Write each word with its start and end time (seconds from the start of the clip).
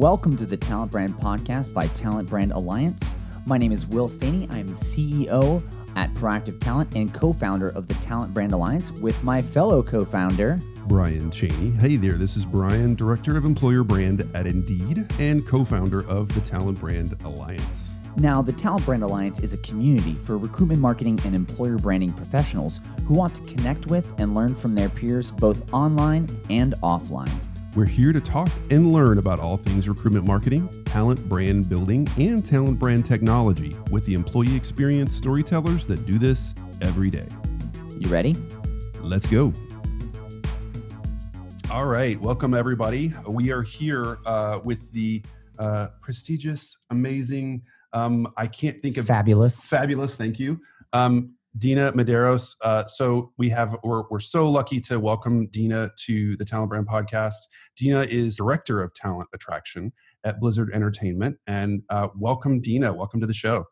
Welcome 0.00 0.34
to 0.36 0.46
the 0.46 0.56
Talent 0.56 0.90
Brand 0.90 1.12
Podcast 1.16 1.74
by 1.74 1.86
Talent 1.88 2.26
Brand 2.26 2.52
Alliance. 2.52 3.14
My 3.44 3.58
name 3.58 3.70
is 3.70 3.86
Will 3.86 4.08
Staney. 4.08 4.48
I'm 4.50 4.70
CEO 4.70 5.62
at 5.94 6.14
Proactive 6.14 6.58
Talent 6.58 6.96
and 6.96 7.12
co 7.12 7.34
founder 7.34 7.68
of 7.68 7.86
the 7.86 7.92
Talent 7.92 8.32
Brand 8.32 8.52
Alliance 8.52 8.90
with 8.92 9.22
my 9.22 9.42
fellow 9.42 9.82
co 9.82 10.06
founder, 10.06 10.58
Brian 10.86 11.30
Cheney. 11.30 11.72
Hey 11.72 11.96
there, 11.96 12.14
this 12.14 12.34
is 12.38 12.46
Brian, 12.46 12.94
Director 12.94 13.36
of 13.36 13.44
Employer 13.44 13.84
Brand 13.84 14.26
at 14.32 14.46
Indeed 14.46 15.04
and 15.18 15.46
co 15.46 15.66
founder 15.66 16.08
of 16.08 16.34
the 16.34 16.40
Talent 16.40 16.80
Brand 16.80 17.14
Alliance. 17.26 17.96
Now, 18.16 18.40
the 18.40 18.52
Talent 18.54 18.86
Brand 18.86 19.02
Alliance 19.02 19.40
is 19.40 19.52
a 19.52 19.58
community 19.58 20.14
for 20.14 20.38
recruitment 20.38 20.80
marketing 20.80 21.20
and 21.26 21.34
employer 21.34 21.76
branding 21.76 22.14
professionals 22.14 22.80
who 23.04 23.12
want 23.12 23.34
to 23.34 23.42
connect 23.54 23.88
with 23.88 24.18
and 24.18 24.34
learn 24.34 24.54
from 24.54 24.74
their 24.74 24.88
peers 24.88 25.30
both 25.30 25.70
online 25.74 26.26
and 26.48 26.72
offline. 26.82 27.49
We're 27.76 27.86
here 27.86 28.12
to 28.12 28.20
talk 28.20 28.50
and 28.72 28.92
learn 28.92 29.18
about 29.18 29.38
all 29.38 29.56
things 29.56 29.88
recruitment 29.88 30.26
marketing, 30.26 30.68
talent 30.86 31.28
brand 31.28 31.68
building, 31.68 32.08
and 32.18 32.44
talent 32.44 32.80
brand 32.80 33.04
technology 33.06 33.76
with 33.92 34.04
the 34.06 34.14
employee 34.14 34.56
experience 34.56 35.14
storytellers 35.14 35.86
that 35.86 36.04
do 36.04 36.18
this 36.18 36.52
every 36.80 37.10
day. 37.10 37.28
You 37.96 38.08
ready? 38.08 38.34
Let's 39.00 39.26
go. 39.26 39.52
All 41.70 41.86
right, 41.86 42.20
welcome 42.20 42.54
everybody. 42.54 43.14
We 43.28 43.52
are 43.52 43.62
here 43.62 44.18
uh, 44.26 44.58
with 44.64 44.90
the 44.90 45.22
uh, 45.56 45.88
prestigious, 46.02 46.76
amazing, 46.90 47.62
um, 47.92 48.32
I 48.36 48.48
can't 48.48 48.82
think 48.82 48.96
of 48.96 49.06
Fabulous. 49.06 49.66
fabulous. 49.68 50.16
Thank 50.16 50.40
you, 50.40 50.60
um, 50.92 51.34
Dina 51.58 51.92
Medeiros. 51.92 52.54
Uh, 52.62 52.86
so 52.86 53.32
we 53.36 53.48
have 53.48 53.76
we're 53.82 54.04
we're 54.10 54.20
so 54.20 54.48
lucky 54.48 54.80
to 54.82 55.00
welcome 55.00 55.46
Dina 55.48 55.90
to 56.06 56.36
the 56.36 56.44
Talent 56.44 56.70
Brand 56.70 56.86
Podcast. 56.86 57.38
Dina 57.76 58.02
is 58.02 58.36
director 58.36 58.82
of 58.82 58.94
talent 58.94 59.28
attraction 59.34 59.92
at 60.24 60.38
Blizzard 60.38 60.70
Entertainment, 60.72 61.36
and 61.46 61.82
uh, 61.90 62.08
welcome, 62.16 62.60
Dina. 62.60 62.92
Welcome 62.92 63.20
to 63.20 63.26
the 63.26 63.34
show. 63.34 63.64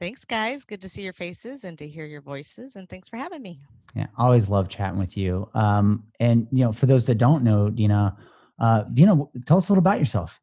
Thanks, 0.00 0.24
guys. 0.24 0.64
Good 0.64 0.80
to 0.82 0.88
see 0.88 1.02
your 1.02 1.12
faces 1.12 1.64
and 1.64 1.76
to 1.78 1.88
hear 1.88 2.06
your 2.06 2.20
voices. 2.20 2.76
And 2.76 2.88
thanks 2.88 3.08
for 3.08 3.16
having 3.16 3.42
me. 3.42 3.58
Yeah, 3.96 4.06
always 4.16 4.48
love 4.48 4.68
chatting 4.68 4.98
with 4.98 5.16
you. 5.16 5.48
Um, 5.54 6.04
and 6.20 6.46
you 6.52 6.64
know, 6.64 6.72
for 6.72 6.86
those 6.86 7.06
that 7.06 7.16
don't 7.16 7.42
know, 7.42 7.68
Dina, 7.68 8.16
uh, 8.60 8.82
Dina, 8.94 9.16
tell 9.44 9.56
us 9.56 9.68
a 9.68 9.72
little 9.72 9.82
about 9.82 9.98
yourself. 9.98 10.40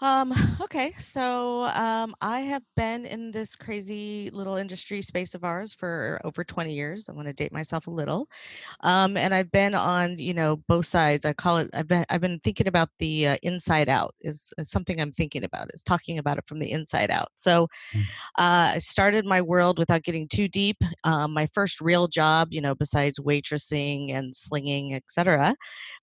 Um, 0.00 0.32
okay, 0.60 0.92
so 0.92 1.64
um, 1.64 2.14
I 2.20 2.40
have 2.40 2.62
been 2.76 3.04
in 3.06 3.30
this 3.30 3.54
crazy 3.56 4.30
little 4.30 4.56
industry 4.56 5.02
space 5.02 5.34
of 5.34 5.44
ours 5.44 5.74
for 5.74 6.20
over 6.24 6.44
20 6.44 6.74
years. 6.74 7.08
I 7.08 7.12
want 7.12 7.28
to 7.28 7.34
date 7.34 7.52
myself 7.52 7.86
a 7.86 7.90
little, 7.90 8.28
um, 8.82 9.16
and 9.16 9.34
I've 9.34 9.50
been 9.50 9.74
on 9.74 10.18
you 10.18 10.34
know 10.34 10.56
both 10.68 10.86
sides. 10.86 11.24
I 11.24 11.32
call 11.32 11.58
it. 11.58 11.70
I've 11.74 11.88
been 11.88 12.04
I've 12.10 12.20
been 12.20 12.38
thinking 12.40 12.68
about 12.68 12.88
the 12.98 13.28
uh, 13.28 13.36
inside 13.42 13.88
out 13.88 14.14
is, 14.20 14.52
is 14.58 14.70
something 14.70 15.00
I'm 15.00 15.12
thinking 15.12 15.44
about. 15.44 15.68
Is 15.74 15.84
talking 15.84 16.18
about 16.18 16.38
it 16.38 16.46
from 16.46 16.58
the 16.58 16.70
inside 16.70 17.10
out. 17.10 17.28
So 17.36 17.68
Mm. 17.94 18.06
uh, 18.38 18.72
I 18.74 18.78
started 18.78 19.24
my 19.24 19.40
world 19.40 19.78
without 19.78 20.02
getting 20.02 20.28
too 20.28 20.48
deep. 20.48 20.76
Um, 21.04 21.32
my 21.32 21.46
first 21.46 21.80
real 21.80 22.06
job, 22.08 22.48
you 22.50 22.60
know, 22.60 22.74
besides 22.74 23.18
waitressing 23.18 24.12
and 24.12 24.34
slinging, 24.34 24.94
etc 24.94 25.54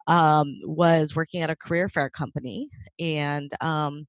um, 0.08 0.59
was 0.64 1.16
working 1.16 1.42
at 1.42 1.50
a 1.50 1.56
career 1.56 1.88
fair 1.90 2.09
company 2.09 2.70
and 3.00 3.50
um, 3.62 3.87
Um, 3.88 4.08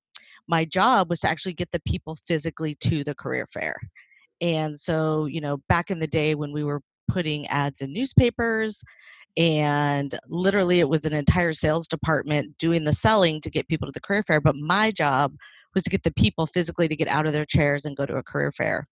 my 0.49 0.65
job 0.65 1.11
was 1.11 1.21
to 1.21 1.29
actually 1.29 1.53
get 1.53 1.71
the 1.73 1.83
people 1.87 2.17
physically 2.27 2.75
to 2.81 3.05
the 3.05 3.15
career 3.15 3.47
fair. 3.53 3.77
And 4.41 4.79
so 4.79 5.27
you 5.27 5.41
know 5.41 5.59
back 5.69 5.91
in 5.91 5.99
the 5.99 6.07
day 6.07 6.35
when 6.35 6.53
we 6.53 6.65
were 6.65 6.81
putting 7.09 7.47
ads 7.49 7.81
in 7.81 7.93
newspapers 7.93 8.85
and 9.37 10.15
literally 10.29 10.81
it 10.81 10.89
was 10.89 11.05
an 11.05 11.15
entire 11.15 11.53
sales 11.53 11.89
department 11.89 12.57
doing 12.59 12.85
the 12.85 12.93
selling 12.93 13.41
to 13.41 13.51
get 13.51 13.69
people 13.69 13.87
to 13.87 13.93
the 13.93 14.01
career 14.01 14.23
fair 14.23 14.41
but 14.41 14.57
my 14.57 14.91
job 14.91 15.33
was 15.75 15.85
to 15.85 15.91
get 15.91 16.03
the 16.03 16.13
people 16.13 16.47
physically 16.47 16.89
to 16.89 16.97
get 16.97 17.09
out 17.09 17.27
of 17.27 17.33
their 17.33 17.45
chairs 17.45 17.85
and 17.85 17.97
go 17.97 18.07
to 18.07 18.17
a 18.17 18.23
career 18.23 18.51
fair. 18.53 18.87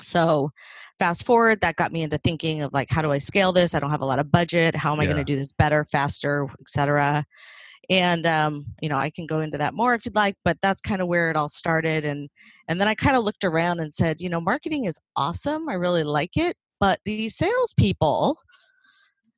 So 0.00 0.50
fast 0.98 1.24
forward 1.26 1.60
that 1.60 1.76
got 1.76 1.92
me 1.92 2.02
into 2.02 2.18
thinking 2.18 2.62
of 2.62 2.72
like 2.72 2.90
how 2.90 3.02
do 3.02 3.12
i 3.12 3.18
scale 3.18 3.52
this? 3.52 3.74
I 3.74 3.80
don't 3.80 3.90
have 3.90 4.00
a 4.00 4.06
lot 4.06 4.18
of 4.18 4.32
budget. 4.32 4.74
How 4.74 4.92
am 4.92 5.00
i 5.00 5.04
going 5.04 5.16
to 5.16 5.24
do 5.24 5.36
this 5.36 5.52
better 5.52 5.84
faster 5.84 6.46
etc 6.60 7.24
and 7.90 8.24
um, 8.24 8.64
you 8.80 8.88
know 8.88 8.96
i 8.96 9.10
can 9.10 9.26
go 9.26 9.40
into 9.40 9.58
that 9.58 9.74
more 9.74 9.94
if 9.94 10.04
you'd 10.04 10.14
like 10.14 10.34
but 10.44 10.56
that's 10.62 10.80
kind 10.80 11.02
of 11.02 11.08
where 11.08 11.30
it 11.30 11.36
all 11.36 11.48
started 11.48 12.04
and 12.04 12.28
and 12.68 12.80
then 12.80 12.88
i 12.88 12.94
kind 12.94 13.16
of 13.16 13.24
looked 13.24 13.44
around 13.44 13.80
and 13.80 13.92
said 13.92 14.20
you 14.20 14.30
know 14.30 14.40
marketing 14.40 14.86
is 14.86 14.98
awesome 15.16 15.68
i 15.68 15.74
really 15.74 16.04
like 16.04 16.36
it 16.36 16.56
but 16.78 16.98
these 17.04 17.36
salespeople 17.36 18.36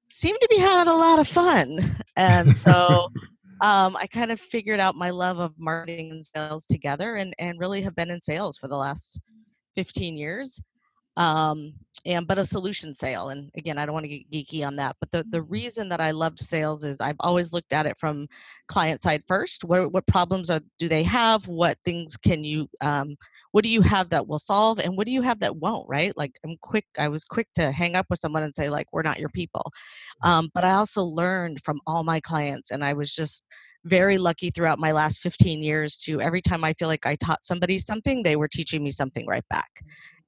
seem 0.08 0.36
to 0.36 0.48
be 0.50 0.58
having 0.58 0.92
a 0.92 0.96
lot 0.96 1.18
of 1.18 1.26
fun 1.26 1.78
and 2.16 2.54
so 2.54 3.08
um, 3.62 3.96
I 3.96 4.08
kind 4.08 4.32
of 4.32 4.40
figured 4.40 4.80
out 4.80 4.96
my 4.96 5.10
love 5.10 5.38
of 5.38 5.52
marketing 5.56 6.10
and 6.10 6.24
sales 6.24 6.66
together 6.66 7.14
and, 7.14 7.32
and 7.38 7.60
really 7.60 7.80
have 7.82 7.94
been 7.94 8.10
in 8.10 8.20
sales 8.20 8.58
for 8.58 8.66
the 8.66 8.76
last 8.76 9.20
15 9.76 10.16
years. 10.16 10.60
Um, 11.16 11.74
and 12.04 12.26
but 12.26 12.38
a 12.38 12.44
solution 12.44 12.94
sale. 12.94 13.28
And 13.28 13.50
again, 13.56 13.78
I 13.78 13.86
don't 13.86 13.92
want 13.92 14.04
to 14.04 14.18
get 14.18 14.30
geeky 14.30 14.66
on 14.66 14.76
that, 14.76 14.96
but 14.98 15.10
the, 15.10 15.24
the 15.30 15.42
reason 15.42 15.88
that 15.90 16.00
I 16.00 16.10
loved 16.10 16.40
sales 16.40 16.84
is 16.84 17.00
I've 17.00 17.16
always 17.20 17.52
looked 17.52 17.72
at 17.72 17.86
it 17.86 17.96
from 17.98 18.26
client 18.68 19.00
side 19.00 19.22
first. 19.26 19.64
What, 19.64 19.92
what 19.92 20.06
problems 20.06 20.50
are, 20.50 20.60
do 20.78 20.88
they 20.88 21.02
have? 21.04 21.46
What 21.46 21.78
things 21.84 22.16
can 22.16 22.42
you, 22.42 22.68
um, 22.80 23.16
what 23.52 23.62
do 23.62 23.70
you 23.70 23.82
have 23.82 24.08
that 24.10 24.26
will 24.26 24.38
solve? 24.38 24.80
And 24.80 24.96
what 24.96 25.06
do 25.06 25.12
you 25.12 25.22
have 25.22 25.38
that 25.40 25.56
won't, 25.56 25.88
right? 25.88 26.16
Like 26.16 26.38
I'm 26.44 26.56
quick, 26.60 26.86
I 26.98 27.08
was 27.08 27.24
quick 27.24 27.48
to 27.54 27.70
hang 27.70 27.94
up 27.94 28.06
with 28.10 28.18
someone 28.18 28.42
and 28.42 28.54
say 28.54 28.68
like, 28.68 28.86
we're 28.92 29.02
not 29.02 29.20
your 29.20 29.28
people. 29.28 29.70
Um, 30.22 30.50
but 30.54 30.64
I 30.64 30.72
also 30.72 31.04
learned 31.04 31.60
from 31.62 31.80
all 31.86 32.02
my 32.02 32.18
clients 32.20 32.70
and 32.70 32.84
I 32.84 32.94
was 32.94 33.14
just 33.14 33.44
very 33.84 34.16
lucky 34.16 34.50
throughout 34.50 34.78
my 34.78 34.92
last 34.92 35.20
15 35.22 35.62
years 35.62 35.96
to 35.98 36.20
every 36.20 36.40
time 36.40 36.64
I 36.64 36.72
feel 36.74 36.88
like 36.88 37.04
I 37.04 37.16
taught 37.16 37.44
somebody 37.44 37.78
something, 37.78 38.22
they 38.22 38.36
were 38.36 38.48
teaching 38.48 38.82
me 38.82 38.90
something 38.90 39.26
right 39.26 39.44
back. 39.50 39.70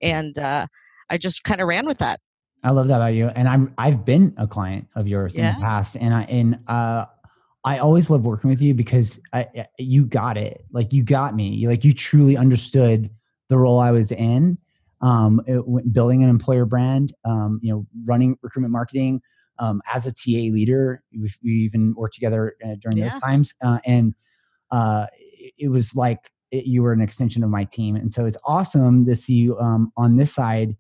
And 0.05 0.39
uh, 0.39 0.67
I 1.11 1.19
just 1.19 1.45
kind 1.45 1.61
of 1.61 1.69
ran 1.69 1.87
with 1.87 1.99
that. 1.99 2.21
I 2.63 2.71
love 2.71 2.89
that 2.89 2.97
about 2.97 3.15
you. 3.15 3.29
And 3.29 3.49
I'm 3.49 3.75
I've 3.77 4.05
been 4.05 4.35
a 4.37 4.47
client 4.47 4.89
of 4.95 5.07
yours 5.07 5.37
in 5.37 5.45
the 5.45 5.61
past, 5.61 5.97
and 5.97 6.15
I 6.15 6.23
and 6.23 6.59
uh, 6.67 7.05
I 7.65 7.79
always 7.79 8.11
love 8.11 8.25
working 8.25 8.49
with 8.51 8.63
you 8.63 8.75
because 8.75 9.21
I, 9.33 9.67
you 9.79 10.07
got 10.07 10.37
it. 10.37 10.65
Like 10.73 10.93
you 10.93 11.03
got 11.03 11.35
me. 11.35 11.49
You 11.49 11.69
like 11.69 11.85
you 11.85 11.93
truly 11.93 12.37
understood 12.37 13.11
the 13.49 13.59
role 13.59 13.81
I 13.81 13.91
was 13.91 14.13
in. 14.13 14.59
Um, 15.03 15.43
it, 15.47 15.93
building 15.93 16.23
an 16.23 16.31
employer 16.31 16.65
brand. 16.65 17.15
Um, 17.25 17.61
you 17.63 17.73
know, 17.73 17.87
running 18.05 18.39
recruitment 18.43 18.73
marketing. 18.73 19.21
Um, 19.59 19.83
as 19.93 20.07
a 20.07 20.13
TA 20.13 20.53
leader, 20.53 21.03
we, 21.13 21.31
we 21.43 21.51
even 21.51 21.95
worked 21.95 22.15
together 22.15 22.57
uh, 22.65 22.75
during 22.81 22.99
those 22.99 23.21
times, 23.21 23.55
uh, 23.63 23.79
and 23.85 24.13
uh, 24.73 25.07
it 25.57 25.71
was 25.71 25.95
like 25.95 26.19
it, 26.55 26.67
you 26.67 26.83
were 26.83 26.93
an 26.93 27.01
extension 27.01 27.43
of 27.45 27.51
my 27.51 27.65
team. 27.65 27.97
And 27.97 28.13
so 28.13 28.25
it's 28.27 28.39
awesome 28.45 29.05
to 29.07 29.17
see 29.17 29.35
you 29.35 29.59
um, 29.59 29.93
on 29.97 30.17
this 30.17 30.33
side 30.33 30.77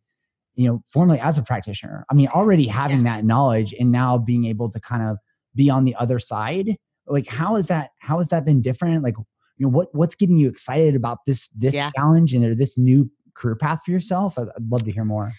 you 0.56 0.68
know, 0.68 0.82
formally 0.86 1.18
as 1.18 1.36
a 1.36 1.42
practitioner. 1.42 2.04
I 2.10 2.14
mean, 2.14 2.28
already 2.28 2.66
having 2.66 3.02
that 3.04 3.24
knowledge 3.24 3.74
and 3.78 3.90
now 3.90 4.18
being 4.18 4.44
able 4.44 4.70
to 4.70 4.80
kind 4.80 5.02
of 5.02 5.18
be 5.54 5.68
on 5.68 5.84
the 5.84 5.94
other 5.96 6.18
side. 6.18 6.76
Like, 7.06 7.26
how 7.26 7.56
is 7.56 7.66
that? 7.66 7.90
How 7.98 8.18
has 8.18 8.28
that 8.28 8.44
been 8.44 8.62
different? 8.62 9.02
Like, 9.02 9.16
you 9.58 9.66
know, 9.66 9.70
what 9.70 9.88
what's 9.92 10.14
getting 10.14 10.38
you 10.38 10.48
excited 10.48 10.94
about 10.94 11.18
this 11.26 11.48
this 11.48 11.74
Yeah. 11.74 11.90
challenge 11.96 12.34
and 12.34 12.44
or 12.44 12.54
this 12.54 12.78
new 12.78 13.10
career 13.34 13.56
path 13.56 13.82
for 13.84 13.90
yourself? 13.90 14.38
I'd, 14.38 14.48
I'd 14.48 14.70
love 14.70 14.84
to 14.84 14.92
hear 14.92 15.04
more. 15.04 15.32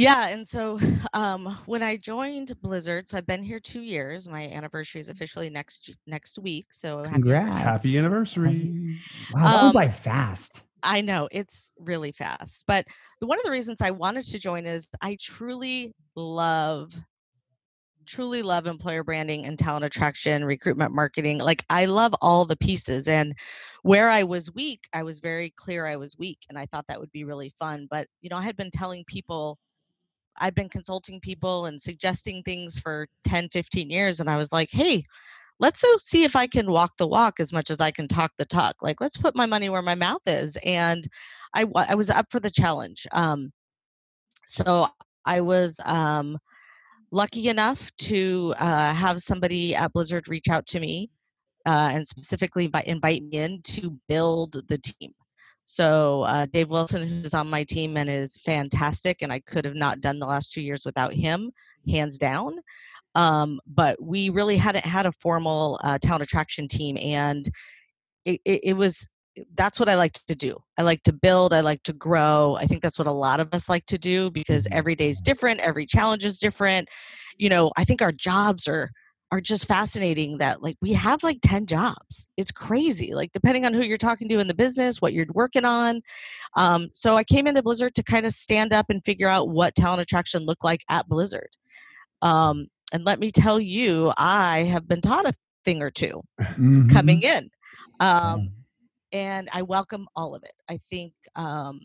Yeah, 0.00 0.28
and 0.28 0.48
so 0.48 0.78
um, 1.12 1.58
when 1.66 1.82
I 1.82 1.98
joined 1.98 2.58
Blizzard, 2.62 3.06
so 3.06 3.18
I've 3.18 3.26
been 3.26 3.42
here 3.42 3.60
two 3.60 3.82
years. 3.82 4.26
My 4.26 4.48
anniversary 4.48 5.02
is 5.02 5.10
officially 5.10 5.50
next 5.50 5.94
next 6.06 6.38
week. 6.38 6.68
So 6.72 7.00
happy 7.00 7.12
Congrats. 7.12 7.56
anniversary. 7.56 7.62
Happy 7.62 7.98
anniversary! 7.98 8.98
Wow, 9.34 9.44
that 9.44 9.56
Um, 9.56 9.62
went 9.62 9.74
by 9.74 9.88
fast. 9.90 10.62
I 10.82 11.02
know 11.02 11.28
it's 11.30 11.74
really 11.78 12.12
fast, 12.12 12.64
but 12.66 12.86
the, 13.20 13.26
one 13.26 13.36
of 13.38 13.44
the 13.44 13.50
reasons 13.50 13.82
I 13.82 13.90
wanted 13.90 14.24
to 14.24 14.38
join 14.38 14.66
is 14.66 14.88
I 15.02 15.18
truly 15.20 15.92
love, 16.14 16.98
truly 18.06 18.40
love 18.40 18.66
employer 18.66 19.04
branding 19.04 19.44
and 19.44 19.58
talent 19.58 19.84
attraction, 19.84 20.46
recruitment 20.46 20.94
marketing. 20.94 21.40
Like 21.40 21.62
I 21.68 21.84
love 21.84 22.14
all 22.22 22.46
the 22.46 22.56
pieces, 22.56 23.06
and 23.06 23.34
where 23.82 24.08
I 24.08 24.22
was 24.22 24.50
weak, 24.54 24.80
I 24.94 25.02
was 25.02 25.20
very 25.20 25.52
clear 25.56 25.84
I 25.84 25.96
was 25.96 26.16
weak, 26.16 26.38
and 26.48 26.58
I 26.58 26.64
thought 26.64 26.86
that 26.88 26.98
would 26.98 27.12
be 27.12 27.24
really 27.24 27.52
fun. 27.58 27.86
But 27.90 28.06
you 28.22 28.30
know, 28.30 28.36
I 28.38 28.44
had 28.44 28.56
been 28.56 28.70
telling 28.70 29.04
people. 29.06 29.58
I've 30.38 30.54
been 30.54 30.68
consulting 30.68 31.20
people 31.20 31.66
and 31.66 31.80
suggesting 31.80 32.42
things 32.42 32.78
for 32.78 33.06
10, 33.24 33.48
15 33.48 33.90
years. 33.90 34.20
And 34.20 34.30
I 34.30 34.36
was 34.36 34.52
like, 34.52 34.68
hey, 34.70 35.02
let's 35.58 35.80
so 35.80 35.96
see 35.98 36.24
if 36.24 36.36
I 36.36 36.46
can 36.46 36.70
walk 36.70 36.92
the 36.96 37.06
walk 37.06 37.40
as 37.40 37.52
much 37.52 37.70
as 37.70 37.80
I 37.80 37.90
can 37.90 38.08
talk 38.08 38.32
the 38.36 38.44
talk. 38.46 38.76
Like, 38.82 39.00
let's 39.00 39.16
put 39.16 39.36
my 39.36 39.46
money 39.46 39.68
where 39.68 39.82
my 39.82 39.94
mouth 39.94 40.22
is. 40.26 40.56
And 40.64 41.06
I, 41.54 41.66
I 41.74 41.94
was 41.94 42.10
up 42.10 42.26
for 42.30 42.40
the 42.40 42.50
challenge. 42.50 43.06
Um, 43.12 43.52
so 44.46 44.88
I 45.24 45.40
was 45.40 45.80
um, 45.84 46.38
lucky 47.12 47.48
enough 47.48 47.90
to 47.98 48.54
uh, 48.58 48.94
have 48.94 49.22
somebody 49.22 49.74
at 49.74 49.92
Blizzard 49.92 50.28
reach 50.28 50.48
out 50.48 50.66
to 50.66 50.80
me 50.80 51.10
uh, 51.66 51.90
and 51.92 52.06
specifically 52.06 52.66
vi- 52.66 52.84
invite 52.86 53.22
me 53.22 53.38
in 53.38 53.62
to 53.62 53.98
build 54.08 54.56
the 54.68 54.78
team. 54.78 55.12
So 55.72 56.22
uh, 56.22 56.46
Dave 56.46 56.68
Wilson, 56.68 57.06
who's 57.06 57.32
on 57.32 57.48
my 57.48 57.62
team 57.62 57.96
and 57.96 58.10
is 58.10 58.36
fantastic, 58.38 59.22
and 59.22 59.32
I 59.32 59.38
could 59.38 59.64
have 59.64 59.76
not 59.76 60.00
done 60.00 60.18
the 60.18 60.26
last 60.26 60.50
two 60.52 60.62
years 60.62 60.84
without 60.84 61.14
him, 61.14 61.52
hands 61.88 62.18
down. 62.18 62.58
um, 63.14 63.60
but 63.66 63.96
we 64.02 64.30
really 64.30 64.56
hadn't 64.56 64.84
had 64.84 65.06
a 65.06 65.12
formal 65.12 65.78
uh, 65.84 65.98
talent 65.98 66.24
attraction 66.24 66.66
team, 66.68 66.96
and 66.98 67.48
it, 68.24 68.40
it, 68.44 68.60
it 68.64 68.72
was 68.74 69.08
that's 69.54 69.78
what 69.78 69.88
I 69.88 69.94
like 69.94 70.12
to 70.14 70.34
do. 70.34 70.58
I 70.76 70.82
like 70.82 71.02
to 71.04 71.12
build, 71.12 71.52
I 71.52 71.60
like 71.60 71.84
to 71.84 71.92
grow. 71.92 72.56
I 72.58 72.66
think 72.66 72.82
that's 72.82 72.98
what 72.98 73.06
a 73.06 73.12
lot 73.12 73.38
of 73.40 73.54
us 73.54 73.68
like 73.68 73.86
to 73.86 73.98
do 73.98 74.30
because 74.30 74.66
Mhm. 74.66 74.72
every 74.72 74.96
day 74.96 75.08
is 75.10 75.20
different, 75.20 75.60
every 75.60 75.86
challenge 75.86 76.24
is 76.24 76.38
different. 76.40 76.88
You 77.38 77.48
know, 77.48 77.70
I 77.76 77.84
think 77.84 78.02
our 78.02 78.12
jobs 78.12 78.66
are 78.68 78.90
are 79.32 79.40
just 79.40 79.68
fascinating 79.68 80.38
that 80.38 80.62
like 80.62 80.76
we 80.80 80.92
have 80.92 81.22
like 81.22 81.38
10 81.42 81.66
jobs. 81.66 82.28
It's 82.36 82.50
crazy. 82.50 83.14
Like 83.14 83.32
depending 83.32 83.64
on 83.64 83.72
who 83.72 83.82
you're 83.82 83.96
talking 83.96 84.28
to 84.28 84.38
in 84.40 84.48
the 84.48 84.54
business, 84.54 85.00
what 85.00 85.12
you're 85.12 85.26
working 85.32 85.64
on. 85.64 86.00
Um, 86.56 86.88
so 86.92 87.16
I 87.16 87.24
came 87.24 87.46
into 87.46 87.62
Blizzard 87.62 87.94
to 87.94 88.02
kind 88.02 88.26
of 88.26 88.32
stand 88.32 88.72
up 88.72 88.86
and 88.88 89.04
figure 89.04 89.28
out 89.28 89.50
what 89.50 89.74
talent 89.74 90.02
attraction 90.02 90.44
looked 90.44 90.64
like 90.64 90.82
at 90.88 91.08
Blizzard. 91.08 91.50
Um, 92.22 92.66
and 92.92 93.04
let 93.04 93.20
me 93.20 93.30
tell 93.30 93.60
you, 93.60 94.12
I 94.18 94.64
have 94.64 94.88
been 94.88 95.00
taught 95.00 95.28
a 95.28 95.34
thing 95.64 95.82
or 95.82 95.90
two 95.90 96.20
Mhm. 96.40 96.90
coming 96.90 97.22
in. 97.22 97.48
Um, 98.00 98.50
and 99.12 99.48
I 99.52 99.62
welcome 99.62 100.08
all 100.16 100.34
of 100.34 100.42
it. 100.42 100.52
I 100.68 100.76
think 100.76 101.12
um, 101.36 101.80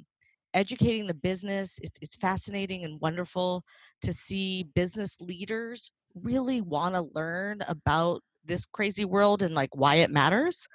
educating 0.53 1.05
the 1.05 1.13
business 1.13 1.77
it's, 1.81 1.97
is 2.01 2.15
fascinating 2.15 2.85
and 2.85 2.99
wonderful 3.01 3.63
to 4.01 4.13
see 4.13 4.63
business 4.73 5.17
leaders 5.19 5.91
really 6.21 6.61
want 6.61 6.95
to 6.95 7.09
learn 7.13 7.61
about 7.67 8.21
this 8.45 8.65
crazy 8.65 9.05
world 9.05 9.41
and 9.41 9.55
like 9.55 9.75
why 9.75 9.95
it 9.95 10.11
matters. 10.11 10.67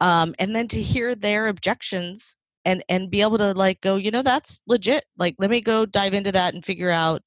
Um, 0.00 0.34
and 0.38 0.54
then 0.54 0.68
to 0.68 0.82
hear 0.82 1.14
their 1.14 1.48
objections 1.48 2.36
and 2.64 2.82
and 2.88 3.10
be 3.10 3.20
able 3.22 3.38
to 3.38 3.52
like 3.54 3.80
go, 3.80 3.96
you 3.96 4.10
know, 4.10 4.22
that's 4.22 4.60
legit. 4.66 5.04
Like, 5.18 5.34
let 5.38 5.50
me 5.50 5.60
go 5.60 5.86
dive 5.86 6.14
into 6.14 6.32
that 6.32 6.54
and 6.54 6.64
figure 6.64 6.90
out, 6.90 7.22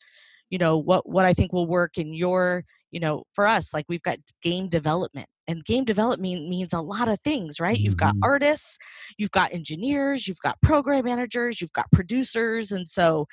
you 0.50 0.58
know, 0.58 0.78
what 0.78 1.08
what 1.10 1.26
I 1.26 1.34
think 1.34 1.54
will 1.54 1.68
work 1.68 1.98
in 1.98 2.14
your 2.14 2.64
you 2.92 3.02
know, 3.02 3.24
for 3.34 3.46
us, 3.46 3.74
like 3.74 3.86
we've 3.90 4.02
got 4.04 4.18
game 4.42 4.70
development, 4.70 5.28
and 5.48 5.64
game 5.66 5.84
development 5.84 6.48
means 6.48 6.74
a 6.74 6.82
lot 6.82 7.10
of 7.10 7.20
things, 7.22 7.60
right? 7.60 7.80
You've 7.80 7.98
got 7.98 8.16
Mhm. 8.16 8.22
artists, 8.24 8.78
you've 9.18 9.32
got 9.32 9.54
engineers, 9.54 10.28
you've 10.28 10.40
got 10.42 10.62
program 10.62 11.04
managers, 11.06 11.60
you've 11.62 11.74
got 11.74 11.92
producers, 11.92 12.72
and 12.72 12.88
so 12.88 13.28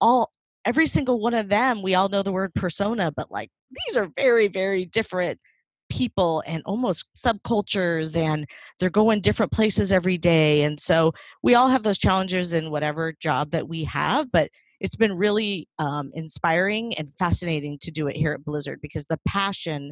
all 0.00 0.32
every 0.68 0.86
single 0.86 1.18
one 1.18 1.32
of 1.32 1.48
them, 1.48 1.80
we 1.80 1.94
all 1.94 2.10
know 2.10 2.22
the 2.22 2.30
word 2.30 2.54
persona, 2.54 3.10
but 3.10 3.30
like 3.30 3.50
these 3.86 3.96
are 3.96 4.10
very, 4.14 4.48
very 4.48 4.84
different 4.84 5.40
people 5.88 6.42
and 6.46 6.62
almost 6.66 7.08
subcultures 7.16 8.14
and 8.14 8.46
they're 8.78 8.90
going 8.90 9.22
different 9.22 9.50
places 9.50 9.90
every 9.90 10.18
day 10.18 10.60
and 10.60 10.78
so 10.78 11.10
we 11.42 11.54
all 11.54 11.66
have 11.66 11.82
those 11.82 11.96
challenges 11.96 12.52
in 12.52 12.70
whatever 12.70 13.14
job 13.20 13.50
that 13.50 13.66
we 13.66 13.84
have 13.84 14.30
but 14.30 14.50
it's 14.80 14.96
been 14.96 15.16
really 15.16 15.66
um, 15.78 16.10
inspiring 16.12 16.92
and 16.98 17.08
fascinating 17.14 17.78
to 17.80 17.90
do 17.90 18.06
it 18.06 18.14
here 18.14 18.34
at 18.34 18.44
blizzard 18.44 18.78
because 18.82 19.06
the 19.06 19.18
passion 19.26 19.90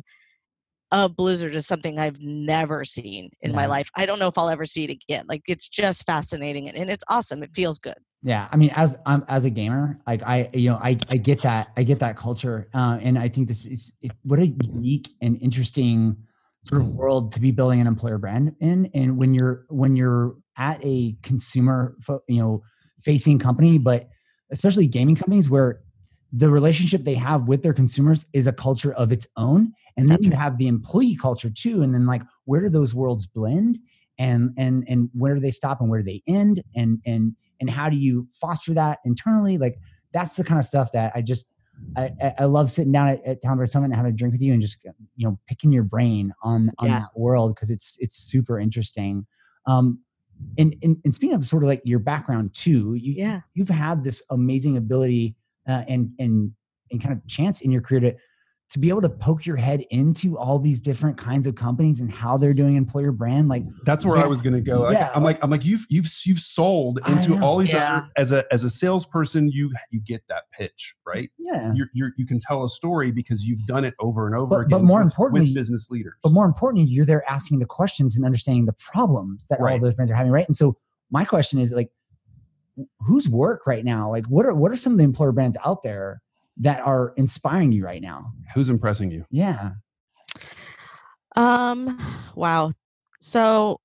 of 0.92 1.16
blizzard 1.16 1.54
is 1.54 1.66
something 1.66 1.98
i've 1.98 2.20
never 2.20 2.84
seen 2.84 3.30
in 3.40 3.54
my 3.54 3.64
life. 3.64 3.88
I 3.96 4.04
don't 4.04 4.18
know 4.18 4.28
if 4.28 4.36
i'll 4.36 4.50
ever 4.50 4.66
see 4.66 4.84
it 4.84 4.90
again. 4.90 5.24
Like 5.26 5.44
it's 5.48 5.66
just 5.66 6.04
fascinating 6.04 6.68
and, 6.68 6.76
and 6.76 6.90
it's 6.90 7.04
awesome. 7.08 7.42
It 7.42 7.54
feels 7.54 7.78
good 7.78 7.96
Yeah, 8.22 8.48
I 8.50 8.56
mean, 8.56 8.70
as 8.74 8.96
I'm 9.06 9.24
as 9.28 9.44
a 9.44 9.50
gamer, 9.50 10.00
like 10.06 10.22
I, 10.22 10.50
you 10.52 10.70
know, 10.70 10.76
I 10.76 10.98
I 11.10 11.16
get 11.16 11.42
that 11.42 11.68
I 11.76 11.82
get 11.82 12.00
that 12.00 12.16
culture, 12.16 12.68
uh, 12.74 12.98
and 13.00 13.18
I 13.18 13.28
think 13.28 13.48
this 13.48 13.66
is 13.66 13.92
it, 14.02 14.12
what 14.24 14.38
a 14.40 14.46
unique 14.46 15.10
and 15.20 15.40
interesting 15.40 16.16
sort 16.64 16.80
of 16.80 16.88
world 16.88 17.32
to 17.32 17.40
be 17.40 17.52
building 17.52 17.80
an 17.80 17.86
employer 17.86 18.18
brand 18.18 18.56
in. 18.60 18.90
And 18.94 19.16
when 19.16 19.34
you're 19.34 19.66
when 19.68 19.94
you're 19.96 20.34
at 20.56 20.80
a 20.82 21.16
consumer, 21.22 21.94
fo- 22.00 22.22
you 22.26 22.40
know, 22.40 22.62
facing 23.02 23.38
company, 23.38 23.78
but 23.78 24.08
especially 24.50 24.86
gaming 24.88 25.14
companies 25.14 25.48
where 25.48 25.80
the 26.32 26.50
relationship 26.50 27.04
they 27.04 27.14
have 27.14 27.46
with 27.46 27.62
their 27.62 27.74
consumers 27.74 28.26
is 28.32 28.48
a 28.48 28.52
culture 28.52 28.92
of 28.94 29.12
its 29.12 29.28
own, 29.36 29.72
and 29.96 30.08
then 30.08 30.16
That's 30.16 30.26
you 30.26 30.32
right. 30.32 30.40
have 30.40 30.58
the 30.58 30.66
employee 30.66 31.16
culture 31.16 31.50
too, 31.50 31.82
and 31.82 31.94
then 31.94 32.06
like 32.06 32.22
where 32.46 32.62
do 32.62 32.70
those 32.70 32.94
worlds 32.94 33.26
blend? 33.26 33.78
and 34.18 34.50
and 34.56 34.84
and 34.88 35.10
where 35.12 35.34
do 35.34 35.40
they 35.40 35.50
stop 35.50 35.80
and 35.80 35.90
where 35.90 36.00
do 36.02 36.04
they 36.10 36.22
end 36.26 36.62
and 36.74 37.00
and 37.04 37.36
and 37.60 37.70
how 37.70 37.88
do 37.88 37.96
you 37.96 38.26
foster 38.32 38.74
that 38.74 38.98
internally? 39.04 39.58
Like 39.58 39.78
that's 40.12 40.36
the 40.36 40.44
kind 40.44 40.58
of 40.58 40.64
stuff 40.64 40.92
that 40.92 41.12
i 41.14 41.20
just 41.20 41.50
i 41.96 42.10
I- 42.38 42.44
love 42.44 42.70
sitting 42.70 42.92
down 42.92 43.08
at, 43.08 43.26
at 43.26 43.42
town 43.42 43.66
summit 43.66 43.86
and 43.86 43.94
having 43.94 44.12
a 44.12 44.16
drink 44.16 44.32
with 44.32 44.40
you 44.40 44.54
and 44.54 44.62
just 44.62 44.82
you 45.16 45.26
know 45.28 45.38
picking 45.46 45.72
your 45.72 45.82
brain 45.82 46.32
on 46.42 46.70
on 46.78 46.88
Yeah. 46.88 47.00
that 47.00 47.08
world 47.14 47.54
because 47.54 47.68
it's 47.68 47.96
it's 48.00 48.16
super 48.16 48.58
interesting. 48.58 49.26
Um 49.66 50.00
and, 50.58 50.74
and 50.82 50.96
and 51.04 51.14
speaking 51.14 51.34
of 51.34 51.44
sort 51.44 51.62
of 51.64 51.68
like 51.68 51.82
your 51.84 51.98
background 51.98 52.54
too 52.54 52.94
you 52.94 53.12
yeah. 53.16 53.40
you've 53.54 53.68
had 53.68 54.04
this 54.04 54.22
amazing 54.30 54.76
ability 54.78 55.34
uh, 55.68 55.82
and 55.88 56.10
and 56.18 56.52
and 56.90 57.02
kind 57.02 57.12
of 57.12 57.26
chance 57.26 57.60
in 57.60 57.70
your 57.70 57.82
career 57.82 58.00
to 58.00 58.14
to 58.68 58.80
be 58.80 58.88
able 58.88 59.00
to 59.00 59.08
poke 59.08 59.46
your 59.46 59.54
head 59.54 59.84
into 59.90 60.36
all 60.36 60.58
these 60.58 60.80
different 60.80 61.16
kinds 61.16 61.46
of 61.46 61.54
companies 61.54 62.00
and 62.00 62.10
how 62.10 62.36
they're 62.36 62.52
doing 62.52 62.74
employer 62.74 63.12
brand 63.12 63.48
like 63.48 63.62
That's 63.84 64.04
where 64.04 64.16
I 64.16 64.26
was 64.26 64.42
going 64.42 64.54
to 64.54 64.60
go. 64.60 64.80
Like, 64.80 64.94
Yeah. 64.94 65.12
I'm 65.14 65.22
like, 65.22 65.38
I'm 65.42 65.50
like, 65.50 65.64
you've 65.64 65.86
you've 65.88 66.10
you've 66.24 66.40
sold 66.40 66.98
into 67.06 67.40
all 67.40 67.58
these 67.58 67.72
Yeah. 67.72 67.98
other 67.98 68.08
as 68.16 68.32
a 68.32 68.44
as 68.52 68.64
a 68.64 68.70
salesperson. 68.70 69.48
You 69.52 69.70
you 69.92 70.00
get 70.00 70.22
that 70.28 70.44
pitch, 70.52 70.96
right? 71.06 71.30
yeah 71.38 71.72
You're, 71.74 71.86
you're 71.94 72.10
you 72.16 72.26
can 72.26 72.40
tell 72.40 72.64
a 72.64 72.68
story 72.68 73.12
because 73.12 73.44
you've 73.44 73.64
done 73.66 73.84
it 73.84 73.94
over 74.00 74.26
and 74.26 74.34
over 74.34 74.64
But- 74.64 74.70
but 74.70 74.82
more 74.82 74.98
with, 74.98 75.12
importantly- 75.12 75.46
with 75.50 75.54
business 75.54 75.88
leaders. 75.90 76.14
but 76.24 76.32
more 76.32 76.44
importantly 76.44 76.90
you're 76.90 77.06
there 77.06 77.22
asking 77.30 77.60
the 77.60 77.66
questions 77.66 78.16
and 78.16 78.24
understanding 78.24 78.64
the 78.66 78.72
problems 78.72 79.46
that 79.46 79.60
all 79.60 79.78
those 79.78 79.94
brands 79.94 80.10
are 80.10 80.16
having 80.16 80.32
right 80.32 80.46
and 80.46 80.56
so 80.56 80.76
my 81.12 81.24
question 81.24 81.60
is 81.60 81.72
like 81.72 81.90
whose 83.00 83.28
work 83.28 83.66
right 83.66 83.84
now 83.84 84.10
like 84.10 84.26
what 84.26 84.44
are 84.44 84.52
what 84.54 84.70
are 84.72 84.76
some 84.76 84.92
of 84.92 84.98
the 84.98 85.04
employer 85.04 85.32
brands 85.32 85.56
out 85.64 85.82
there 85.82 86.20
that 86.56 86.80
are 86.80 87.12
inspiring 87.16 87.72
you 87.72 87.84
right 87.84 88.02
now 88.02 88.32
who's 88.54 88.68
impressing 88.70 89.10
you? 89.10 89.24
yeah 89.30 89.72
Um, 91.36 91.98
wow. 92.34 92.72
So 93.20 93.80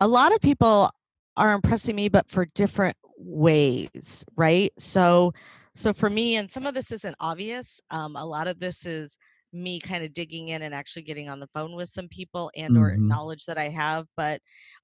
a 0.00 0.06
lot 0.08 0.34
of 0.34 0.40
people 0.40 0.90
are 1.36 1.52
impressing 1.54 1.96
me, 1.96 2.08
but 2.08 2.28
for 2.28 2.46
different 2.54 2.96
ways, 3.18 4.24
right? 4.36 4.72
So, 4.78 5.32
so 5.74 5.92
for 5.92 6.10
me, 6.10 6.36
and 6.36 6.50
some 6.50 6.66
of 6.66 6.74
this 6.74 6.92
isn't 6.92 7.16
obvious. 7.20 7.80
Um, 7.90 8.16
a 8.16 8.24
lot 8.24 8.48
of 8.48 8.58
this 8.60 8.86
is 8.86 9.16
me 9.52 9.80
kind 9.80 10.04
of 10.04 10.12
digging 10.12 10.48
in 10.48 10.62
and 10.62 10.74
actually 10.74 11.02
getting 11.02 11.28
on 11.28 11.40
the 11.40 11.46
phone 11.54 11.74
with 11.76 11.88
some 11.88 12.08
people 12.08 12.50
and 12.56 12.76
or 12.76 12.96
Mhm. 12.96 13.08
knowledge 13.08 13.44
that 13.46 13.58
I 13.58 13.68
have. 13.68 14.06
But 14.16 14.40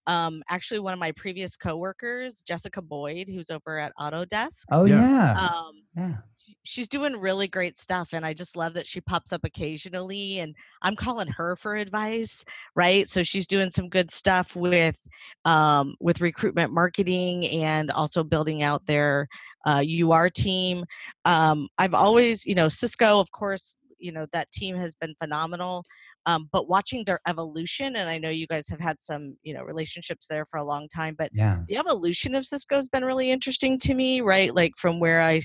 um, 0.07 0.43
actually, 0.49 0.81
one 0.81 0.93
of 0.95 0.99
my 1.01 1.13
previous 1.17 1.57
coworkers, 1.57 2.43
Jessica 2.43 2.83
Boyd, 2.83 3.29
who's 3.29 3.51
over 3.51 3.79
at 3.79 3.93
Autodesk, 3.99 4.67
oh 4.71 4.85
Yeah. 4.85 5.03
yeah 5.03 5.39
um, 5.39 5.73
yeah 5.97 6.17
she's 6.63 6.89
doing 6.89 7.17
really 7.17 7.47
great 7.47 7.77
stuff 7.77 8.13
and 8.13 8.25
i 8.25 8.33
just 8.33 8.57
love 8.57 8.75
that 8.75 8.87
she 8.87 9.01
pops 9.01 9.33
up 9.33 9.45
occasionally 9.45 10.41
and 10.41 10.55
i'm 10.83 10.97
calling 10.97 11.29
her 11.29 11.57
for 11.57 11.77
advice 11.77 12.45
right? 12.75 13.09
So 13.09 13.23
she's 13.23 13.47
doing 13.47 13.71
some 13.71 13.89
good 13.89 14.11
stuff 14.11 14.55
with 14.55 15.01
um, 15.45 15.95
with 16.01 16.21
recruitment 16.21 16.73
marketing 16.73 17.47
and 17.47 17.91
also 17.91 18.23
building 18.23 18.63
out 18.63 18.85
their 18.87 19.27
uh, 19.65 19.83
ur 19.83 20.31
team. 20.31 20.85
Um, 21.25 21.69
i've 21.79 21.95
always 21.95 22.47
you 22.47 22.55
know 22.55 22.69
cisco 22.69 23.19
of 23.19 23.31
course 23.33 23.81
you 23.99 24.13
know 24.13 24.27
that 24.33 24.51
team 24.53 24.77
has 24.77 24.95
been 24.95 25.15
phenomenal 25.19 25.85
um, 26.27 26.49
but 26.53 26.69
watching 26.69 27.05
their 27.05 27.19
evolution 27.27 27.97
and 27.97 28.09
i 28.09 28.19
know 28.19 28.29
you 28.29 28.47
guys 28.47 28.69
have 28.69 28.81
had 28.81 29.01
some 29.03 29.37
you 29.43 29.55
know 29.55 29.63
relationships 29.63 30.27
there 30.29 30.45
for 30.45 30.59
a 30.59 30.65
long 30.65 30.87
time 30.95 31.15
but 31.19 31.31
yeah. 31.33 31.59
the 31.69 31.77
evolution 31.77 32.35
of 32.35 32.45
Cisco 32.45 32.77
has 32.77 32.89
been 32.89 33.05
really 33.05 33.31
interesting 33.31 33.79
to 33.81 33.95
me, 33.95 34.21
right? 34.21 34.55
Like 34.55 34.73
from 34.77 35.01
where 35.01 35.23
I 35.23 35.41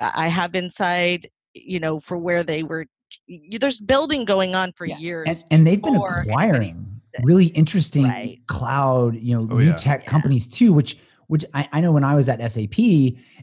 I 0.00 0.28
have 0.28 0.54
inside, 0.54 1.26
you 1.54 1.80
know, 1.80 2.00
for 2.00 2.16
where 2.16 2.42
they 2.42 2.62
were. 2.62 2.86
y- 3.28 3.58
There's 3.60 3.80
building 3.80 4.24
going 4.24 4.54
on 4.54 4.72
for 4.76 4.86
Yeah. 4.86 4.98
years. 4.98 5.26
and, 5.28 5.44
and 5.50 5.66
they've 5.66 5.82
been 5.82 5.96
acquiring 5.96 6.86
really 7.24 7.46
interesting 7.46 8.04
Right. 8.04 8.38
cloud 8.46 9.16
you 9.16 9.34
know 9.36 9.48
Oh, 9.50 9.58
new 9.58 9.66
yeah. 9.66 9.74
tech 9.74 10.04
Yeah. 10.04 10.10
companies 10.10 10.46
too 10.46 10.72
which 10.72 10.96
which 11.26 11.44
I, 11.54 11.68
I 11.72 11.80
know 11.80 11.90
when 11.90 12.04
i 12.04 12.14
was 12.14 12.28
at 12.28 12.38
sap 12.52 12.70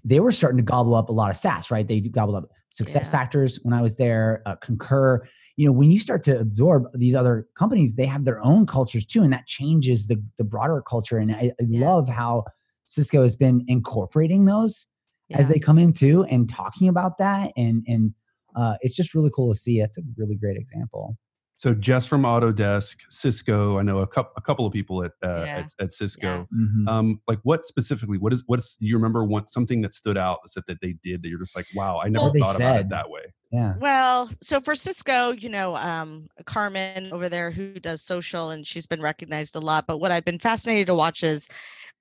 they 0.06 0.20
were 0.22 0.32
starting 0.32 0.56
to 0.56 0.64
gobble 0.64 0.96
up 0.96 1.10
a 1.10 1.12
lot 1.12 1.30
of 1.32 1.36
saas 1.36 1.70
right 1.70 1.86
they 1.86 2.00
gobbled 2.00 2.38
up 2.38 2.46
success 2.70 3.08
Yeah. 3.08 3.12
factors 3.12 3.60
when 3.64 3.74
i 3.74 3.82
was 3.82 3.98
there 3.98 4.42
uh, 4.46 4.56
concur 4.56 5.22
you 5.58 5.66
know 5.66 5.74
when 5.74 5.92
you 5.92 6.00
start 6.00 6.24
to 6.24 6.40
absorb 6.40 6.84
these 6.94 7.14
other 7.14 7.46
companies 7.58 7.96
they 7.96 8.06
have 8.06 8.24
their 8.24 8.42
own 8.42 8.66
cultures 8.66 9.06
too 9.06 9.22
and 9.22 9.34
that 9.34 9.48
changes 9.48 10.08
the 10.08 10.16
the 10.38 10.46
broader 10.46 10.82
culture 10.82 11.18
and 11.18 11.34
i, 11.34 11.52
I 11.60 11.64
Yeah. 11.68 11.90
love 11.90 12.08
how 12.08 12.46
cisco 12.86 13.22
has 13.22 13.36
been 13.36 13.66
incorporating 13.68 14.46
those 14.46 14.88
as 15.32 15.50
they 15.50 15.60
come 15.60 15.78
in 15.78 15.94
too 15.94 16.24
and 16.26 16.50
talking 16.50 16.88
about 16.88 17.18
that 17.18 17.52
and 17.58 17.84
and 17.88 18.14
uh, 18.56 18.76
it's 18.82 18.96
just 18.96 19.14
really 19.14 19.30
cool 19.36 19.54
to 19.54 19.60
see 19.60 19.80
That's 19.80 19.98
a 19.98 20.02
really 20.18 20.36
great 20.36 20.58
example 20.58 21.18
So 21.56 21.74
Jess 21.74 22.06
from 22.06 22.22
Autodesk, 22.24 22.98
Cisco. 23.10 23.78
I 23.80 23.82
know 23.82 24.00
a 24.00 24.08
couple 24.08 24.32
a 24.38 24.42
couple 24.42 24.66
of 24.66 24.74
people 24.74 25.04
at 25.04 25.14
uh, 25.24 25.44
Yeah. 25.46 25.58
at, 25.60 25.74
at 25.80 25.92
Cisco. 25.92 26.48
Mhm. 26.56 26.88
Um, 26.88 27.22
like 27.28 27.40
what 27.44 27.66
specifically? 27.66 28.18
What 28.20 28.32
is 28.34 28.44
what's 28.48 28.78
do 28.78 28.86
you 28.88 28.96
remember? 28.96 29.24
One 29.26 29.48
something 29.48 29.82
that 29.82 29.94
stood 29.94 30.18
out 30.18 30.40
that 30.56 30.66
that 30.68 30.80
they 30.82 30.94
did 31.04 31.22
that 31.24 31.30
you're 31.30 31.40
just 31.40 31.56
like, 31.56 31.66
wow, 31.76 32.00
I 32.04 32.10
never 32.10 32.26
Well- 32.26 32.34
thought 32.44 32.56
about 32.58 32.80
it 32.82 32.90
that 32.90 33.10
way. 33.10 33.26
yeah 33.52 33.74
Well, 33.80 34.30
so 34.42 34.60
for 34.62 34.76
Cisco, 34.76 35.32
you 35.32 35.50
know, 35.50 35.76
um, 35.78 36.28
Carmen 36.46 37.12
over 37.12 37.28
there 37.30 37.50
who 37.52 37.74
does 37.80 38.02
social, 38.04 38.52
and 38.52 38.66
she's 38.66 38.86
been 38.86 39.02
recognized 39.02 39.56
a 39.56 39.60
lot. 39.60 39.88
But 39.88 39.98
what 40.00 40.12
I've 40.12 40.26
been 40.26 40.40
fascinated 40.40 40.88
to 40.88 40.96
watch 40.96 41.24
is 41.24 41.48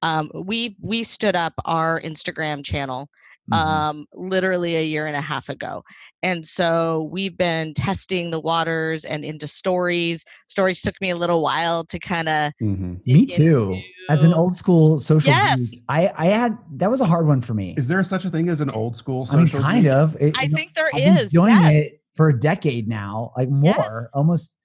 um, 0.02 0.30
we 0.34 0.76
we 0.80 1.02
stood 1.04 1.36
up 1.36 1.54
our 1.64 2.00
Instagram 2.00 2.64
channel, 2.64 3.08
Mhm. 3.52 3.56
um, 3.56 4.06
literally 4.14 4.76
a 4.76 4.84
year 4.84 5.06
and 5.06 5.14
a 5.16 5.20
half 5.20 5.48
ago. 5.48 5.82
And 6.22 6.44
so 6.44 7.08
we've 7.12 7.36
been 7.38 7.72
testing 7.74 8.30
the 8.32 8.40
waters 8.40 9.04
and 9.04 9.24
into 9.24 9.46
stories. 9.46 10.24
Stories 10.48 10.82
took 10.82 10.94
me 11.00 11.10
a 11.10 11.16
little 11.16 11.40
while 11.42 11.84
to 11.84 11.98
kind 12.00 12.28
of 12.28 12.52
Mhm. 12.60 13.06
Me 13.06 13.24
too. 13.26 13.80
As 14.08 14.24
an 14.24 14.32
old 14.34 14.56
school 14.56 14.98
social 14.98 15.30
Yes. 15.30 15.58
geek, 15.70 15.82
I 15.88 16.12
I 16.16 16.26
had 16.26 16.58
that 16.76 16.90
was 16.90 17.00
a 17.00 17.06
hard 17.06 17.26
one 17.28 17.40
for 17.40 17.54
me. 17.54 17.74
Is 17.76 17.86
there 17.88 18.02
such 18.02 18.24
a 18.24 18.30
thing 18.30 18.48
as 18.48 18.60
an 18.60 18.70
old 18.70 18.96
school 18.96 19.26
I 19.30 19.36
mean, 19.36 19.46
social? 19.46 19.60
kind 19.62 19.84
geek? 19.84 19.92
of. 19.92 20.16
It- 20.20 20.36
I 20.36 20.42
you 20.44 20.48
know, 20.48 20.56
think 20.56 20.74
there 20.74 20.86
I've 20.92 21.00
been 21.00 21.18
is. 21.18 21.30
doing 21.30 21.54
yes. 21.54 21.72
it 21.74 22.00
for 22.14 22.28
a 22.30 22.38
decade 22.38 22.88
now, 22.88 23.30
like 23.36 23.48
more, 23.50 23.74
Yes. 23.76 24.10
almost. 24.14 24.55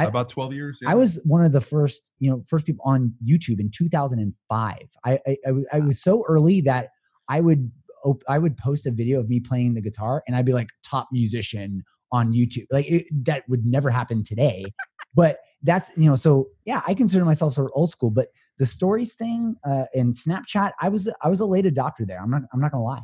I- 0.00 0.04
About 0.06 0.28
12 0.28 0.52
years? 0.52 0.80
I 0.86 0.94
was 0.94 1.20
one 1.24 1.44
of 1.44 1.52
the 1.52 1.60
first, 1.60 2.10
you 2.18 2.30
know, 2.30 2.42
first 2.48 2.66
people 2.66 2.84
on 2.84 3.12
YouTube 3.24 3.60
in 3.60 3.70
2005. 3.70 4.76
I 5.04 5.18
I 5.72 5.80
was 5.80 6.02
so 6.02 6.24
early 6.28 6.60
that 6.62 6.88
I 7.28 7.40
would 7.40 7.70
op- 8.04 8.22
I 8.28 8.38
would 8.38 8.56
post 8.56 8.86
a 8.86 8.90
video 8.90 9.20
of 9.20 9.28
me 9.28 9.40
playing 9.40 9.74
the 9.74 9.80
guitar, 9.80 10.22
and 10.26 10.36
I'd 10.36 10.46
be 10.46 10.52
like 10.52 10.68
top 10.84 11.08
musician 11.12 11.82
on 12.12 12.32
YouTube. 12.32 12.66
Like 12.70 12.90
it, 12.90 13.06
that 13.24 13.44
would 13.48 13.64
never 13.66 13.90
happen 13.90 14.22
today, 14.24 14.64
but 15.14 15.38
that's 15.62 15.90
you 15.96 16.08
know. 16.08 16.16
So 16.16 16.48
yeah, 16.64 16.82
I 16.86 16.94
consider 16.94 17.24
myself 17.24 17.54
sort 17.54 17.66
of 17.66 17.72
old 17.74 17.90
school, 17.90 18.10
but 18.10 18.28
the 18.58 18.66
stories 18.66 19.14
thing 19.14 19.56
uh, 19.64 19.84
and 19.94 20.14
Snapchat, 20.14 20.72
I 20.80 20.88
was 20.88 21.08
I 21.22 21.28
was 21.28 21.40
a 21.40 21.46
late 21.46 21.64
adopter 21.66 22.06
there. 22.06 22.20
I'm 22.20 22.30
not 22.30 22.42
I'm 22.52 22.60
not 22.60 22.72
gonna 22.72 22.84
lie. 22.84 23.02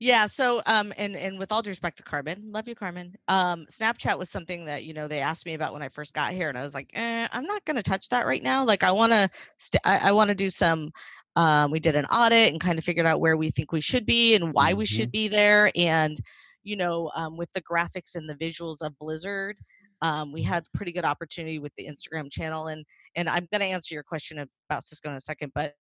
Yeah. 0.00 0.26
So, 0.26 0.62
um, 0.64 0.94
and 0.96 1.14
and 1.14 1.38
with 1.38 1.52
all 1.52 1.60
due 1.60 1.70
respect 1.70 1.98
to 1.98 2.02
Carmen, 2.02 2.50
love 2.50 2.66
you, 2.66 2.74
Carmen. 2.74 3.14
Um, 3.28 3.66
Snapchat 3.70 4.18
was 4.18 4.30
something 4.30 4.64
that 4.64 4.84
you 4.84 4.94
know 4.94 5.06
they 5.06 5.20
asked 5.20 5.44
me 5.44 5.52
about 5.52 5.74
when 5.74 5.82
I 5.82 5.90
first 5.90 6.14
got 6.14 6.32
here, 6.32 6.48
and 6.48 6.56
I 6.56 6.62
was 6.62 6.72
like, 6.72 6.90
eh, 6.94 7.28
I'm 7.30 7.44
not 7.44 7.64
going 7.66 7.76
to 7.76 7.82
touch 7.82 8.08
that 8.08 8.26
right 8.26 8.42
now. 8.42 8.64
Like, 8.64 8.82
I 8.82 8.92
want 8.92 9.12
to, 9.12 9.28
st- 9.58 9.82
I, 9.84 10.08
I 10.08 10.12
want 10.12 10.28
to 10.28 10.34
do 10.34 10.48
some. 10.48 10.90
Um, 11.36 11.70
we 11.70 11.80
did 11.80 11.96
an 11.96 12.06
audit 12.06 12.50
and 12.50 12.60
kind 12.60 12.78
of 12.78 12.84
figured 12.84 13.06
out 13.06 13.20
where 13.20 13.36
we 13.36 13.50
think 13.50 13.72
we 13.72 13.80
should 13.82 14.04
be 14.06 14.34
and 14.34 14.52
why 14.52 14.72
we 14.72 14.84
should 14.86 15.12
be 15.12 15.28
there, 15.28 15.70
and 15.76 16.16
you 16.64 16.76
know, 16.76 17.10
um, 17.14 17.36
with 17.36 17.52
the 17.52 17.62
graphics 17.62 18.14
and 18.16 18.28
the 18.28 18.34
visuals 18.34 18.82
of 18.82 18.98
Blizzard. 18.98 19.58
Um, 20.02 20.32
we 20.32 20.42
had 20.42 20.64
pretty 20.72 20.92
good 20.92 21.04
opportunity 21.04 21.58
with 21.58 21.74
the 21.76 21.86
Instagram 21.86 22.32
channel, 22.32 22.68
and 22.68 22.86
and 23.16 23.28
I'm 23.28 23.46
going 23.52 23.60
to 23.60 23.66
answer 23.66 23.94
your 23.94 24.02
question 24.02 24.38
about 24.70 24.84
Cisco 24.84 25.10
in 25.10 25.16
a 25.16 25.20
second, 25.20 25.52
but 25.54 25.74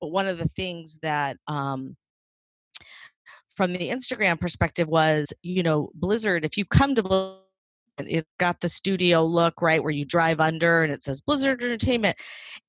but 0.00 0.08
one 0.08 0.26
of 0.26 0.38
the 0.38 0.48
things 0.48 0.98
that 1.02 1.36
um, 1.46 1.96
from 3.60 3.74
the 3.74 3.90
Instagram 3.90 4.40
perspective 4.40 4.88
was, 4.88 5.34
you 5.42 5.62
know, 5.62 5.90
Blizzard, 5.92 6.46
if 6.46 6.56
you 6.56 6.64
come 6.64 6.94
to 6.94 7.02
Blizzard, 7.02 7.40
it's 7.98 8.26
got 8.38 8.58
the 8.62 8.70
studio 8.70 9.22
look, 9.22 9.60
right, 9.60 9.82
where 9.82 9.92
you 9.92 10.06
drive 10.06 10.40
under 10.40 10.82
and 10.82 10.90
it 10.90 11.02
says 11.02 11.20
Blizzard 11.20 11.62
Entertainment. 11.62 12.16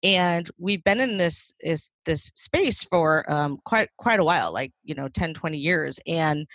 And 0.04 0.50
we've 0.58 0.84
been 0.84 1.00
in 1.00 1.16
this 1.16 1.54
is 1.62 1.94
this 2.06 2.24
space 2.36 2.84
for 2.84 3.24
um, 3.32 3.58
quite 3.64 3.88
quite 3.96 4.20
a 4.20 4.24
while, 4.26 4.52
like, 4.52 4.74
you 4.84 4.94
know, 4.94 5.08
10, 5.08 5.34
20 5.34 5.58
years. 5.58 5.98
And 6.08 6.46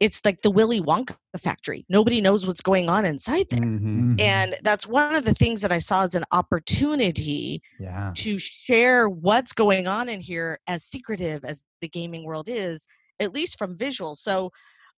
it's 0.00 0.24
like 0.24 0.40
the 0.40 0.50
Willy 0.50 0.80
Wonka 0.80 1.14
factory. 1.38 1.84
Nobody 1.90 2.22
knows 2.22 2.46
what's 2.46 2.62
going 2.62 2.88
on 2.88 3.04
inside 3.04 3.50
there. 3.50 3.60
Mhm. 3.60 4.16
Mhm. 4.16 4.20
And 4.22 4.54
that's 4.62 4.86
one 4.86 5.14
of 5.14 5.26
the 5.26 5.34
things 5.34 5.60
that 5.60 5.72
I 5.72 5.78
saw 5.78 6.04
as 6.04 6.14
an 6.14 6.24
opportunity 6.32 7.60
yeah, 7.78 8.12
to 8.14 8.38
share 8.38 9.10
what's 9.10 9.52
going 9.52 9.86
on 9.86 10.08
in 10.08 10.20
here 10.20 10.58
as 10.66 10.84
secretive 10.84 11.44
as 11.44 11.64
the 11.82 11.88
gaming 11.88 12.24
world 12.24 12.48
is 12.48 12.86
at 13.20 13.32
least 13.32 13.58
from 13.58 13.76
visual 13.76 14.14
so 14.14 14.50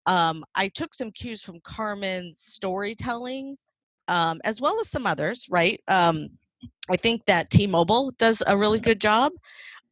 um, 0.06 0.44
i 0.54 0.68
took 0.68 0.94
some 0.94 1.10
cues 1.12 1.42
from 1.42 1.60
carmen's 1.64 2.40
storytelling 2.40 3.56
um, 4.08 4.38
as 4.44 4.60
well 4.60 4.80
as 4.80 4.88
some 4.88 5.06
others 5.06 5.46
right? 5.50 5.80
Um, 5.88 6.28
i 6.90 6.96
think 6.96 7.24
that 7.26 7.50
t-mobile 7.50 8.12
does 8.18 8.42
a 8.46 8.56
really 8.56 8.80
good 8.80 9.00
job 9.00 9.32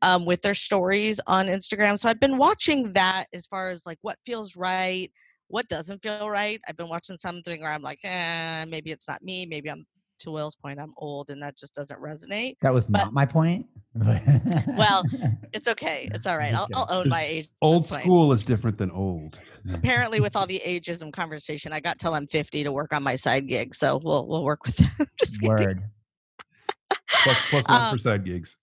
um, 0.03 0.25
with 0.25 0.41
their 0.43 0.55
stories 0.55 1.21
on 1.27 1.47
instagram 1.47 1.99
so 1.99 2.09
i've 2.09 2.21
been 2.21 2.39
watching 2.39 2.93
that 2.93 3.27
as 3.33 3.47
far 3.47 3.71
as 3.71 3.87
like 3.87 3.99
what 4.03 4.19
feels 4.25 4.57
right 4.57 5.11
what 5.49 5.69
doesn't 5.69 6.03
feel 6.03 6.29
right. 6.29 6.61
I've 6.69 6.77
been 6.77 6.89
watching 6.89 7.17
something 7.17 7.61
where 7.61 7.71
i'm 7.71 7.83
like 7.83 8.01
eh, 8.05 8.65
maybe 8.67 8.91
it's 8.91 9.09
not 9.09 9.23
me 9.23 9.47
maybe 9.47 9.71
i'm 9.71 9.87
to 10.19 10.31
will's 10.31 10.55
point 10.57 10.79
i'm 10.79 10.93
old 10.97 11.31
and 11.31 11.43
that 11.43 11.57
just 11.57 11.75
doesn't 11.75 12.01
resonate 12.01 12.57
that 12.61 12.73
was 12.73 12.87
but- 12.89 12.99
not 12.99 13.13
my 13.13 13.25
point. 13.27 13.67
Well, 14.77 15.03
It's 15.55 15.69
okay. 15.69 16.11
It's 16.13 16.27
all 16.27 16.37
right. 16.37 16.53
I'll, 16.53 16.69
I'll 16.75 16.87
own 16.91 17.05
Just 17.05 17.11
my 17.11 17.23
age. 17.23 17.49
Old 17.63 17.89
school 17.89 18.31
is 18.33 18.45
different 18.45 18.77
than 18.77 18.91
old. 18.91 19.39
Apparently, 19.73 20.21
with 20.21 20.37
all 20.37 20.47
the 20.55 20.61
ageism 20.67 21.11
conversation, 21.11 21.73
I 21.73 21.81
got 21.81 21.99
till 21.99 22.15
I'm 22.15 22.27
50 22.27 22.63
to 22.65 22.73
work 22.73 22.93
on 22.93 23.03
my 23.03 23.15
side 23.15 23.47
gig. 23.49 23.75
So 23.75 23.99
we'll 24.05 24.27
we'll 24.29 24.45
work 24.45 24.67
with 24.67 24.77
that. 24.77 25.09
Just 25.19 25.41
kidding. 25.41 25.57
word. 25.67 25.83
Plus, 27.09 27.51
plus 27.51 27.69
one 27.69 27.81
Um, 27.83 27.93
for 27.93 27.99
side 27.99 28.25
gigs. 28.27 28.59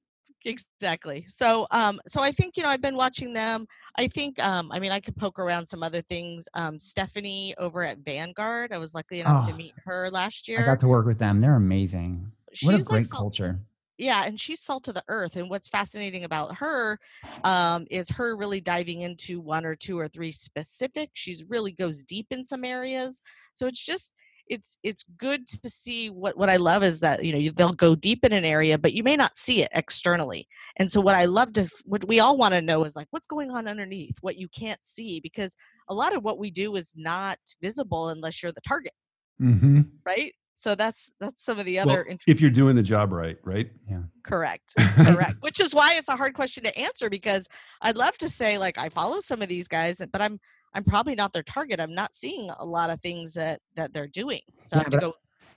Exactly. 0.45 1.25
So 1.29 1.65
um 1.71 1.99
so 2.07 2.21
I 2.21 2.31
think 2.31 2.57
you 2.57 2.63
know 2.63 2.69
I've 2.69 2.81
been 2.81 2.97
watching 2.97 3.33
them. 3.33 3.65
I 3.97 4.07
think 4.07 4.39
um 4.43 4.71
I 4.71 4.79
mean 4.79 4.91
I 4.91 4.99
could 4.99 5.15
poke 5.15 5.39
around 5.39 5.65
some 5.65 5.83
other 5.83 6.01
things. 6.01 6.47
Um 6.53 6.79
Stephanie 6.79 7.55
over 7.57 7.83
at 7.83 7.99
Vanguard. 7.99 8.73
I 8.73 8.77
was 8.77 8.93
lucky 8.93 9.19
enough 9.19 9.39
to 9.43 9.53
Oh, 9.53 9.53
meet 9.53 9.75
her 9.85 10.09
last 10.09 10.47
year 10.47 10.59
I 10.59 10.63
got 10.63 10.79
to 10.79 10.87
work 10.87 11.05
with 11.05 11.19
them. 11.19 11.39
They're 11.39 11.55
amazing. 11.55 12.31
What 12.59 12.75
a 12.75 12.79
She's 12.79 12.87
great 12.89 13.09
like 13.09 13.09
culture. 13.09 13.59
yeah 13.97 14.25
and 14.25 14.39
she's 14.39 14.59
salt 14.61 14.87
of 14.87 14.95
the 14.95 15.03
earth 15.07 15.35
and 15.35 15.49
what's 15.49 15.69
fascinating 15.69 16.23
about 16.23 16.55
her 16.55 16.99
um, 17.43 17.85
is 17.91 18.09
her 18.09 18.35
really 18.37 18.59
diving 18.61 19.01
into 19.01 19.39
one 19.39 19.65
or 19.65 19.75
two 19.75 19.99
or 19.99 20.07
three 20.07 20.31
specific 20.31 21.09
she's 21.13 21.43
really 21.45 21.71
goes 21.71 22.03
deep 22.03 22.27
in 22.31 22.43
some 22.43 22.63
areas 22.65 23.21
so 23.53 23.67
it's 23.67 23.83
just 23.85 24.15
it's 24.53 24.77
it's 24.83 25.03
good 25.17 25.45
to 25.47 25.69
see 25.69 26.09
what 26.09 26.37
what 26.37 26.49
i 26.49 26.55
love 26.55 26.83
is 26.83 26.99
that 26.99 27.25
you 27.25 27.33
know 27.33 27.51
they'll 27.55 27.73
go 27.73 27.95
deep 27.95 28.23
in 28.23 28.31
an 28.31 28.45
area 28.45 28.77
but 28.77 28.93
you 28.93 29.03
may 29.03 29.15
not 29.15 29.35
see 29.35 29.61
it 29.63 29.69
externally 29.73 30.47
and 30.77 30.89
so 30.89 31.01
what 31.01 31.15
i 31.15 31.25
love 31.25 31.51
to 31.51 31.67
what 31.85 32.07
we 32.07 32.19
all 32.19 32.37
want 32.37 32.53
to 32.53 32.61
know 32.61 32.83
is 32.83 32.95
like 32.95 33.07
what's 33.09 33.27
going 33.27 33.49
on 33.51 33.67
underneath 33.67 34.15
what 34.21 34.37
you 34.37 34.47
can't 34.49 34.83
see 34.85 35.19
because 35.21 35.55
a 35.89 35.93
lot 35.93 36.15
of 36.15 36.23
what 36.23 36.37
we 36.37 36.51
do 36.51 36.75
is 36.75 36.93
not 36.95 37.37
visible 37.61 38.09
unless 38.09 38.41
you're 38.41 38.51
the 38.51 38.61
target 38.61 38.93
hmm 39.39 39.81
right 40.05 40.33
so 40.53 40.75
that's 40.75 41.13
that's 41.19 41.43
some 41.43 41.59
of 41.59 41.65
the 41.65 41.77
Well, 41.77 41.95
other 41.95 42.03
int- 42.03 42.21
if 42.27 42.39
you're 42.39 42.51
doing 42.51 42.75
the 42.75 42.83
job 42.83 43.11
right, 43.11 43.37
right? 43.43 43.69
Yeah. 43.89 44.03
Correct 44.23 44.73
correct 45.03 45.35
which 45.41 45.59
is 45.59 45.73
why 45.75 45.95
it's 45.95 46.07
a 46.09 46.15
hard 46.15 46.33
question 46.33 46.63
to 46.63 46.79
answer 46.79 47.09
because 47.09 47.45
i'd 47.81 47.97
love 47.97 48.17
to 48.19 48.29
say 48.29 48.57
like 48.57 48.77
i 48.77 48.87
follow 48.87 49.19
some 49.19 49.41
of 49.41 49.49
these 49.49 49.67
guys 49.67 50.01
but 50.13 50.21
i'm 50.21 50.39
i'm 50.73 50.83
probably 50.83 51.15
not 51.15 51.33
their 51.33 51.43
target 51.43 51.79
i'm 51.79 51.93
not 51.93 52.13
seeing 52.13 52.49
a 52.59 52.65
lot 52.65 52.89
of 52.89 52.99
things 53.01 53.33
that 53.33 53.59
that 53.75 53.93
they're 53.93 54.07
doing 54.07 54.41
so 54.63 54.77
i 54.77 54.79
have 54.79 54.89
to 54.89 54.97
go 54.97 55.13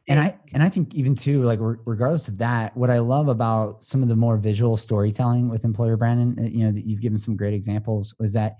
and 0.08 0.20
dig. 0.20 0.34
i 0.34 0.38
and 0.54 0.62
i 0.62 0.68
think 0.68 0.94
even 0.94 1.14
too 1.14 1.42
like 1.42 1.58
re- 1.60 1.76
regardless 1.84 2.28
of 2.28 2.38
that 2.38 2.76
what 2.76 2.90
i 2.90 2.98
love 2.98 3.28
about 3.28 3.82
some 3.82 4.02
of 4.02 4.08
the 4.08 4.16
more 4.16 4.36
visual 4.36 4.76
storytelling 4.76 5.48
with 5.48 5.64
employer 5.64 5.96
branding 5.96 6.36
uh, 6.44 6.48
you 6.48 6.64
know 6.64 6.72
that 6.72 6.86
you've 6.86 7.00
given 7.00 7.18
some 7.18 7.36
great 7.36 7.54
examples 7.54 8.14
was 8.18 8.32
that 8.32 8.56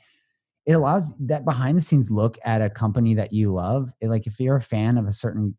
it 0.67 0.73
allows 0.73 1.15
that 1.21 1.45
behind 1.45 1.77
the 1.77 1.81
scenes 1.81 2.11
look 2.11 2.39
at 2.45 2.61
a 2.61 2.69
company 2.69 3.15
that 3.15 3.33
you 3.33 3.53
love 3.53 3.93
It- 4.01 4.09
like 4.09 4.27
if 4.27 4.39
you're 4.41 4.57
a 4.57 4.63
fan 4.63 4.99
of 4.99 5.07
a 5.07 5.13
certain 5.13 5.57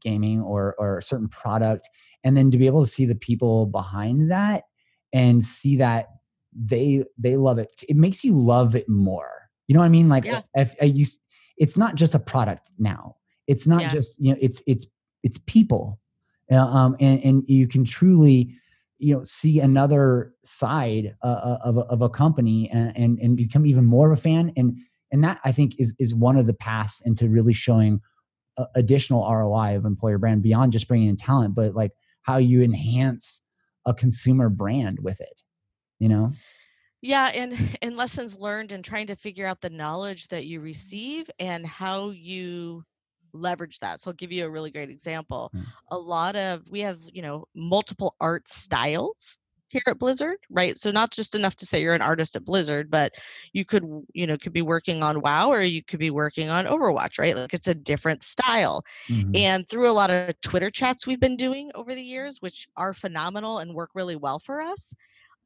gaming 0.00 0.40
or 0.40 0.74
or 0.78 0.98
a 0.98 1.02
certain 1.02 1.28
product 1.28 1.88
and 2.24 2.36
then 2.36 2.50
to 2.50 2.58
be 2.58 2.66
able 2.66 2.84
to 2.84 2.90
see 2.90 3.04
the 3.04 3.14
people 3.14 3.66
behind 3.66 4.30
that 4.30 4.64
and 5.12 5.44
see 5.44 5.76
that 5.76 6.08
they 6.54 7.04
they 7.18 7.36
love 7.36 7.58
it 7.58 7.68
it 7.88 7.96
makes 7.96 8.24
you 8.24 8.34
love 8.34 8.74
it 8.74 8.88
more 8.88 9.39
you 9.70 9.74
know 9.74 9.80
what 9.80 9.86
i 9.86 9.90
mean? 9.90 10.08
Like 10.08 10.26
Yeah. 10.26 10.40
if 10.54 10.74
I 10.82 10.86
use 10.86 11.18
it's 11.56 11.76
not 11.76 11.94
just 11.94 12.14
a 12.14 12.18
product 12.18 12.72
now. 12.78 13.16
It's 13.46 13.66
not 13.66 13.82
Yeah. 13.82 13.92
just 13.92 14.18
you 14.18 14.32
know 14.32 14.38
it's 14.40 14.62
it's 14.66 14.86
it's 15.22 15.38
people. 15.46 16.00
Uh, 16.50 16.56
um 16.58 16.96
and 16.98 17.22
and 17.22 17.44
you 17.46 17.68
can 17.68 17.84
truly 17.84 18.52
you 18.98 19.14
know 19.14 19.22
see 19.22 19.60
another 19.60 20.34
side 20.44 21.14
uh, 21.22 21.26
uh, 21.26 21.58
of 21.64 21.76
a, 21.76 21.82
of 21.82 22.02
a 22.02 22.08
company 22.08 22.68
and, 22.70 22.92
and 22.96 23.18
and 23.20 23.36
become 23.36 23.64
even 23.64 23.84
more 23.84 24.10
of 24.10 24.18
a 24.18 24.20
fan. 24.20 24.52
And 24.56 24.76
and 25.12 25.22
that 25.24 25.40
i 25.44 25.52
think 25.52 25.74
is 25.78 25.94
is 25.98 26.14
one 26.14 26.36
of 26.36 26.46
the 26.46 26.54
paths 26.54 27.00
into 27.04 27.28
really 27.28 27.52
showing 27.52 28.00
uh, 28.58 28.64
additional 28.74 29.22
roi 29.22 29.76
of 29.76 29.84
employer 29.84 30.18
brand 30.18 30.42
beyond 30.42 30.72
just 30.72 30.88
bringing 30.88 31.08
in 31.08 31.16
talent 31.16 31.54
but 31.54 31.74
like 31.74 31.92
how 32.22 32.36
you 32.36 32.62
enhance 32.62 33.42
a 33.86 33.94
consumer 33.94 34.48
brand 34.48 34.98
with 35.00 35.20
it 35.20 35.42
you 35.98 36.08
know 36.08 36.32
yeah 37.02 37.30
and 37.34 37.54
and 37.82 37.96
lessons 37.96 38.38
learned 38.38 38.72
and 38.72 38.84
trying 38.84 39.06
to 39.06 39.16
figure 39.16 39.46
out 39.46 39.60
the 39.60 39.70
knowledge 39.70 40.28
that 40.28 40.46
you 40.46 40.60
receive 40.60 41.28
and 41.38 41.66
how 41.66 42.10
you 42.10 42.84
leverage 43.32 43.78
that. 43.80 44.00
So 44.00 44.10
i'll 44.10 44.14
give 44.14 44.32
you 44.32 44.44
a 44.46 44.50
really 44.50 44.70
great 44.70 44.90
example. 44.90 45.50
Mm. 45.54 45.64
a 45.90 45.98
lot 45.98 46.36
of 46.36 46.62
we 46.70 46.80
have 46.80 46.98
you 47.12 47.22
know 47.22 47.44
multiple 47.54 48.14
art 48.20 48.48
styles 48.48 49.40
here 49.68 49.82
at 49.86 49.98
blizzard 50.00 50.36
right? 50.50 50.76
So 50.76 50.90
not 50.90 51.12
just 51.12 51.34
enough 51.36 51.54
to 51.56 51.66
say 51.66 51.80
you're 51.80 51.94
an 51.94 52.02
artist 52.02 52.34
at 52.36 52.44
blizzard 52.44 52.90
but 52.90 53.12
you 53.52 53.64
could 53.64 53.84
you 54.14 54.26
know 54.26 54.36
could 54.36 54.52
be 54.52 54.62
working 54.62 55.02
on 55.02 55.20
WoW 55.20 55.48
or 55.50 55.60
you 55.62 55.82
could 55.84 56.00
be 56.00 56.10
working 56.10 56.50
on 56.50 56.66
overwatch 56.66 57.18
right? 57.20 57.36
Like 57.36 57.54
it's 57.54 57.68
a 57.68 57.74
different 57.74 58.22
style. 58.24 58.82
Mhm. 59.08 59.30
and 59.34 59.68
through 59.68 59.88
a 59.90 59.92
lot 59.92 60.10
of 60.10 60.40
Twitter 60.40 60.70
chats 60.70 61.06
we've 61.06 61.20
been 61.20 61.36
doing 61.36 61.70
over 61.74 61.94
the 61.94 62.02
years, 62.02 62.38
which 62.42 62.66
are 62.76 62.92
phenomenal 62.92 63.58
and 63.58 63.74
work 63.74 63.90
really 63.94 64.16
well 64.16 64.38
for 64.40 64.60
us, 64.60 64.92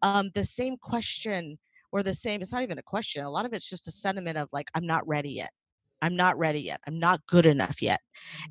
um, 0.02 0.30
the 0.34 0.44
same 0.44 0.76
question 0.76 1.58
or 1.92 2.02
the 2.02 2.14
same, 2.14 2.40
it's 2.40 2.52
not 2.52 2.62
even 2.62 2.78
a 2.78 2.82
question. 2.82 3.24
A 3.24 3.30
lot 3.30 3.46
of 3.46 3.52
it's 3.52 3.68
just 3.68 3.88
a 3.88 3.92
sentiment 3.92 4.36
of 4.38 4.48
like, 4.52 4.68
I'm 4.74 4.86
not 4.86 5.06
ready 5.06 5.30
yet. 5.30 5.50
I'm 6.02 6.16
not 6.16 6.36
ready 6.36 6.60
yet. 6.60 6.80
I'm 6.86 6.98
not 6.98 7.24
good 7.26 7.46
enough 7.46 7.80
yet. 7.80 8.00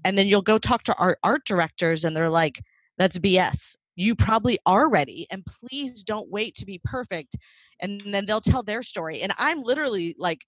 And 0.06 0.18
then 0.18 0.28
you'll 0.28 0.42
go 0.42 0.58
talk 0.58 0.84
to 0.84 0.96
our 0.96 1.18
art 1.24 1.46
directors 1.46 2.04
and 2.04 2.16
they're 2.16 2.30
like, 2.30 2.60
that's 2.98 3.20
BS. 3.20 3.76
you 3.96 4.16
probably 4.16 4.58
are 4.66 4.90
ready 4.90 5.28
and 5.32 5.46
please 5.46 6.04
don't 6.04 6.30
wait 6.30 6.56
to 6.56 6.66
be 6.66 6.80
perfect 6.84 7.36
and 7.80 8.02
then 8.08 8.26
they'll 8.26 8.42
tell 8.42 8.64
their 8.64 8.82
story 8.84 9.22
and 9.22 9.32
i'm 9.38 9.62
literally 9.62 10.16
like 10.18 10.42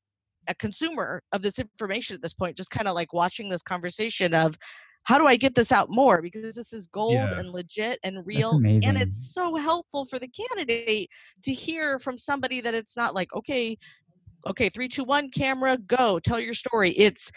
a 0.48 0.56
consumer 0.56 1.22
of 1.32 1.42
this 1.42 1.60
information 1.60 2.16
at 2.16 2.22
this 2.22 2.34
point 2.34 2.58
just 2.58 2.72
kind 2.72 2.88
of 2.88 2.96
like 2.96 3.14
watching 3.14 3.50
this 3.50 3.62
conversation 3.62 4.34
of 4.34 4.58
how 5.06 5.18
do 5.18 5.26
i 5.26 5.36
get 5.36 5.56
this 5.56 5.72
out 5.72 5.90
more 5.90 6.22
because 6.22 6.56
this 6.56 6.74
is 6.74 6.86
gold 6.88 7.14
Yeah. 7.14 7.40
and 7.40 7.50
legit 7.52 8.00
and 8.04 8.26
real 8.26 8.52
and 8.52 8.98
it's 8.98 9.34
so 9.34 9.56
helpful 9.56 10.06
for 10.06 10.20
the 10.20 10.28
candidate 10.28 11.10
to 11.44 11.54
hear 11.54 11.98
from 12.00 12.18
somebody 12.18 12.62
that 12.62 12.74
it's 12.74 12.98
not 12.98 13.16
like 13.16 13.34
okay 13.34 13.78
okay 14.48 14.70
three 14.70 14.88
two 14.88 15.04
one 15.04 15.30
camera 15.32 15.78
go 15.88 16.20
tell 16.20 16.40
your 16.40 16.54
story 16.54 16.92
it's 16.92 17.32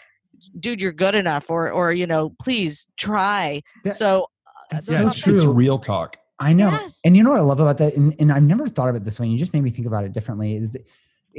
dude 0.59 0.81
you're 0.81 0.91
good 0.93 1.15
enough 1.15 1.49
or 1.49 1.71
or 1.71 1.91
you 1.93 2.05
know 2.07 2.31
please 2.41 2.87
try 2.97 3.61
That- 3.83 3.95
so 3.95 4.23
uh, 4.45 4.51
that's 4.71 4.87
there's 4.87 5.01
so 5.01 5.07
it's, 5.07 5.17
nothing- 5.19 5.33
it's 5.33 5.43
true. 5.43 5.53
real 5.53 5.79
talk. 5.79 6.17
I 6.41 6.53
know. 6.53 6.69
Yes. 6.69 6.99
And 7.03 7.17
you 7.17 7.23
know 7.23 7.31
what 7.31 7.39
I 7.39 7.43
love 7.43 7.59
about 7.59 7.77
that? 7.79 7.97
And, 7.97 8.15
and 8.17 8.31
I've 8.31 8.43
never 8.43 8.65
thought 8.65 8.87
of 8.87 8.95
it 8.95 9.03
this 9.03 9.19
way. 9.19 9.25
And 9.25 9.33
you 9.33 9.37
just 9.37 9.51
made 9.51 9.61
me 9.61 9.71
think 9.71 9.85
about 9.87 10.05
it 10.05 10.13
differently. 10.13 10.55
Is 10.55 10.71
that, 10.71 10.87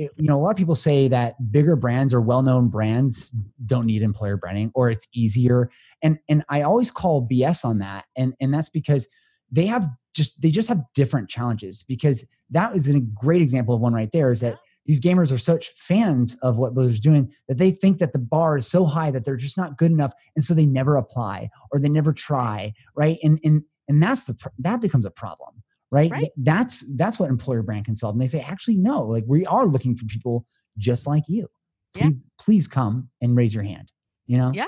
it, 0.01 0.13
you 0.17 0.27
know, 0.27 0.39
a 0.39 0.41
lot 0.41 0.51
of 0.51 0.57
people 0.57 0.75
say 0.75 1.09
that 1.09 1.53
bigger 1.53 1.77
brands 1.77 2.15
or 2.15 2.23
well-known 2.23 2.69
brands 2.69 3.31
don't 3.67 3.85
need 3.85 4.03
employer 4.03 4.39
branding 4.39 4.71
or 4.75 4.91
it's 4.91 5.07
easier. 5.13 5.71
And 6.03 6.19
and 6.29 6.43
I 6.49 6.63
always 6.63 6.91
call 6.91 7.29
BS 7.29 7.65
on 7.67 7.79
that. 7.79 8.07
And 8.17 8.33
and 8.41 8.53
that's 8.53 8.71
because 8.71 9.09
they 9.53 9.67
have 9.67 9.87
just 10.15 10.41
they 10.41 10.51
just 10.51 10.69
have 10.69 10.83
different 10.95 11.29
challenges 11.29 11.83
because 11.83 12.25
that 12.49 12.75
is 12.75 12.89
a 12.89 13.01
great 13.01 13.43
example 13.43 13.75
of 13.75 13.83
one 13.83 13.93
right 13.93 14.11
there 14.13 14.31
is 14.31 14.41
that 14.41 14.59
these 14.87 15.01
gamers 15.01 15.31
are 15.33 15.39
such 15.39 15.69
fans 15.69 16.35
of 16.43 16.57
what 16.57 16.73
Blizzard's 16.75 16.99
doing 16.99 17.31
that 17.47 17.59
they 17.59 17.71
think 17.71 17.99
that 17.99 18.15
the 18.15 18.19
bar 18.19 18.57
is 18.57 18.67
so 18.67 18.87
high 18.87 19.11
that 19.11 19.25
they're 19.25 19.37
just 19.37 19.59
not 19.59 19.77
good 19.77 19.93
enough 19.93 20.15
and 20.35 20.43
so 20.43 20.55
they 20.55 20.67
never 20.67 20.97
apply 20.97 21.51
or 21.71 21.79
they 21.79 21.91
never 21.91 22.15
try 22.15 22.73
right 22.97 23.19
and 23.23 23.39
and 23.45 23.63
and 23.89 24.03
that's 24.03 24.25
the 24.25 24.37
that 24.59 24.81
becomes 24.81 25.05
a 25.05 25.11
problem 25.11 25.63
right, 25.91 26.11
Right. 26.11 26.31
that's 26.37 26.85
that's 26.97 27.19
what 27.19 27.31
employer 27.31 27.63
brand 27.63 27.85
can 27.87 27.95
solve 27.97 28.15
and 28.15 28.21
they 28.23 28.27
say 28.27 28.41
actually 28.41 28.77
no. 28.77 29.03
Like 29.03 29.25
we 29.27 29.47
are 29.47 29.67
looking 29.67 29.97
for 29.97 30.05
people 30.07 30.47
just 30.79 31.07
like 31.07 31.25
you. 31.29 31.49
Yeah. 31.95 32.05
please, 32.05 32.17
please 32.39 32.69
come 32.69 33.09
and 33.21 33.37
raise 33.37 33.55
your 33.55 33.65
hand 33.65 33.91
you 34.31 34.39
know? 34.39 34.53
Yeah. 34.55 34.67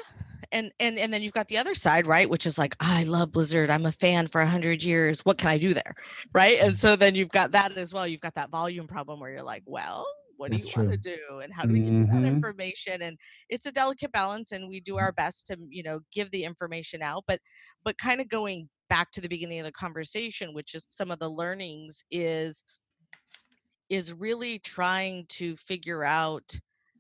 and 0.51 0.73
and 0.81 0.99
and 0.99 1.15
then 1.15 1.23
you've 1.23 1.33
got 1.33 1.47
the 1.47 1.57
other 1.57 1.75
side 1.75 2.09
right? 2.09 2.29
Which 2.29 2.47
is 2.47 2.59
like 2.59 2.75
i 2.81 3.05
love 3.05 3.31
blizzard. 3.31 3.71
I'm 3.71 3.87
a 3.87 3.93
fan 3.93 4.27
for 4.27 4.41
a 4.41 4.45
100 4.45 4.83
years. 4.83 5.21
What 5.21 5.39
can 5.39 5.49
i 5.49 5.57
do 5.57 5.73
there? 5.73 5.95
Right? 6.35 6.57
Mm-hmm. 6.59 6.67
and 6.67 6.77
so 6.77 6.97
then 6.97 7.15
you've 7.15 7.31
got 7.31 7.53
that 7.53 7.77
as 7.79 7.95
well. 7.95 8.07
You've 8.09 8.21
got 8.21 8.35
that 8.35 8.51
volume 8.51 8.89
problem 8.89 9.21
where 9.21 9.31
you're 9.31 9.43
like 9.43 9.63
well 9.67 10.05
what 10.39 10.51
do 10.51 10.57
That's 10.57 10.75
you 10.75 10.83
want 10.83 11.01
to 11.01 11.17
do? 11.17 11.39
And 11.39 11.53
how 11.53 11.63
do 11.63 11.73
we 11.73 11.79
give 11.79 11.93
you 11.93 12.07
that 12.07 12.25
information? 12.25 13.03
And 13.03 13.17
it's 13.49 13.67
a 13.67 13.71
delicate 13.71 14.11
balance 14.11 14.51
and 14.51 14.69
we 14.69 14.81
do 14.81 14.99
our 14.99 15.13
best 15.13 15.47
to 15.47 15.57
you 15.69 15.85
know 15.85 16.01
give 16.13 16.33
the 16.33 16.43
information 16.43 17.01
out. 17.01 17.23
But 17.29 17.39
but 17.85 17.97
kind 17.99 18.21
of 18.21 18.29
going 18.29 18.69
back 18.93 19.11
to 19.11 19.23
the 19.23 19.29
beginning 19.29 19.59
of 19.59 19.65
the 19.65 19.73
conversation 19.73 20.53
which 20.53 20.75
is 20.75 20.85
some 20.91 21.11
of 21.11 21.19
the 21.19 21.31
learnings 21.31 22.05
is 22.11 22.63
is 23.89 24.13
really 24.13 24.59
trying 24.59 25.25
to 25.31 25.57
figure 25.57 26.05
out 26.05 26.45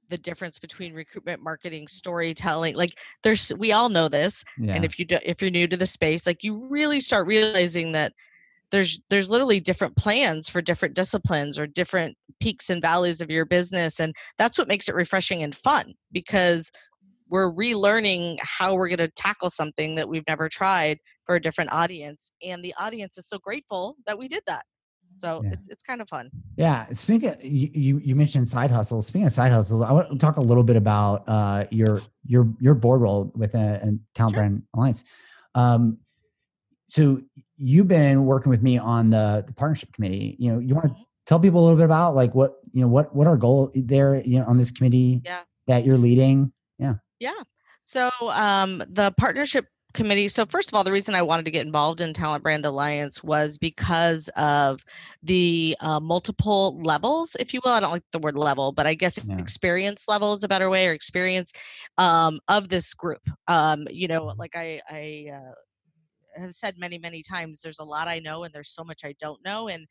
the 0.08 0.16
difference 0.16 0.58
between 0.58 0.94
recruitment 0.94 1.42
marketing 1.42 1.86
storytelling 1.86 2.74
like 2.74 2.98
there's 3.22 3.52
we 3.58 3.72
all 3.72 3.90
know 3.90 4.08
this 4.08 4.42
yeah. 4.56 4.72
and 4.72 4.86
if 4.86 4.98
you 4.98 5.04
do, 5.04 5.18
if 5.22 5.42
you're 5.42 5.50
new 5.50 5.68
to 5.68 5.76
the 5.76 5.84
space 5.84 6.26
like 6.26 6.42
you 6.42 6.66
really 6.70 6.98
start 6.98 7.26
realizing 7.26 7.92
that 7.92 8.14
there's 8.70 8.98
there's 9.10 9.30
literally 9.30 9.60
different 9.60 9.94
plans 9.94 10.48
for 10.48 10.62
different 10.62 10.94
disciplines 10.94 11.58
or 11.58 11.66
different 11.66 12.16
peaks 12.40 12.70
and 12.70 12.80
valleys 12.80 13.20
of 13.20 13.30
your 13.30 13.44
business 13.44 14.00
and 14.00 14.16
that's 14.38 14.56
what 14.56 14.66
makes 14.66 14.88
it 14.88 14.94
refreshing 14.94 15.42
and 15.42 15.54
fun 15.54 15.92
because 16.10 16.72
we're 17.32 17.50
relearning 17.50 18.36
how 18.42 18.74
we're 18.74 18.88
going 18.88 18.98
to 18.98 19.08
tackle 19.08 19.48
something 19.48 19.94
that 19.94 20.06
we've 20.06 20.22
never 20.28 20.50
tried 20.50 20.98
for 21.24 21.34
a 21.36 21.40
different 21.40 21.72
audience 21.72 22.30
and 22.44 22.62
the 22.62 22.74
audience 22.78 23.16
is 23.16 23.26
so 23.26 23.38
grateful 23.38 23.96
that 24.06 24.16
we 24.18 24.28
did 24.28 24.42
that 24.46 24.64
so 25.16 25.40
Yeah. 25.42 25.50
it's, 25.52 25.66
it's 25.68 25.82
kind 25.82 26.00
of 26.02 26.08
fun 26.08 26.30
Yeah, 26.56 26.86
speaking 26.92 27.30
of, 27.30 27.42
you, 27.42 27.98
you 28.04 28.14
mentioned 28.14 28.46
side 28.48 28.70
hustles. 28.70 29.06
Speaking 29.06 29.26
of 29.26 29.32
side 29.32 29.50
hustles, 29.50 29.80
I 29.82 29.90
want 29.92 30.10
to 30.10 30.18
talk 30.18 30.36
a 30.36 30.40
little 30.40 30.62
bit 30.62 30.76
about 30.76 31.26
uh, 31.26 31.64
your 31.70 32.02
your 32.26 32.46
your 32.60 32.74
board 32.74 33.00
role 33.00 33.32
with 33.34 33.54
a, 33.54 33.80
a 33.82 33.88
Talent 34.14 34.34
Sure. 34.34 34.40
Brand 34.40 34.62
Alliance. 34.74 35.04
Um, 35.54 35.98
so 36.88 37.22
you've 37.56 37.88
been 37.88 38.26
working 38.26 38.50
with 38.50 38.62
me 38.62 38.76
on 38.78 39.08
the 39.10 39.44
the 39.46 39.52
partnership 39.54 39.92
committee. 39.94 40.36
You 40.38 40.52
know, 40.52 40.58
you 40.58 40.74
want 40.74 40.88
to 40.88 40.92
Mhm. 40.94 41.04
tell 41.26 41.40
people 41.40 41.60
a 41.60 41.64
little 41.64 41.78
bit 41.78 41.86
about 41.86 42.14
like 42.14 42.34
what 42.34 42.56
you 42.72 42.82
know 42.82 42.88
what 42.88 43.14
what 43.16 43.26
our 43.26 43.36
goal 43.38 43.70
there 43.74 44.20
you 44.22 44.38
know 44.38 44.44
on 44.46 44.56
this 44.58 44.70
committee 44.70 45.22
Yeah. 45.24 45.42
that 45.68 45.84
you're 45.86 45.98
leading. 45.98 46.52
Yeah. 47.22 47.42
So 47.84 48.10
um, 48.32 48.82
the 48.88 49.12
partnership 49.16 49.66
committee. 49.94 50.26
So 50.28 50.44
first 50.46 50.68
of 50.70 50.74
all, 50.74 50.82
the 50.82 50.90
reason 50.90 51.14
I 51.14 51.22
wanted 51.22 51.44
to 51.44 51.52
get 51.52 51.64
involved 51.64 52.00
in 52.00 52.12
Talent 52.14 52.42
Brand 52.42 52.64
Alliance 52.66 53.22
was 53.22 53.58
because 53.58 54.28
of 54.36 54.84
the 55.22 55.76
uh, 55.80 56.00
multiple 56.00 56.80
levels, 56.82 57.36
if 57.38 57.54
you 57.54 57.60
will. 57.64 57.72
I 57.72 57.80
don't 57.80 57.92
like 57.92 58.02
the 58.10 58.18
word 58.18 58.36
level, 58.36 58.72
but 58.72 58.86
I 58.86 58.94
guess 58.94 59.24
Yeah. 59.24 59.38
experience 59.38 60.06
level 60.08 60.32
is 60.32 60.42
a 60.42 60.48
better 60.48 60.68
way, 60.68 60.88
or 60.88 60.92
experience 60.92 61.52
um, 61.98 62.40
of 62.48 62.70
this 62.70 62.92
group. 62.92 63.22
Um, 63.46 63.86
you 63.90 64.08
know, 64.08 64.32
like 64.36 64.56
I, 64.56 64.80
I 64.90 65.26
uh, 65.32 65.52
have 66.40 66.52
said 66.52 66.78
many, 66.78 66.98
many 66.98 67.22
times, 67.22 67.60
there's 67.60 67.78
a 67.78 67.84
lot 67.84 68.08
I 68.08 68.18
know, 68.18 68.44
and 68.44 68.52
there's 68.52 68.70
so 68.74 68.84
much 68.84 69.02
I 69.04 69.14
don't 69.20 69.44
know, 69.44 69.68
and 69.68 69.86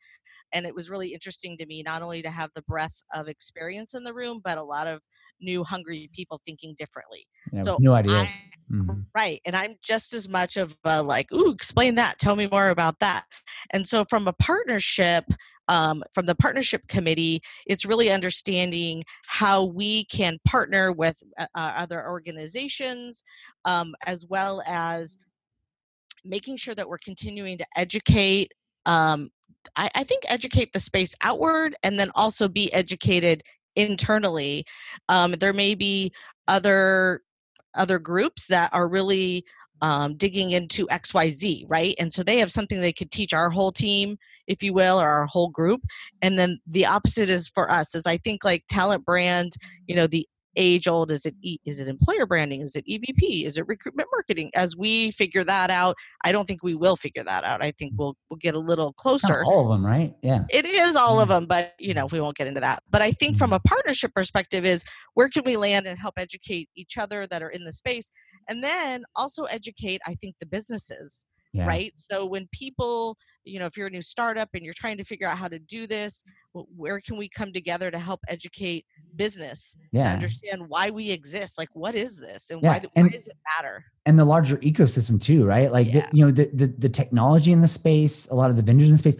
and 0.52 0.66
it 0.66 0.74
was 0.74 0.90
really 0.90 1.08
interesting 1.14 1.56
to 1.58 1.66
me 1.66 1.82
not 1.82 2.02
only 2.02 2.22
to 2.22 2.30
have 2.30 2.50
the 2.54 2.62
breadth 2.62 3.04
of 3.14 3.28
experience 3.28 3.94
in 3.94 4.04
the 4.04 4.14
room, 4.14 4.40
but 4.44 4.58
a 4.58 4.62
lot 4.64 4.86
of 4.86 5.00
new, 5.40 5.64
hungry 5.64 6.08
people 6.12 6.40
thinking 6.44 6.74
differently. 6.78 7.26
Yeah, 7.52 7.62
So 7.62 7.76
new 7.80 7.92
ideas. 7.92 8.28
I, 8.28 8.52
Mhm. 8.72 9.04
Right. 9.14 9.40
And 9.44 9.54
I'm 9.54 9.76
just 9.82 10.14
as 10.14 10.28
much 10.28 10.56
of 10.56 10.76
a 10.84 11.02
like, 11.02 11.30
ooh, 11.32 11.52
explain 11.52 11.94
that. 11.96 12.18
Tell 12.18 12.36
me 12.36 12.48
more 12.50 12.70
about 12.70 12.98
that. 13.00 13.26
And 13.72 13.86
so 13.86 14.04
from 14.08 14.28
a 14.28 14.32
partnership, 14.34 15.24
um, 15.68 16.02
from 16.12 16.26
the 16.26 16.34
partnership 16.34 16.86
committee, 16.88 17.40
it's 17.66 17.84
really 17.84 18.10
understanding 18.10 19.02
how 19.26 19.64
we 19.64 20.04
can 20.06 20.38
partner 20.46 20.92
with 20.92 21.22
uh, 21.38 21.46
uh, 21.54 21.74
other 21.76 22.08
organizations, 22.08 23.22
um, 23.64 23.94
as 24.06 24.26
well 24.26 24.62
as 24.66 25.18
making 26.24 26.56
sure 26.56 26.74
that 26.74 26.88
we're 26.88 26.98
continuing 26.98 27.58
to 27.58 27.66
educate. 27.76 28.52
Um, 28.86 29.30
I, 29.76 29.90
I 29.94 30.04
think 30.04 30.22
educate 30.28 30.72
the 30.72 30.80
space 30.80 31.14
outward 31.22 31.74
and 31.82 31.98
then 31.98 32.10
also 32.14 32.48
be 32.48 32.72
educated 32.72 33.42
internally. 33.76 34.64
Um, 35.08 35.32
there 35.32 35.52
may 35.52 35.74
be 35.74 36.12
other 36.48 37.20
other 37.74 37.98
groups 37.98 38.46
that 38.46 38.70
are 38.72 38.88
really 38.88 39.44
um, 39.80 40.16
digging 40.16 40.52
into 40.52 40.86
xyz 40.86 41.64
right 41.68 41.94
and 41.98 42.12
so 42.12 42.22
they 42.22 42.38
have 42.38 42.52
something 42.52 42.80
they 42.80 42.92
could 42.92 43.10
teach 43.10 43.32
our 43.34 43.50
whole 43.50 43.72
team 43.72 44.16
if 44.46 44.62
you 44.62 44.72
will 44.72 45.00
or 45.00 45.08
our 45.08 45.26
whole 45.26 45.48
group 45.48 45.80
and 46.20 46.38
then 46.38 46.58
the 46.66 46.86
opposite 46.86 47.28
is 47.30 47.48
for 47.48 47.70
us 47.70 47.94
is 47.94 48.06
i 48.06 48.16
think 48.18 48.44
like 48.44 48.62
talent 48.68 49.04
brand 49.04 49.52
you 49.88 49.96
know 49.96 50.06
the 50.06 50.26
age 50.56 50.86
old 50.88 51.10
is 51.10 51.24
it 51.26 51.34
E- 51.42 51.58
it 51.64 51.88
employer 51.88 52.26
branding? 52.26 52.60
Is 52.60 52.76
it 52.76 52.84
evp 52.86 53.46
is 53.46 53.56
it 53.58 53.66
recruitment 53.66 54.08
marketing? 54.12 54.50
As 54.54 54.76
we 54.76 55.10
figure 55.12 55.44
that 55.44 55.70
out 55.70 55.96
i 56.24 56.32
don't 56.32 56.46
think 56.46 56.62
we 56.62 56.74
will 56.74 56.96
figure 56.96 57.22
that 57.24 57.44
out. 57.44 57.64
I 57.64 57.70
think 57.72 57.94
we'll 57.96 58.16
we'll 58.30 58.38
get 58.38 58.54
a 58.54 58.58
little 58.58 58.92
closer. 58.94 59.44
all 59.44 59.64
of 59.64 59.68
them, 59.74 59.84
right? 59.84 60.14
Yeah. 60.22 60.44
it 60.50 60.64
is 60.66 60.96
all 60.96 61.20
of 61.20 61.28
them 61.28 61.46
but 61.46 61.74
you 61.78 61.94
know 61.94 62.06
we 62.06 62.20
won't 62.20 62.36
get 62.36 62.46
into 62.46 62.60
that. 62.60 62.82
But 62.90 63.02
i 63.02 63.10
think 63.12 63.36
from 63.36 63.50
Mhm. 63.50 63.56
a 63.56 63.60
partnership 63.60 64.12
perspective 64.14 64.64
is 64.64 64.84
where 65.14 65.28
can 65.28 65.42
we 65.44 65.56
land 65.56 65.86
and 65.86 65.98
help 65.98 66.14
educate 66.18 66.68
each 66.76 66.98
other 66.98 67.26
that 67.28 67.42
are 67.42 67.50
in 67.50 67.64
the 67.64 67.72
space? 67.72 68.10
And 68.48 68.62
then 68.62 69.02
also 69.16 69.44
educate 69.44 70.00
i 70.06 70.14
think 70.14 70.34
the 70.40 70.46
businesses 70.46 71.26
Yeah. 71.54 71.66
right 71.66 71.92
so 71.96 72.24
when 72.24 72.48
people 72.52 73.16
you 73.44 73.58
know 73.58 73.66
if 73.66 73.76
you're 73.76 73.88
a 73.88 73.90
new 73.90 74.00
startup 74.02 74.48
and 74.54 74.64
you're 74.64 74.72
trying 74.74 74.96
to 74.96 75.04
figure 75.04 75.26
out 75.28 75.36
how 75.36 75.48
to 75.48 75.58
do 75.58 75.86
this 75.86 76.24
where 76.54 77.00
can 77.00 77.16
we 77.18 77.28
come 77.28 77.52
together 77.52 77.90
to 77.90 77.98
help 77.98 78.20
educate 78.28 78.86
business 79.16 79.76
to 79.92 79.98
Yeah. 79.98 80.12
understand 80.12 80.62
why 80.68 80.88
we 80.90 81.10
exist 81.10 81.58
like 81.58 81.68
what 81.74 81.94
is 81.94 82.18
this 82.18 82.48
and 82.50 82.62
Yeah, 82.62 82.70
why, 82.70 82.78
do, 82.78 82.88
and- 82.96 83.06
why 83.06 83.10
does 83.10 83.28
it 83.28 83.36
matter 83.58 83.84
and 84.06 84.18
the 84.18 84.24
larger 84.24 84.56
ecosystem 84.58 85.20
too, 85.20 85.44
right? 85.44 85.70
Like 85.70 85.92
the- 85.92 86.04
you 86.12 86.24
know 86.24 86.32
the, 86.32 86.50
the 86.54 86.66
the 86.78 86.88
technology 86.88 87.52
in 87.52 87.60
the 87.60 87.68
space, 87.68 88.26
a 88.30 88.34
lot 88.34 88.50
of 88.50 88.56
the 88.56 88.62
vendors 88.62 88.88
in 88.88 88.94
the 88.94 88.98
space, 88.98 89.16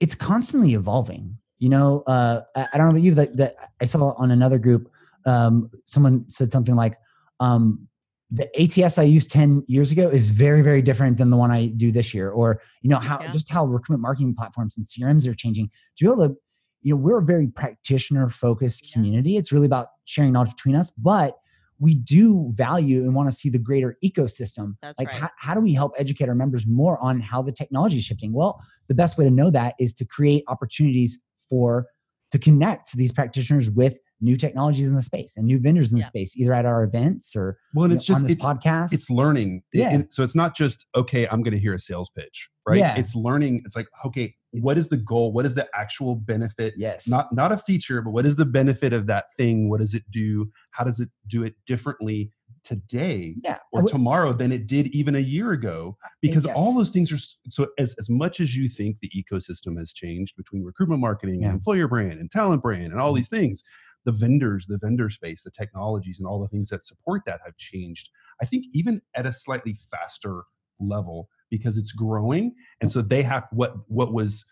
it's 0.00 0.14
constantly 0.14 0.74
evolving. 0.74 1.38
You 1.58 1.70
know, 1.70 2.02
uh, 2.06 2.42
I, 2.54 2.66
I 2.72 2.76
don't 2.76 2.88
know 2.88 2.90
about 2.90 3.02
you, 3.02 3.14
that 3.14 3.34
that 3.38 3.54
I 3.80 3.86
saw 3.86 4.12
on 4.18 4.30
another 4.32 4.58
group, 4.58 4.90
um, 5.24 5.70
someone 5.86 6.26
said 6.28 6.52
something 6.52 6.74
like, 6.74 6.98
um, 7.40 7.88
"The 8.30 8.48
ATS 8.60 8.98
I 8.98 9.04
used 9.04 9.30
ten 9.30 9.62
years 9.68 9.92
ago 9.92 10.08
is 10.08 10.30
very 10.30 10.62
very 10.62 10.82
different 10.82 11.16
than 11.18 11.30
the 11.30 11.36
one 11.36 11.50
I 11.50 11.66
do 11.68 11.92
this 11.92 12.12
year," 12.12 12.30
or 12.30 12.60
you 12.82 12.90
know 12.90 12.98
how 12.98 13.20
Yeah. 13.20 13.32
just 13.32 13.48
how 13.50 13.64
recruitment 13.64 14.02
marketing 14.02 14.34
platforms 14.34 14.76
and 14.76 14.84
CRMs 14.84 15.26
are 15.26 15.34
changing. 15.34 15.70
To 15.98 16.04
be 16.04 16.10
able 16.10 16.28
to, 16.28 16.36
you 16.82 16.92
know, 16.94 16.96
we're 17.00 17.18
a 17.18 17.24
very 17.24 17.46
practitioner 17.48 18.28
focused 18.28 18.84
Yeah. 18.88 18.94
community. 18.94 19.36
It's 19.36 19.52
really 19.52 19.66
about 19.66 19.88
sharing 20.04 20.32
knowledge 20.32 20.50
between 20.50 20.74
us, 20.76 20.90
but 20.92 21.36
we 21.78 21.94
do 21.94 22.50
value 22.54 23.02
and 23.02 23.14
want 23.14 23.28
to 23.30 23.36
see 23.36 23.50
the 23.50 23.58
greater 23.58 23.98
ecosystem. 24.02 24.76
That's 24.80 24.98
like, 24.98 25.08
right. 25.08 25.16
how, 25.20 25.30
how 25.36 25.54
do 25.54 25.60
we 25.60 25.74
help 25.74 25.92
educate 25.98 26.26
our 26.28 26.34
members 26.34 26.66
more 26.66 26.98
on 27.02 27.20
how 27.20 27.42
the 27.42 27.52
technology 27.52 27.98
is 27.98 28.04
shifting? 28.04 28.32
Well, 28.32 28.60
the 28.88 28.94
best 28.94 29.18
way 29.18 29.26
to 29.26 29.30
know 29.30 29.50
that 29.50 29.74
is 29.78 29.92
to 29.94 30.04
create 30.06 30.42
opportunities 30.48 31.18
for 31.50 31.86
to 32.30 32.38
connect 32.38 32.96
these 32.96 33.12
practitioners 33.12 33.70
with 33.70 33.98
new 34.20 34.36
technologies 34.36 34.88
in 34.88 34.94
the 34.94 35.02
space 35.02 35.34
and 35.36 35.46
new 35.46 35.58
vendors 35.58 35.92
in 35.92 35.96
the 35.96 36.02
Yeah. 36.02 36.08
space, 36.08 36.36
either 36.36 36.54
at 36.54 36.64
our 36.64 36.82
events 36.84 37.36
or 37.36 37.58
well 37.74 37.84
and 37.84 37.92
it's 37.92 38.08
know, 38.08 38.14
just 38.14 38.22
on 38.22 38.28
this 38.28 38.36
it- 38.36 38.40
podcast. 38.40 38.92
it's 38.92 39.10
learning 39.10 39.62
It- 39.72 39.78
Yeah. 39.80 39.90
and 39.92 40.06
so 40.12 40.22
it's 40.22 40.34
not 40.34 40.56
just 40.56 40.86
okay 40.94 41.26
i'm 41.28 41.42
going 41.42 41.52
to 41.54 41.60
hear 41.60 41.74
a 41.74 41.78
sales 41.78 42.08
pitch 42.16 42.48
right 42.66 42.78
Yeah. 42.78 42.96
it's 42.96 43.14
learning 43.14 43.62
it's 43.66 43.76
like 43.76 43.88
okay 44.06 44.34
what 44.52 44.78
is 44.78 44.88
the 44.88 44.96
goal 44.96 45.32
what 45.32 45.44
is 45.44 45.54
the 45.54 45.68
actual 45.74 46.14
benefit 46.14 46.72
yes, 46.78 47.06
not 47.06 47.30
not 47.34 47.52
a 47.52 47.58
feature 47.58 48.00
but 48.00 48.10
what 48.12 48.24
is 48.26 48.36
the 48.36 48.46
benefit 48.46 48.92
of 48.94 49.06
that 49.06 49.26
thing 49.36 49.68
what 49.68 49.80
does 49.80 49.92
it 49.94 50.04
do 50.10 50.50
how 50.70 50.82
does 50.84 50.98
it 51.00 51.10
do 51.28 51.42
it 51.42 51.54
differently 51.66 52.30
today 52.64 53.36
yeah. 53.44 53.58
Or 53.72 53.82
would- 53.82 53.90
tomorrow 53.92 54.32
than 54.32 54.50
it 54.50 54.66
did 54.66 54.88
even 54.88 55.14
a 55.14 55.20
year 55.20 55.52
ago 55.52 55.96
because 56.20 56.46
all 56.46 56.74
those 56.74 56.90
things 56.90 57.12
are 57.12 57.18
so 57.50 57.68
as, 57.78 57.94
as 57.98 58.10
much 58.10 58.40
as 58.40 58.56
you 58.56 58.68
think 58.68 58.98
the 59.00 59.10
ecosystem 59.10 59.78
has 59.78 59.92
changed 59.92 60.36
between 60.36 60.64
recruitment 60.64 61.00
marketing 61.00 61.40
Yeah. 61.42 61.48
and 61.48 61.54
employer 61.56 61.86
brand 61.86 62.18
and 62.18 62.28
talent 62.30 62.62
brand 62.62 62.90
and 62.92 63.00
all 63.00 63.12
Mhm. 63.12 63.16
these 63.16 63.28
things 63.28 63.62
the 64.06 64.12
vendors 64.12 64.66
the 64.66 64.78
vendor 64.78 65.10
space 65.10 65.42
the 65.42 65.50
technologies 65.50 66.18
and 66.18 66.26
all 66.26 66.40
the 66.40 66.48
things 66.48 66.70
that 66.70 66.82
support 66.82 67.20
that 67.26 67.40
have 67.44 67.56
changed 67.58 68.08
i 68.40 68.46
think 68.46 68.64
even 68.72 69.00
at 69.14 69.26
a 69.26 69.32
slightly 69.32 69.76
faster 69.90 70.44
level 70.80 71.28
because 71.50 71.76
it's 71.76 71.92
growing 71.92 72.54
and 72.80 72.90
so 72.90 73.02
they 73.02 73.22
have 73.22 73.44
what 73.52 73.74
what 73.88 74.12
was 74.14 74.44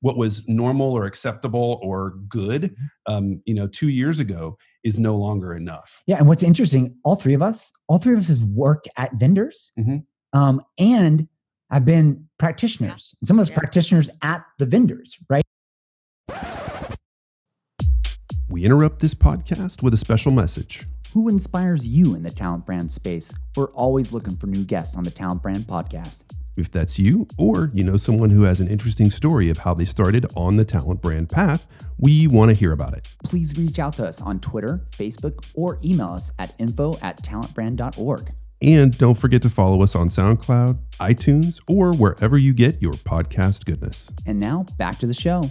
what 0.00 0.16
was 0.16 0.42
normal 0.48 0.92
or 0.92 1.04
acceptable 1.06 1.78
or 1.82 2.14
good 2.28 2.62
Mm-hmm. 2.64 3.12
um, 3.14 3.42
you 3.44 3.54
know 3.54 3.66
two 3.68 3.88
years 3.88 4.18
ago 4.18 4.56
is 4.82 4.98
no 4.98 5.14
longer 5.16 5.54
enough 5.54 6.02
Yeah, 6.06 6.16
and 6.18 6.26
what's 6.26 6.42
interesting, 6.42 6.96
all 7.04 7.14
three 7.14 7.34
of 7.34 7.42
us, 7.42 7.70
all 7.88 7.98
three 7.98 8.14
of 8.14 8.20
us 8.20 8.28
has 8.28 8.42
worked 8.44 8.88
at 8.96 9.10
vendors, 9.14 9.72
Mhm. 9.78 10.04
um, 10.32 10.60
and 10.78 11.28
have 11.70 11.84
been 11.84 12.28
practitioners. 12.38 13.14
Some 13.24 13.38
of 13.38 13.42
us 13.44 13.50
Yeah. 13.50 13.58
practitioners 13.58 14.10
at 14.22 14.44
the 14.58 14.66
vendors, 14.66 15.16
right? 15.30 15.44
We 18.52 18.66
interrupt 18.66 18.98
this 18.98 19.14
podcast 19.14 19.82
with 19.82 19.94
a 19.94 19.96
special 19.96 20.30
message 20.30 20.84
Who 21.14 21.30
inspires 21.30 21.86
you 21.88 22.14
in 22.14 22.22
the 22.22 22.30
talent 22.30 22.66
brand 22.66 22.90
space? 22.90 23.32
We're 23.56 23.70
always 23.70 24.12
looking 24.12 24.36
for 24.36 24.46
new 24.46 24.62
guests 24.62 24.94
on 24.94 25.04
the 25.04 25.10
Talent 25.10 25.42
Brand 25.42 25.64
Podcast. 25.64 26.24
If 26.54 26.70
that's 26.70 26.98
you, 26.98 27.26
or 27.38 27.70
you 27.72 27.82
know 27.82 27.96
someone 27.96 28.28
who 28.28 28.42
has 28.42 28.60
an 28.60 28.68
interesting 28.68 29.10
story 29.10 29.48
of 29.48 29.58
how 29.58 29.72
they 29.72 29.86
started 29.86 30.26
on 30.36 30.56
the 30.56 30.66
talent 30.66 31.00
brand 31.00 31.30
path, 31.30 31.66
we 31.98 32.26
want 32.26 32.50
to 32.50 32.54
hear 32.54 32.72
about 32.72 32.94
it. 32.94 33.08
Please 33.24 33.56
reach 33.56 33.78
out 33.78 33.94
to 33.94 34.06
us 34.06 34.20
on 34.20 34.38
Twitter, 34.38 34.84
Facebook, 34.90 35.42
or 35.54 35.78
email 35.82 36.08
us 36.08 36.30
at 36.38 36.54
info 36.58 36.98
at 37.00 37.22
talentbrand.org. 37.22 38.34
And 38.60 38.96
don't 38.96 39.16
forget 39.16 39.40
to 39.42 39.50
follow 39.50 39.82
us 39.82 39.96
on 39.96 40.08
SoundCloud, 40.10 40.78
iTunes, 41.00 41.60
or 41.66 41.94
wherever 41.94 42.36
you 42.36 42.52
get 42.52 42.80
your 42.82 42.92
podcast 42.92 43.64
goodness. 43.64 44.10
And 44.26 44.38
now 44.38 44.66
back 44.76 44.98
to 44.98 45.06
the 45.06 45.14
show. 45.14 45.50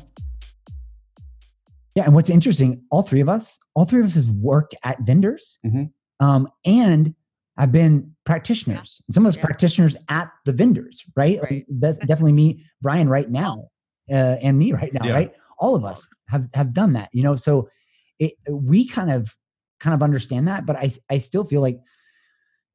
Yeah, 1.95 2.03
and 2.05 2.13
what's 2.15 2.29
interesting, 2.29 2.83
all 2.89 3.01
three 3.01 3.19
of 3.21 3.27
us, 3.29 3.59
all 3.73 3.85
three 3.85 3.99
of 3.99 4.05
us 4.07 4.15
has 4.15 4.29
worked 4.31 4.75
at 4.83 4.99
vendors, 5.01 5.59
Mhm. 5.65 5.91
um, 6.21 6.47
and 6.65 7.13
have 7.57 7.71
been 7.71 8.15
practitioners. 8.25 9.01
Some 9.11 9.25
of 9.25 9.29
us 9.29 9.35
Yeah. 9.35 9.43
practitioners 9.45 9.97
at 10.07 10.31
the 10.45 10.53
vendors, 10.53 11.03
right? 11.15 11.41
Like, 11.41 11.65
that's 11.69 11.97
definitely 11.97 12.31
me, 12.33 12.65
Brian, 12.81 13.09
right 13.09 13.29
now, 13.29 13.69
uh, 14.09 14.13
and 14.41 14.57
me 14.57 14.71
right 14.71 14.93
now, 14.93 15.05
Yeah. 15.05 15.13
right? 15.13 15.33
All 15.59 15.75
of 15.75 15.83
us 15.85 16.07
have 16.29 16.47
have 16.53 16.73
done 16.73 16.93
that, 16.93 17.09
you 17.13 17.23
know. 17.23 17.35
So 17.35 17.69
it, 18.19 18.33
we 18.49 18.87
kind 18.87 19.11
of 19.11 19.35
kind 19.79 19.93
of 19.93 20.01
understand 20.01 20.47
that, 20.47 20.65
but 20.65 20.75
I 20.77 20.91
I 21.09 21.17
still 21.17 21.43
feel 21.43 21.61
like 21.61 21.79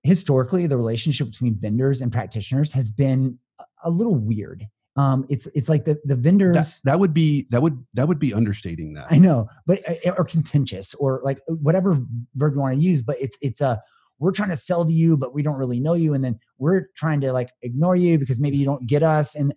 historically 0.03 0.67
the 0.67 0.77
relationship 0.77 1.29
between 1.31 1.55
vendors 1.59 2.01
and 2.01 2.13
practitioners 2.13 2.73
has 2.75 2.91
been 2.91 3.39
a- 3.59 3.65
a 3.85 3.91
little 3.91 4.15
weird. 4.15 4.67
Um, 4.97 5.27
it's 5.29 5.47
it's 5.55 5.69
like 5.69 5.85
the 5.85 5.99
the 6.05 6.17
vendors. 6.17 6.55
That, 6.55 6.81
that 6.85 7.01
would 7.01 7.13
be 7.13 7.47
that 7.51 7.61
would 7.61 7.85
that 7.95 8.09
would 8.09 8.19
be 8.19 8.33
understating 8.33 8.95
that. 8.95 9.07
I 9.11 9.19
know, 9.19 9.49
but 9.67 9.81
uh, 9.89 10.13
or 10.17 10.25
contentious 10.25 10.95
or 10.95 11.21
like 11.23 11.41
whatever 11.47 12.01
verb 12.35 12.55
you 12.55 12.61
want 12.61 12.75
to 12.75 12.81
use. 12.81 13.03
But 13.03 13.17
it's 13.21 13.37
it's 13.43 13.61
a 13.61 13.81
we're 14.19 14.33
trying 14.33 14.49
to 14.49 14.57
sell 14.57 14.87
to 14.87 14.93
you, 14.93 15.17
but 15.17 15.35
we 15.35 15.43
don't 15.43 15.57
really 15.57 15.81
know 15.81 15.93
you, 15.93 16.15
and 16.15 16.25
then 16.25 16.39
we're 16.59 16.89
trying 16.97 17.21
to 17.21 17.33
like 17.33 17.51
ignore 17.63 17.97
you 17.97 18.19
because 18.19 18.41
maybe 18.41 18.57
you 18.57 18.65
don't 18.65 18.87
get 18.87 19.03
us. 19.03 19.35
And 19.35 19.53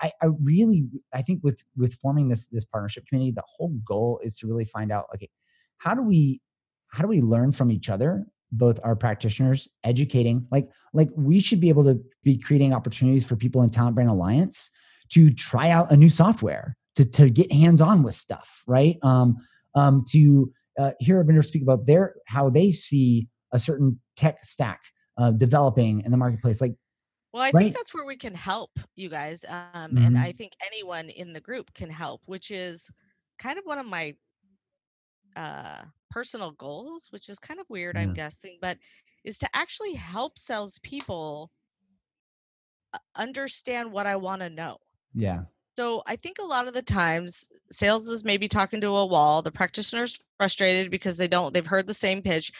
I, 0.00 0.12
I 0.22 0.26
really 0.42 0.86
I 1.14 1.22
think 1.22 1.42
with 1.42 1.64
with 1.76 1.94
forming 1.94 2.28
this 2.28 2.48
this 2.48 2.66
partnership 2.66 3.06
community, 3.06 3.32
the 3.32 3.44
whole 3.46 3.74
goal 3.86 4.20
is 4.22 4.36
to 4.38 4.46
really 4.46 4.66
find 4.66 4.92
out 4.92 5.06
okay, 5.14 5.30
how 5.78 5.94
do 5.94 6.02
we 6.02 6.42
how 6.88 7.02
do 7.02 7.08
we 7.08 7.22
learn 7.22 7.52
from 7.52 7.70
each 7.70 7.88
other 7.88 8.26
both 8.52 8.78
our 8.84 8.94
practitioners 8.96 9.68
educating 9.84 10.46
like 10.50 10.68
like 10.92 11.08
we 11.16 11.40
should 11.40 11.60
be 11.60 11.68
able 11.68 11.84
to 11.84 12.00
be 12.22 12.38
creating 12.38 12.72
opportunities 12.72 13.24
for 13.24 13.36
people 13.36 13.62
in 13.62 13.70
talent 13.70 13.94
brand 13.94 14.10
alliance 14.10 14.70
to 15.08 15.30
try 15.30 15.70
out 15.70 15.90
a 15.92 15.96
new 15.96 16.08
software 16.08 16.76
to, 16.94 17.04
to 17.04 17.28
get 17.28 17.50
hands 17.52 17.80
on 17.80 18.02
with 18.02 18.14
stuff 18.14 18.62
right 18.66 18.98
um, 19.02 19.36
um, 19.74 20.04
to 20.08 20.52
uh, 20.78 20.92
hear 21.00 21.20
a 21.20 21.24
vendor 21.24 21.42
speak 21.42 21.62
about 21.62 21.86
their 21.86 22.14
how 22.26 22.48
they 22.50 22.70
see 22.70 23.28
a 23.52 23.58
certain 23.58 24.00
tech 24.16 24.44
stack 24.44 24.82
uh, 25.18 25.30
developing 25.32 26.00
in 26.02 26.10
the 26.10 26.16
marketplace 26.16 26.60
like 26.60 26.74
Well, 27.32 27.42
I 27.42 27.52
Right. 27.52 27.64
think 27.64 27.74
that's 27.74 27.94
where 27.94 28.06
we 28.06 28.16
can 28.16 28.34
help 28.34 28.70
you 28.94 29.08
guys. 29.08 29.44
Um, 29.48 29.92
Mhm. 29.92 30.06
And 30.06 30.18
I 30.18 30.32
think 30.32 30.52
anyone 30.66 31.08
in 31.10 31.32
the 31.32 31.40
group 31.40 31.72
can 31.74 31.90
help, 31.90 32.22
which 32.26 32.50
is 32.50 32.90
kind 33.38 33.58
of 33.58 33.64
one 33.66 33.78
of 33.78 33.86
my 33.86 34.16
uh, 35.36 35.84
personal 36.10 36.52
goals, 36.52 37.08
which 37.12 37.28
is 37.28 37.38
kind 37.38 37.60
of 37.60 37.66
weird, 37.70 37.96
I'm 37.98 38.12
guessing, 38.12 38.58
but 38.60 38.78
is 39.24 39.38
to 39.40 39.48
actually 39.54 39.94
help 39.94 40.38
salespeople 40.38 41.50
understand 43.16 43.92
what 43.92 44.06
I 44.06 44.16
want 44.16 44.42
to 44.42 44.50
know. 44.50 44.78
yeah 45.14 45.44
So 45.76 46.02
I 46.06 46.16
think 46.16 46.38
a 46.38 46.44
lot 46.44 46.66
of 46.68 46.74
the 46.74 46.82
times 46.82 47.48
sales 47.70 48.08
is 48.08 48.24
maybe 48.24 48.48
talking 48.48 48.80
to 48.80 48.96
a 48.96 49.06
wall. 49.06 49.42
The 49.42 49.52
practitioner's 49.52 50.24
frustrated 50.38 50.90
because 50.90 51.18
they 51.18 51.28
don't 51.28 51.52
they've 51.54 51.66
heard 51.66 51.86
the 51.86 51.94
same 51.94 52.22
pitch. 52.22 52.52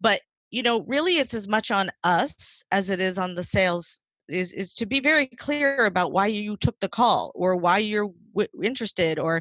But 0.00 0.20
you 0.50 0.62
know, 0.62 0.82
really 0.82 1.18
it's 1.18 1.34
as 1.34 1.48
much 1.48 1.70
on 1.70 1.90
us 2.04 2.64
as 2.72 2.90
it 2.90 3.00
is 3.00 3.18
on 3.18 3.34
the 3.34 3.42
sales 3.44 4.02
is 4.28 4.52
is 4.52 4.74
to 4.74 4.86
be 4.86 5.00
very 5.00 5.26
clear 5.28 5.84
about 5.86 6.12
why 6.12 6.26
you 6.26 6.56
took 6.56 6.78
the 6.80 6.88
call 6.88 7.32
or 7.34 7.56
why 7.56 7.78
you're 7.78 8.10
w- 8.34 8.48
interested 8.62 9.18
or 9.18 9.40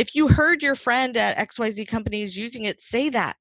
if 0.00 0.14
you 0.14 0.28
heard 0.28 0.62
your 0.62 0.74
friend 0.74 1.14
at 1.18 1.36
XYZ 1.36 1.86
company 1.86 2.22
is 2.22 2.36
using 2.36 2.64
it, 2.64 2.80
say 2.80 3.10
that 3.10 3.36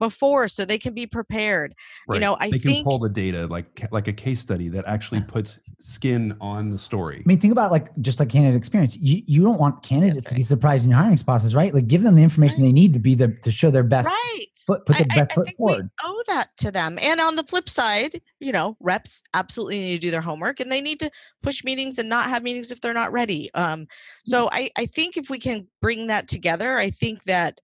before 0.00 0.48
so 0.48 0.64
they 0.64 0.78
can 0.78 0.92
be 0.94 1.06
prepared. 1.06 1.74
You 2.10 2.20
know, 2.20 2.34
I 2.34 2.50
think 2.50 2.52
they 2.52 2.58
can 2.58 2.70
think- 2.72 2.86
pull 2.86 2.98
the 2.98 3.08
data 3.08 3.46
like 3.46 3.86
like 3.92 4.08
a 4.08 4.12
case 4.12 4.40
study 4.40 4.68
that 4.68 4.84
actually 4.86 5.20
puts 5.22 5.58
skin 5.78 6.36
on 6.40 6.70
the 6.70 6.78
story. 6.78 7.18
I 7.24 7.28
mean, 7.28 7.40
think 7.40 7.52
about 7.52 7.70
like 7.70 7.88
just 8.00 8.20
like 8.20 8.28
candidate 8.28 8.56
experience. 8.56 8.96
You 9.00 9.22
you 9.26 9.42
don't 9.42 9.58
want 9.60 9.82
candidates 9.82 10.24
to 10.26 10.34
be 10.34 10.42
surprised 10.42 10.84
in 10.84 10.90
your 10.90 10.98
hiring 10.98 11.16
process, 11.18 11.54
right? 11.54 11.72
Like 11.72 11.86
give 11.86 12.02
them 12.02 12.14
the 12.16 12.22
information 12.22 12.62
Right. 12.62 12.68
they 12.68 12.72
need 12.72 12.92
to 12.92 12.98
be 12.98 13.14
the 13.14 13.28
to 13.42 13.50
show 13.50 13.70
their 13.70 13.82
best 13.84 14.08
Right. 14.08 14.46
foot, 14.66 14.84
put 14.86 14.96
the 14.96 15.06
I- 15.12 15.20
best 15.20 15.32
I 15.32 15.34
foot 15.34 15.46
think 15.46 15.56
forward. 15.58 15.90
We 16.04 16.08
owe 16.10 16.22
that 16.28 16.48
to 16.58 16.70
them. 16.70 16.98
And 17.00 17.20
on 17.20 17.36
the 17.36 17.44
flip 17.44 17.68
side, 17.68 18.20
you 18.40 18.52
know, 18.52 18.76
reps 18.80 19.22
absolutely 19.34 19.80
need 19.80 19.94
to 19.96 20.00
do 20.00 20.10
their 20.10 20.20
homework 20.20 20.60
and 20.60 20.70
they 20.72 20.80
need 20.80 20.98
to 21.00 21.10
push 21.42 21.62
meetings 21.64 21.98
and 21.98 22.08
not 22.08 22.28
have 22.28 22.42
meetings 22.42 22.72
if 22.72 22.80
they're 22.80 22.94
not 22.94 23.12
ready. 23.12 23.50
Um, 23.54 23.86
so 24.26 24.48
I, 24.52 24.70
I 24.76 24.86
think 24.86 25.16
if 25.16 25.30
we 25.30 25.38
can 25.38 25.66
bring 25.80 26.06
that 26.08 26.28
together, 26.28 26.76
I 26.78 26.90
think 26.90 27.24
that 27.24 27.60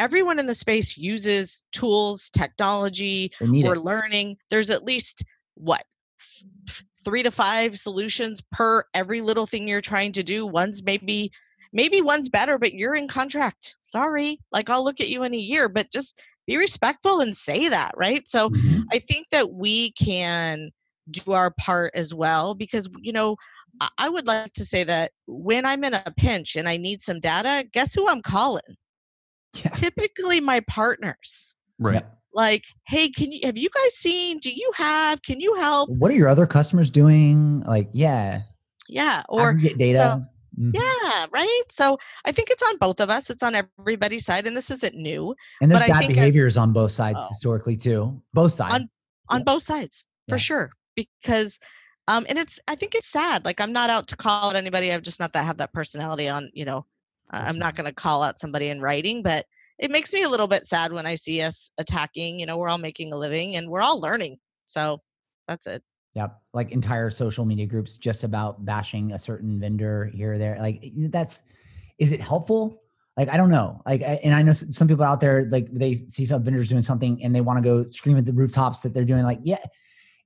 everyone 0.00 0.38
in 0.38 0.46
the 0.46 0.54
space 0.54 0.96
uses 0.96 1.62
tools, 1.72 2.30
technology, 2.30 3.30
we're 3.40 3.74
it. 3.74 3.82
learning. 3.82 4.36
There's 4.48 4.70
at 4.70 4.84
least 4.84 5.24
what 5.54 5.84
th- 6.18 6.84
three 7.04 7.22
to 7.22 7.30
five 7.30 7.78
solutions 7.78 8.42
per 8.50 8.82
every 8.94 9.20
little 9.20 9.46
thing 9.46 9.68
you're 9.68 9.82
trying 9.82 10.12
to 10.12 10.22
do. 10.22 10.46
One's 10.46 10.82
maybe 10.82 11.30
maybe 11.72 12.00
one's 12.00 12.30
better, 12.30 12.58
but 12.58 12.74
you're 12.74 12.96
in 12.96 13.08
contract. 13.08 13.76
Sorry. 13.80 14.40
Like 14.52 14.70
I'll 14.70 14.82
look 14.82 15.00
at 15.00 15.10
you 15.10 15.22
in 15.22 15.34
a 15.34 15.38
year, 15.38 15.68
but 15.68 15.92
just 15.92 16.20
be 16.46 16.56
respectful 16.56 17.20
and 17.20 17.36
say 17.36 17.68
that, 17.68 17.92
right? 17.96 18.26
So 18.26 18.48
Mhm. 18.48 18.86
I 18.92 18.98
think 18.98 19.28
that 19.30 19.52
we 19.52 19.92
can 19.92 20.70
do 21.10 21.32
our 21.32 21.50
part 21.50 21.92
as 21.94 22.14
well 22.14 22.54
because 22.54 22.88
you 23.02 23.12
know 23.12 23.36
I 23.98 24.08
would 24.08 24.26
like 24.26 24.52
to 24.54 24.64
say 24.64 24.84
that 24.84 25.12
when 25.26 25.64
I'm 25.64 25.84
in 25.84 25.94
a 25.94 26.12
pinch 26.16 26.56
and 26.56 26.68
I 26.68 26.76
need 26.76 27.02
some 27.02 27.20
data, 27.20 27.66
guess 27.72 27.94
who 27.94 28.08
I'm 28.08 28.22
calling? 28.22 28.76
Yeah. 29.54 29.70
Typically 29.70 30.40
my 30.40 30.60
partners. 30.60 31.56
Right. 31.78 32.04
Like, 32.32 32.64
hey, 32.86 33.08
can 33.10 33.32
you 33.32 33.40
have 33.44 33.58
you 33.58 33.68
guys 33.74 33.94
seen? 33.94 34.38
Do 34.38 34.52
you 34.52 34.70
have? 34.76 35.22
Can 35.22 35.40
you 35.40 35.54
help? 35.56 35.90
What 35.90 36.10
are 36.10 36.14
your 36.14 36.28
other 36.28 36.46
customers 36.46 36.90
doing? 36.90 37.60
Like, 37.66 37.88
yeah, 37.92 38.42
Yeah. 38.88 39.22
Or 39.28 39.52
get 39.52 39.78
data. 39.78 40.22
Mhm. 40.58 40.72
yeah, 40.74 41.26
right. 41.32 41.62
So 41.70 41.98
I 42.24 42.32
think 42.32 42.50
it's 42.50 42.62
on 42.62 42.76
both 42.78 43.00
of 43.00 43.08
us. 43.10 43.30
It's 43.30 43.42
on 43.42 43.54
everybody's 43.54 44.24
side, 44.24 44.46
and 44.46 44.56
this 44.56 44.70
isn't 44.70 44.94
new 44.94 45.34
and 45.60 45.70
there's 45.70 45.80
but 45.80 45.90
I 45.90 45.92
bad 45.94 45.98
think 46.00 46.10
as- 46.12 46.16
behaviors 46.16 46.56
on 46.56 46.72
both 46.72 46.92
sides 46.92 47.18
Oh. 47.20 47.26
historically 47.28 47.76
too. 47.76 48.20
Both 48.34 48.52
sides. 48.52 48.74
on 48.74 48.88
Yeah. 49.40 49.44
both 49.44 49.62
sides 49.62 50.06
for 50.28 50.34
Yeah. 50.36 50.40
sure. 50.40 50.70
Because 50.96 51.58
um 52.08 52.26
and 52.28 52.36
it's 52.38 52.58
I 52.68 52.74
think 52.74 52.94
it's 52.94 53.08
sad. 53.08 53.44
Like 53.44 53.60
I'm 53.60 53.72
not 53.72 53.90
out 53.90 54.06
to 54.08 54.16
call 54.16 54.50
out 54.50 54.56
anybody. 54.56 54.92
I've 54.92 55.02
just 55.02 55.18
not 55.20 55.32
that 55.34 55.44
have 55.44 55.56
that 55.58 55.72
personality 55.72 56.28
on, 56.28 56.50
you 56.52 56.64
know, 56.64 56.84
I'm 57.30 57.58
not 57.58 57.74
gonna 57.74 57.92
call 57.92 58.22
out 58.22 58.38
somebody 58.38 58.68
in 58.68 58.80
writing, 58.80 59.22
but 59.22 59.46
it 59.78 59.90
makes 59.90 60.12
me 60.12 60.22
a 60.22 60.28
little 60.28 60.46
bit 60.46 60.64
sad 60.64 60.92
when 60.92 61.06
I 61.06 61.14
see 61.14 61.40
us 61.42 61.70
attacking. 61.78 62.38
You 62.38 62.46
know, 62.46 62.58
we're 62.58 62.68
all 62.68 62.78
making 62.78 63.12
a 63.12 63.16
living 63.16 63.56
and 63.56 63.68
we're 63.68 63.80
all 63.80 64.00
learning. 64.00 64.38
So 64.66 64.98
that's 65.48 65.66
it. 65.66 65.82
Yep. 66.14 66.40
Like 66.52 66.72
entire 66.72 67.08
social 67.08 67.44
media 67.44 67.66
groups 67.66 67.96
just 67.96 68.24
about 68.24 68.64
bashing 68.64 69.12
a 69.12 69.18
certain 69.18 69.60
vendor 69.60 70.10
here 70.12 70.34
or 70.34 70.38
there. 70.38 70.58
Like 70.60 70.92
that's 71.10 71.42
is 71.98 72.12
it 72.12 72.20
helpful? 72.20 72.82
like 73.20 73.28
I 73.28 73.36
don't 73.36 73.50
know. 73.50 73.82
Like, 73.84 74.00
I, 74.00 74.18
and 74.24 74.34
I 74.34 74.40
know 74.40 74.52
some 74.52 74.88
people 74.88 75.04
out 75.04 75.20
there 75.20 75.46
like 75.50 75.68
they 75.70 75.94
see 75.94 76.24
some 76.24 76.42
vendors 76.42 76.70
doing 76.70 76.80
something 76.80 77.22
and 77.22 77.34
they 77.34 77.42
want 77.42 77.58
to 77.58 77.62
go 77.62 77.90
scream 77.90 78.16
at 78.16 78.24
the 78.24 78.32
rooftops 78.32 78.80
that 78.80 78.94
they're 78.94 79.04
doing. 79.04 79.24
Like, 79.24 79.40
yeah, 79.42 79.58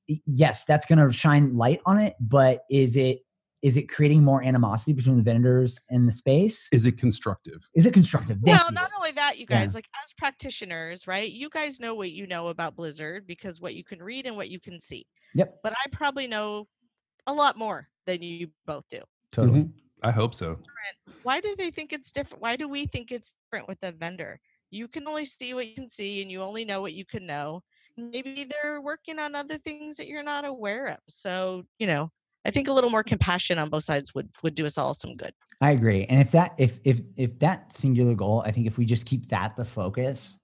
yes, 0.06 0.64
that's 0.64 0.86
going 0.86 0.98
to 0.98 1.10
shine 1.12 1.56
light 1.56 1.80
on 1.86 1.98
it. 1.98 2.14
But 2.20 2.64
is 2.70 2.96
it 2.96 3.23
is 3.64 3.78
it 3.78 3.88
creating 3.88 4.22
more 4.22 4.42
animosity 4.44 4.92
between 4.92 5.16
the 5.16 5.22
vendors 5.22 5.80
and 5.88 6.06
the 6.06 6.12
space? 6.12 6.68
Is 6.70 6.84
it 6.84 6.98
constructive? 6.98 7.66
Is 7.74 7.86
it 7.86 7.94
constructive? 7.94 8.36
Thank 8.44 8.58
well, 8.58 8.66
you. 8.68 8.74
not 8.74 8.90
only 8.94 9.12
that, 9.12 9.38
you 9.38 9.46
Yeah. 9.48 9.60
guys, 9.64 9.74
like 9.74 9.88
as 10.04 10.12
practitioners, 10.12 11.06
right? 11.06 11.32
You 11.32 11.48
guys 11.48 11.80
know 11.80 11.94
what 11.94 12.12
you 12.12 12.26
know 12.26 12.48
about 12.48 12.76
Blizzard 12.76 13.26
because 13.26 13.62
what 13.62 13.74
you 13.74 13.82
can 13.82 14.02
read 14.02 14.26
and 14.26 14.36
what 14.36 14.50
you 14.50 14.60
can 14.60 14.78
see. 14.78 15.06
Yep. 15.34 15.60
But 15.62 15.72
I 15.72 15.88
probably 15.92 16.26
know 16.26 16.68
a 17.26 17.32
lot 17.32 17.56
more 17.56 17.88
than 18.04 18.20
you 18.20 18.50
both 18.66 18.86
do. 18.88 19.00
totally. 19.32 19.62
Mhm. 19.64 19.72
I 20.02 20.10
hope 20.12 20.34
so. 20.34 20.60
Why 21.22 21.40
do 21.40 21.56
they 21.56 21.70
think 21.70 21.92
it's 21.94 22.12
different? 22.12 22.42
Why 22.42 22.54
do 22.56 22.68
we 22.68 22.84
think 22.86 23.10
it's 23.10 23.34
different 23.50 23.66
with 23.66 23.78
a 23.82 23.92
vendor? 23.92 24.38
You 24.70 24.86
can 24.88 25.08
only 25.08 25.24
see 25.24 25.54
what 25.54 25.66
you 25.66 25.74
can 25.74 25.88
see 25.88 26.20
and 26.20 26.30
you 26.30 26.42
only 26.42 26.64
know 26.66 26.82
what 26.82 26.92
you 26.92 27.04
can 27.06 27.24
know. 27.26 27.62
Maybe 27.96 28.44
they're 28.44 28.80
working 28.82 29.18
on 29.18 29.34
other 29.34 29.56
things 29.56 29.96
that 29.96 30.06
you're 30.06 30.22
not 30.22 30.44
aware 30.44 30.86
of. 30.86 30.98
So, 31.08 31.64
you 31.78 31.86
know, 31.88 32.12
I 32.46 32.50
think 32.50 32.68
a 32.68 32.72
little 32.72 32.90
more 32.90 33.02
compassion 33.02 33.58
on 33.58 33.70
both 33.70 33.84
sides 33.84 34.14
would 34.14 34.28
would 34.42 34.54
do 34.54 34.66
us 34.66 34.76
all 34.76 34.94
some 34.94 35.16
good. 35.16 35.32
I 35.60 35.70
agree. 35.70 36.04
And 36.06 36.20
if 36.20 36.30
that 36.32 36.54
if 36.58 36.78
if 36.84 37.00
if 37.16 37.38
that 37.38 37.72
singular 37.72 38.14
goal, 38.14 38.42
I 38.44 38.52
think 38.52 38.66
if 38.66 38.76
we 38.76 38.84
just 38.84 39.06
keep 39.06 39.28
that 39.30 39.56
the 39.56 39.64
focus 39.64 40.38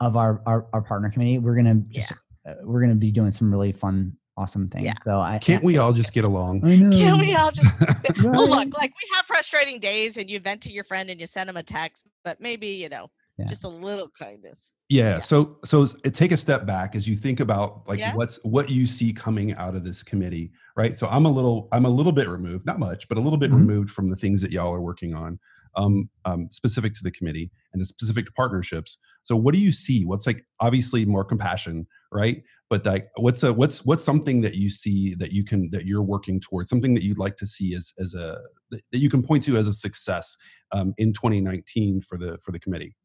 of 0.00 0.16
our 0.16 0.42
our, 0.46 0.66
our 0.72 0.82
partner 0.82 1.10
committee, 1.10 1.38
we're 1.38 1.56
gonna 1.56 1.76
just, 1.90 2.12
uh, 2.46 2.54
we're 2.62 2.80
gonna 2.80 2.94
be 2.94 3.10
doing 3.10 3.32
some 3.32 3.50
really 3.50 3.72
fun, 3.72 4.14
awesome 4.36 4.68
things. 4.68 4.84
Yeah. 4.84 4.94
So 5.02 5.18
I 5.18 5.38
Can't 5.38 5.64
we 5.64 5.78
all 5.78 5.92
just 5.92 6.12
get 6.12 6.24
along? 6.24 6.64
I 6.64 6.76
know. 6.76 6.96
Can 6.96 7.18
we 7.18 7.34
all 7.34 7.50
just 7.50 7.70
well 8.22 8.48
look 8.48 8.76
like 8.76 8.92
we 9.00 9.08
have 9.14 9.24
frustrating 9.26 9.80
days 9.80 10.18
and 10.18 10.30
you 10.30 10.38
vent 10.40 10.60
to 10.62 10.72
your 10.72 10.84
friend 10.84 11.08
and 11.08 11.18
you 11.20 11.26
send 11.26 11.48
them 11.48 11.56
a 11.56 11.62
text, 11.62 12.06
but 12.22 12.38
maybe, 12.38 12.68
you 12.68 12.90
know, 12.90 13.08
Yeah. 13.38 13.44
just 13.44 13.64
a 13.64 13.68
little 13.68 14.08
kindness. 14.18 14.72
Yeah. 14.88 15.16
Yeah. 15.16 15.20
So 15.20 15.58
so 15.64 15.86
take 15.86 16.32
a 16.32 16.36
step 16.38 16.64
back 16.64 16.96
as 16.96 17.06
you 17.06 17.14
think 17.16 17.40
about 17.40 17.86
like 17.86 17.98
Yeah. 17.98 18.14
what's 18.14 18.38
what 18.44 18.70
you 18.70 18.86
see 18.86 19.12
coming 19.12 19.52
out 19.54 19.74
of 19.74 19.84
this 19.84 20.02
committee, 20.02 20.52
right? 20.76 20.96
So 20.96 21.06
I'm 21.08 21.26
a 21.26 21.30
little 21.30 21.68
I'm 21.72 21.84
a 21.84 21.90
little 21.90 22.12
bit 22.12 22.28
removed, 22.28 22.64
not 22.64 22.78
much, 22.78 23.08
but 23.08 23.18
a 23.18 23.20
little 23.20 23.38
bit 23.38 23.50
Mhm. 23.50 23.56
removed 23.56 23.90
from 23.90 24.08
the 24.08 24.16
things 24.16 24.40
that 24.42 24.52
y'all 24.52 24.72
are 24.72 24.80
working 24.80 25.14
on, 25.14 25.38
um, 25.76 26.08
um, 26.24 26.48
specific 26.50 26.94
to 26.94 27.02
the 27.02 27.10
committee 27.10 27.50
and 27.74 27.82
the 27.82 27.86
specific 27.86 28.24
to 28.26 28.32
partnerships. 28.32 28.96
So 29.22 29.36
what 29.36 29.52
do 29.54 29.60
you 29.60 29.70
see? 29.72 30.04
What's 30.06 30.26
like 30.26 30.46
obviously 30.60 31.04
more 31.04 31.24
compassion, 31.24 31.86
right? 32.10 32.42
But 32.70 32.86
like 32.86 33.10
what's 33.16 33.42
a 33.42 33.52
what's 33.52 33.84
what's 33.84 34.02
something 34.02 34.40
that 34.40 34.54
you 34.54 34.70
see 34.70 35.14
that 35.16 35.32
you 35.32 35.44
can 35.44 35.68
that 35.72 35.84
you're 35.84 36.02
working 36.02 36.40
towards, 36.40 36.70
something 36.70 36.94
that 36.94 37.02
you'd 37.04 37.18
like 37.18 37.36
to 37.36 37.46
see 37.46 37.74
as 37.74 37.92
as 37.98 38.14
a 38.14 38.40
that 38.70 38.80
that 38.92 38.98
you 38.98 39.10
can 39.10 39.22
point 39.22 39.42
to 39.44 39.58
as 39.58 39.68
a 39.68 39.72
success 39.74 40.36
um, 40.72 40.94
in 40.96 41.12
2019 41.12 42.00
for 42.00 42.16
the 42.16 42.38
for 42.42 42.50
the 42.50 42.58
committee. 42.58 42.96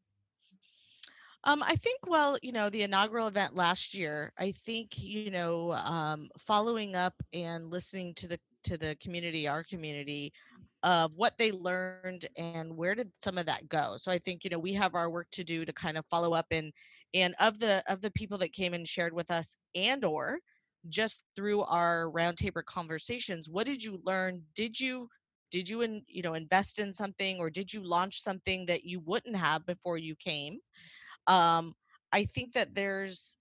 Um, 1.44 1.62
I 1.62 1.74
think, 1.76 2.00
well, 2.06 2.38
you 2.42 2.52
know, 2.52 2.70
the 2.70 2.82
inaugural 2.82 3.26
event 3.26 3.54
last 3.56 3.94
year, 3.94 4.32
I 4.38 4.52
think, 4.52 4.98
you 5.02 5.30
know, 5.30 5.72
um, 5.72 6.28
following 6.38 6.94
up 6.94 7.14
and 7.32 7.66
listening 7.68 8.14
to 8.16 8.28
the 8.28 8.38
to 8.64 8.76
the 8.78 8.96
community, 9.00 9.48
our 9.48 9.64
community, 9.64 10.32
of 10.84 11.12
what 11.16 11.36
they 11.38 11.50
learned 11.50 12.26
and 12.36 12.76
where 12.76 12.94
did 12.94 12.96
some 13.16 13.20
of 13.20 13.28
that 13.46 13.68
go. 13.68 13.78
So 13.80 13.96
I 14.12 14.18
think, 14.18 14.44
you 14.44 14.50
know, 14.50 14.58
we 14.58 14.72
have 14.74 14.94
our 14.94 15.10
work 15.10 15.26
to 15.32 15.42
do 15.44 15.64
to 15.64 15.72
kind 15.72 15.96
of 15.96 16.06
follow 16.06 16.32
up 16.32 16.46
and 16.50 16.72
and 17.12 17.34
of 17.40 17.58
the 17.58 17.82
of 17.88 18.00
the 18.00 18.10
people 18.12 18.38
that 18.38 18.52
came 18.52 18.72
and 18.74 18.88
shared 18.88 19.12
with 19.12 19.30
us 19.30 19.56
and 19.74 20.04
or 20.04 20.38
just 20.88 21.24
through 21.36 21.62
our 21.62 22.10
roundtable 22.10 22.64
conversations, 22.64 23.48
what 23.50 23.66
did 23.66 23.82
you 23.82 24.00
learn? 24.04 24.42
Did 24.54 24.78
you 24.78 25.08
did 25.50 25.68
you 25.68 25.82
in, 25.82 26.02
you 26.08 26.22
know 26.22 26.34
invest 26.34 26.78
in 26.78 26.92
something 26.92 27.38
or 27.38 27.50
did 27.50 27.72
you 27.72 27.82
launch 27.82 28.20
something 28.20 28.66
that 28.66 28.84
you 28.84 29.00
wouldn't 29.00 29.36
have 29.36 29.66
before 29.66 29.98
you 29.98 30.14
came? 30.16 30.58
Um 31.26 31.72
i 32.12 32.24
think 32.24 32.52
that 32.52 32.74
there's 32.74 33.36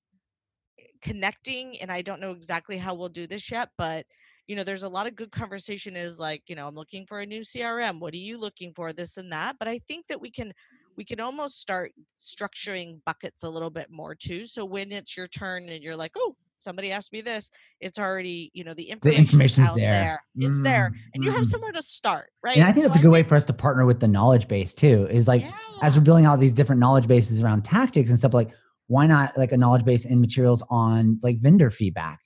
connecting 1.02 1.80
and 1.82 1.92
i 1.92 2.02
don't 2.02 2.22
know 2.22 2.32
exactly 2.32 2.78
how 2.78 2.94
we'll 2.94 3.10
do 3.10 3.28
this 3.28 3.52
yet 3.52 3.70
but 3.78 4.06
you 4.48 4.56
know 4.56 4.64
there's 4.64 4.84
a 4.84 4.90
lot 4.90 5.08
of 5.08 5.16
good 5.16 5.32
conversation 5.32 5.96
is 5.96 6.20
like 6.20 6.44
you 6.48 6.56
know 6.56 6.68
i'm 6.68 6.76
looking 6.76 7.06
for 7.06 7.20
a 7.20 7.26
new 7.26 7.42
crm 7.42 8.00
what 8.00 8.14
are 8.14 8.18
you 8.18 8.40
looking 8.40 8.74
for? 8.74 8.94
this 8.94 9.18
and 9.18 9.32
that 9.32 9.56
but 9.60 9.68
i 9.68 9.80
think 9.88 10.06
that 10.08 10.20
we 10.20 10.30
can 10.30 10.52
we 10.98 11.06
can 11.06 11.20
almost 11.20 11.60
start 11.60 11.92
structuring 12.18 13.00
buckets 13.06 13.44
a 13.44 13.50
little 13.50 13.70
bit 13.70 13.88
more 13.90 14.14
too 14.16 14.46
so 14.46 14.66
when 14.66 14.92
it's 14.92 15.16
your 15.16 15.28
turn 15.28 15.70
and 15.70 15.84
you're 15.84 15.96
like 15.96 16.12
oh 16.18 16.36
somebody 16.62 16.92
asked 16.92 17.12
me 17.14 17.22
this 17.22 17.50
it's 17.80 17.98
already 18.00 18.52
you 18.54 18.64
know 18.64 18.74
the 18.74 18.84
information 18.84 19.12
the 19.16 19.18
information's 19.18 19.68
out 19.68 19.76
there. 19.76 20.20
it's 20.36 20.62
there 20.62 20.82
Mm, 20.92 20.96
and 21.14 21.24
you 21.24 21.32
have 21.32 21.42
mm. 21.42 21.46
somewhere 21.46 21.72
to 21.72 21.82
start 21.82 22.30
right 22.44 22.58
And 22.58 22.66
I 22.66 22.72
think 22.72 22.84
So 22.84 22.90
that's 22.90 23.00
a 23.00 23.02
good 23.02 23.12
way 23.12 23.24
for 23.24 23.36
us 23.36 23.46
to 23.46 23.54
partner 23.54 23.86
with 23.86 24.00
the 24.00 24.08
knowledge 24.08 24.48
base 24.48 24.74
too. 24.74 25.08
Is 25.10 25.28
like 25.28 25.46
as 25.82 25.98
we're 25.98 26.04
building 26.04 26.26
out 26.26 26.40
these 26.40 26.54
different 26.54 26.80
knowledge 26.80 27.08
bases 27.08 27.42
around 27.42 27.64
tactics 27.64 28.10
and 28.10 28.18
stuff 28.18 28.34
like 28.34 28.52
why 28.88 29.08
not 29.08 29.38
like 29.38 29.52
a 29.52 29.58
knowledge 29.58 29.86
base 29.86 30.06
and 30.06 30.20
materials 30.20 30.64
on 30.70 31.20
like 31.24 31.40
vendor 31.40 31.70
feedback 31.72 32.20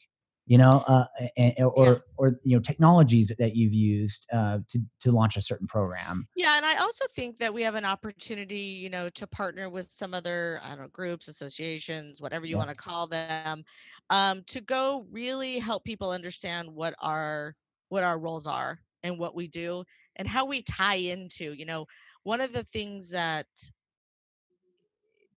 you 0.45 0.57
know 0.57 0.83
uh 0.87 1.05
and, 1.37 1.53
or 1.59 1.85
Yeah. 1.85 1.99
or 2.17 2.39
you 2.43 2.55
know 2.55 2.61
technologies 2.61 3.31
that 3.39 3.55
you've 3.55 3.73
used 3.73 4.27
uh 4.31 4.59
to 4.67 4.79
to 4.99 5.11
launch 5.11 5.37
a 5.37 5.41
certain 5.41 5.67
program 5.67 6.27
Yeah, 6.35 6.57
and 6.57 6.65
I 6.65 6.75
also 6.77 7.05
think 7.15 7.37
that 7.37 7.53
we 7.53 7.61
have 7.61 7.75
an 7.75 7.85
opportunity, 7.85 8.59
you 8.59 8.89
know, 8.89 9.07
to 9.09 9.25
partner 9.25 9.69
with 9.69 9.89
some 9.89 10.13
other, 10.13 10.59
I 10.63 10.69
don't 10.69 10.81
know, 10.81 10.87
groups, 10.89 11.29
associations, 11.29 12.21
whatever 12.21 12.45
you 12.45 12.57
Yeah. 12.57 12.57
want 12.57 12.69
to 12.71 12.75
call 12.75 13.07
them, 13.07 13.63
um, 14.09 14.43
to 14.47 14.59
go 14.59 15.07
really 15.09 15.59
help 15.59 15.85
people 15.85 16.11
understand 16.11 16.69
what 16.69 16.93
our 16.99 17.55
what 17.87 18.03
our 18.03 18.19
roles 18.19 18.47
are 18.47 18.81
and 19.03 19.17
what 19.17 19.35
we 19.35 19.47
do 19.47 19.83
and 20.17 20.27
how 20.27 20.45
we 20.45 20.61
tie 20.63 20.95
into, 20.95 21.53
you 21.53 21.65
know, 21.65 21.85
one 22.23 22.41
of 22.41 22.51
the 22.51 22.63
things 22.63 23.09
that 23.11 23.47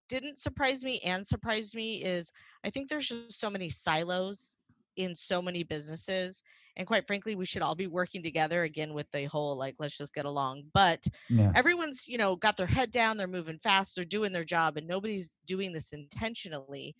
didn't 0.09 0.39
surprise 0.39 0.85
me 0.85 0.99
and 1.05 1.27
surprised 1.27 1.75
me 1.75 2.03
is 2.03 2.33
I 2.65 2.71
think 2.71 2.89
there's 2.89 3.07
just 3.09 3.39
so 3.39 3.51
many 3.51 3.69
silos 3.69 4.57
in 4.99 5.15
so 5.15 5.43
many 5.43 5.65
businesses. 5.65 6.43
And 6.77 6.87
quite 6.87 7.07
frankly, 7.07 7.37
we 7.37 7.47
should 7.47 7.63
all 7.63 7.75
be 7.75 7.87
working 7.89 8.23
together 8.23 8.65
again 8.65 8.95
with 8.95 9.11
the 9.13 9.25
whole 9.27 9.57
like, 9.57 9.77
let's 9.81 9.99
just 9.99 10.15
get 10.15 10.27
along. 10.27 10.65
But 10.75 11.05
yeah 11.29 11.55
everyone's, 11.55 12.07
you 12.09 12.19
know, 12.19 12.37
got 12.37 12.57
their 12.57 12.67
head 12.67 12.91
down, 12.91 13.17
they're 13.17 13.27
moving 13.29 13.59
fast, 13.61 13.97
they're 13.97 14.05
doing 14.05 14.33
their 14.33 14.45
job, 14.45 14.77
and 14.77 14.87
nobody's 14.87 15.39
doing 15.47 15.73
this 15.73 15.93
intentionally. 15.93 16.95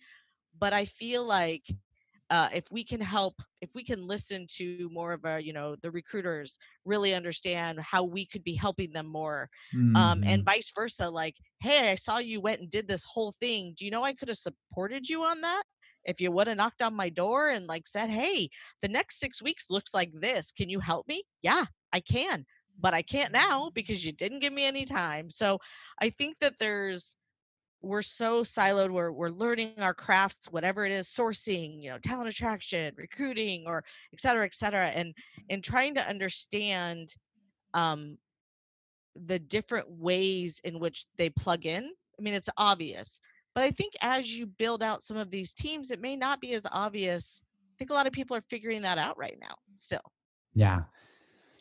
But 0.57 0.73
I 0.73 0.85
feel 0.85 1.25
like 1.25 1.65
uh, 2.29 2.49
if 2.53 2.71
we 2.71 2.83
can 2.83 3.01
help, 3.01 3.35
if 3.61 3.71
we 3.75 3.83
can 3.83 4.07
listen 4.07 4.45
to 4.57 4.89
more 4.91 5.13
of 5.13 5.25
our, 5.25 5.39
you 5.39 5.53
know, 5.53 5.75
the 5.75 5.91
recruiters 5.91 6.59
really 6.85 7.13
understand 7.15 7.79
how 7.79 8.03
we 8.03 8.25
could 8.25 8.43
be 8.43 8.55
helping 8.55 8.91
them 8.93 9.07
more 9.07 9.49
um, 9.95 10.23
Mhm. 10.23 10.27
and 10.27 10.45
vice 10.45 10.71
versa 10.75 11.09
like 11.09 11.35
hey 11.61 11.91
i 11.91 11.95
saw 11.95 12.19
you 12.19 12.39
went 12.39 12.61
and 12.61 12.69
did 12.69 12.87
this 12.87 13.03
whole 13.03 13.31
thing 13.31 13.73
do 13.75 13.85
you 13.85 13.91
know 13.91 14.03
i 14.03 14.13
could 14.13 14.27
have 14.27 14.37
supported 14.37 15.09
you 15.09 15.23
on 15.23 15.41
that 15.41 15.63
if 16.09 16.21
you 16.21 16.31
would 16.31 16.47
have 16.47 16.57
knocked 16.57 16.81
on 16.81 16.93
my 16.95 17.09
door 17.09 17.49
and 17.49 17.67
like 17.67 17.87
said 17.87 18.09
hey 18.09 18.49
the 18.81 18.87
next 18.87 19.19
six 19.19 19.41
weeks 19.41 19.67
looks 19.69 19.93
like 19.93 20.11
this. 20.13 20.51
Can 20.51 20.69
you 20.69 20.79
help 20.79 21.07
me? 21.07 21.23
Yeah 21.41 21.63
i 21.91 21.99
can 21.99 22.45
but 22.79 22.93
i 22.93 23.01
can't 23.01 23.33
now 23.33 23.71
because 23.73 24.05
you 24.05 24.11
didn't 24.11 24.39
give 24.39 24.53
me 24.53 24.65
any 24.65 24.85
time. 24.85 25.29
So 25.29 25.59
i 26.01 26.09
think 26.09 26.37
that 26.39 26.57
there's 26.59 27.15
we're 27.81 28.01
so 28.01 28.43
siloed 28.43 28.91
we're, 28.91 29.11
we're 29.11 29.29
learning 29.29 29.73
our 29.79 29.93
crafts 29.93 30.51
whatever 30.51 30.85
it 30.85 30.91
is 30.91 31.07
sourcing 31.07 31.81
you 31.81 31.89
know 31.89 31.97
talent 31.99 32.27
attraction 32.27 32.93
recruiting 32.97 33.63
or 33.65 33.85
et 34.11 34.19
cetera 34.19 34.43
et 34.43 34.53
cetera 34.53 34.87
and 34.87 35.13
and 35.49 35.63
trying 35.63 35.95
to 35.95 36.09
understand 36.09 37.07
um 37.73 38.17
the 39.25 39.39
different 39.39 39.89
ways 39.89 40.59
in 40.63 40.79
which 40.79 41.05
they 41.17 41.29
plug 41.29 41.65
in. 41.65 41.91
I 42.17 42.21
mean, 42.21 42.33
it's 42.33 42.49
obvious, 42.57 43.19
but 43.55 43.63
I 43.63 43.71
think 43.71 43.93
as 44.01 44.35
you 44.35 44.45
build 44.45 44.83
out 44.83 45.01
some 45.01 45.17
of 45.17 45.29
these 45.29 45.53
teams, 45.53 45.91
it 45.91 46.01
may 46.01 46.15
not 46.15 46.39
be 46.39 46.53
as 46.53 46.65
obvious. 46.71 47.43
I 47.57 47.75
think 47.77 47.91
a 47.91 47.93
lot 47.93 48.07
of 48.07 48.13
people 48.13 48.35
are 48.35 48.41
figuring 48.41 48.81
that 48.83 48.97
out 48.97 49.17
right 49.17 49.37
now 49.41 49.55
still. 49.75 50.01
yeah 50.53 50.83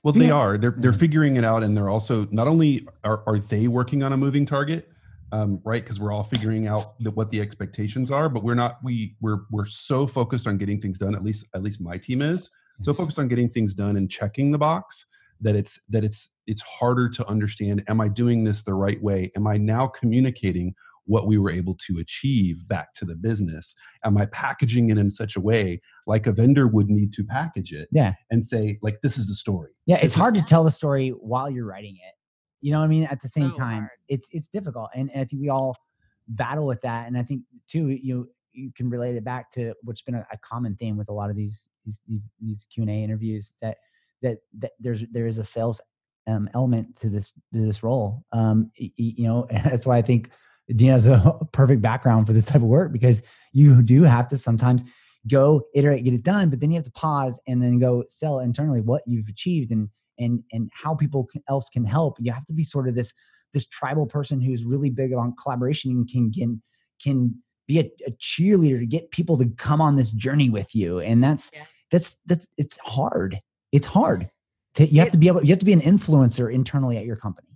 Well, 0.02 0.12
they 0.12 0.30
are. 0.30 0.58
They're 0.58 0.74
they're 0.76 0.92
figuring 0.92 1.36
it 1.36 1.44
out, 1.44 1.62
and 1.62 1.76
they're 1.76 1.88
also 1.88 2.26
not 2.30 2.48
only 2.48 2.86
are 3.04 3.22
are 3.26 3.38
they 3.38 3.68
working 3.68 4.02
on 4.02 4.12
a 4.12 4.16
moving 4.16 4.46
target, 4.46 4.88
um, 5.32 5.60
right? 5.64 5.82
Because 5.82 6.00
we're 6.00 6.12
all 6.12 6.24
figuring 6.24 6.66
out 6.66 6.94
the, 7.00 7.10
what 7.10 7.30
the 7.30 7.40
expectations 7.40 8.10
are, 8.10 8.28
but 8.28 8.42
we're 8.42 8.54
not. 8.54 8.78
We 8.82 9.16
we're 9.20 9.40
we're 9.50 9.66
so 9.66 10.06
focused 10.06 10.46
on 10.46 10.56
getting 10.56 10.80
things 10.80 10.98
done. 10.98 11.14
At 11.14 11.22
least 11.24 11.46
at 11.54 11.62
least 11.62 11.80
my 11.80 11.98
team 11.98 12.22
is 12.22 12.50
so 12.80 12.94
focused 12.94 13.18
on 13.18 13.28
getting 13.28 13.48
things 13.48 13.74
done 13.74 13.96
and 13.96 14.10
checking 14.10 14.52
the 14.52 14.58
box 14.58 15.06
that 15.40 15.54
it's 15.54 15.80
that 15.88 16.04
it's 16.04 16.30
it's 16.46 16.62
harder 16.62 17.08
to 17.08 17.26
understand. 17.28 17.82
Am 17.88 18.00
I 18.00 18.08
doing 18.08 18.44
this 18.44 18.62
the 18.62 18.74
right 18.74 19.00
way? 19.02 19.30
Am 19.36 19.46
I 19.46 19.56
now 19.56 19.86
communicating 19.86 20.74
what 21.08 21.26
we 21.26 21.36
were 21.38 21.50
able 21.50 21.74
to 21.86 21.98
achieve 21.98 22.66
back 22.68 22.92
to 22.94 23.04
the 23.04 23.16
business? 23.16 23.74
Am 24.04 24.16
I 24.16 24.26
packaging 24.26 24.90
it 24.90 24.98
in 24.98 25.10
such 25.10 25.34
a 25.36 25.40
way 25.40 25.80
like 26.06 26.26
a 26.26 26.32
vendor 26.32 26.66
would 26.68 26.88
need 26.88 27.12
to 27.14 27.24
package 27.24 27.72
it? 27.72 27.88
Yeah. 27.90 28.12
and 28.30 28.44
say 28.44 28.78
like 28.82 29.00
this 29.02 29.18
is 29.18 29.26
the 29.26 29.34
story. 29.34 29.72
yeah 29.86 29.96
it's 29.96 30.04
This 30.04 30.12
is- 30.14 30.20
hard 30.20 30.34
to 30.36 30.42
tell 30.42 30.62
the 30.64 30.70
story 30.70 31.10
while 31.10 31.50
you're 31.50 31.66
writing 31.66 31.96
it 31.96 32.14
you 32.60 32.72
know 32.72 32.78
what 32.80 32.84
i 32.86 32.88
mean 32.88 33.04
at 33.04 33.20
the 33.20 33.28
same 33.28 33.50
So 33.50 33.56
time 33.56 33.82
hard. 33.82 33.90
it's 34.08 34.28
it's 34.32 34.48
difficult 34.48 34.88
and, 34.94 35.10
and 35.12 35.20
i 35.20 35.24
think 35.24 35.40
we 35.42 35.48
all 35.48 35.76
battle 36.28 36.66
with 36.66 36.80
that 36.82 37.06
and 37.06 37.16
i 37.16 37.22
think 37.22 37.42
too 37.68 37.88
you 37.90 38.28
you 38.52 38.72
can 38.76 38.90
relate 38.90 39.14
it 39.16 39.22
back 39.24 39.50
to 39.52 39.74
what's 39.82 40.02
been 40.02 40.16
a, 40.16 40.26
a 40.32 40.38
common 40.38 40.74
theme 40.74 40.96
with 40.96 41.08
a 41.08 41.12
lot 41.12 41.30
of 41.30 41.36
these 41.36 41.68
these 41.84 42.00
these, 42.08 42.30
these 42.40 42.66
q&a 42.72 42.86
interviews 43.04 43.54
that 43.62 43.76
that 44.22 44.38
that 44.58 44.72
there's 44.80 45.04
there 45.12 45.26
is 45.28 45.38
a 45.38 45.44
sales 45.44 45.80
um, 46.26 46.48
element 46.52 46.94
to 47.00 47.08
this 47.08 47.32
to 47.54 47.60
this 47.64 47.82
role. 47.82 48.22
Um, 48.32 48.70
you 48.76 49.26
know, 49.26 49.46
that's 49.50 49.86
why 49.86 49.96
I 49.96 50.02
think 50.02 50.30
Dina 50.74 50.92
has 50.92 51.06
a 51.06 51.38
perfect 51.52 51.82
background 51.82 52.26
for 52.26 52.32
this 52.32 52.44
type 52.44 52.62
of 52.62 52.68
work 52.68 52.92
because 52.92 53.22
you 53.52 53.82
do 53.82 54.02
have 54.02 54.28
to 54.28 54.38
sometimes 54.38 54.84
go 55.26 55.62
iterate, 55.74 56.04
get 56.04 56.14
it 56.14 56.22
done, 56.22 56.50
but 56.50 56.60
then 56.60 56.70
you 56.70 56.76
have 56.76 56.84
to 56.84 56.92
pause 56.92 57.40
and 57.46 57.62
then 57.62 57.78
go 57.78 58.04
sell 58.08 58.40
internally 58.40 58.80
what 58.80 59.02
you've 59.06 59.28
achieved 59.28 59.70
and 59.70 59.88
and 60.18 60.42
and 60.52 60.70
how 60.72 60.94
people 60.94 61.28
else 61.48 61.68
can 61.68 61.84
help. 61.84 62.16
You 62.20 62.32
have 62.32 62.44
to 62.46 62.54
be 62.54 62.62
sort 62.62 62.88
of 62.88 62.94
this 62.94 63.12
this 63.54 63.66
tribal 63.66 64.06
person 64.06 64.40
who's 64.40 64.64
really 64.64 64.90
big 64.90 65.12
on 65.12 65.34
collaboration 65.42 65.90
and 65.90 66.08
can 66.08 66.32
can 66.32 66.62
can 67.02 67.42
be 67.66 67.78
a, 67.78 67.90
a 68.06 68.10
cheerleader 68.12 68.78
to 68.78 68.86
get 68.86 69.10
people 69.10 69.38
to 69.38 69.46
come 69.56 69.80
on 69.80 69.96
this 69.96 70.10
journey 70.10 70.48
with 70.50 70.74
you. 70.74 71.00
And 71.00 71.22
that's 71.22 71.50
yeah. 71.54 71.64
that's 71.90 72.16
that's 72.26 72.48
it's 72.56 72.78
hard. 72.78 73.38
It's 73.72 73.86
hard. 73.86 74.30
To, 74.74 74.86
you 74.86 75.00
have 75.00 75.08
it, 75.08 75.12
to 75.12 75.18
be 75.18 75.28
able 75.28 75.42
you 75.42 75.50
have 75.50 75.58
to 75.58 75.64
be 75.64 75.72
an 75.72 75.80
influencer 75.80 76.52
internally 76.52 76.96
at 76.96 77.04
your 77.04 77.16
company. 77.16 77.47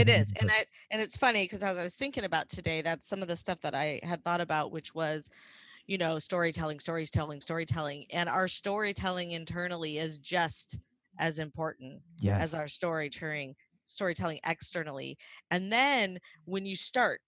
It 0.00 0.08
is, 0.08 0.32
and 0.40 0.50
I 0.50 0.64
and 0.90 1.02
it's 1.02 1.16
funny 1.16 1.44
because 1.44 1.62
as 1.62 1.78
I 1.78 1.82
was 1.84 1.94
thinking 1.94 2.24
about 2.24 2.48
today, 2.48 2.82
that's 2.82 3.08
some 3.08 3.22
of 3.22 3.28
the 3.28 3.36
stuff 3.36 3.60
that 3.60 3.74
I 3.74 4.00
had 4.02 4.24
thought 4.24 4.40
about, 4.40 4.72
which 4.72 4.94
was 4.94 5.30
you 5.88 5.98
know 5.98 6.18
storytelling 6.20 6.78
storytelling 6.78 7.40
storytelling 7.40 8.04
and 8.12 8.28
our 8.28 8.46
storytelling 8.46 9.32
internally 9.32 9.98
is 9.98 10.20
just 10.20 10.78
as 11.18 11.40
important 11.40 12.00
yes. 12.20 12.40
as 12.40 12.54
our 12.54 12.68
storytelling 12.68 13.56
storytelling 13.84 14.38
externally 14.46 15.16
and 15.50 15.72
then 15.72 16.18
when 16.44 16.64
you 16.64 16.76
start 16.76 17.20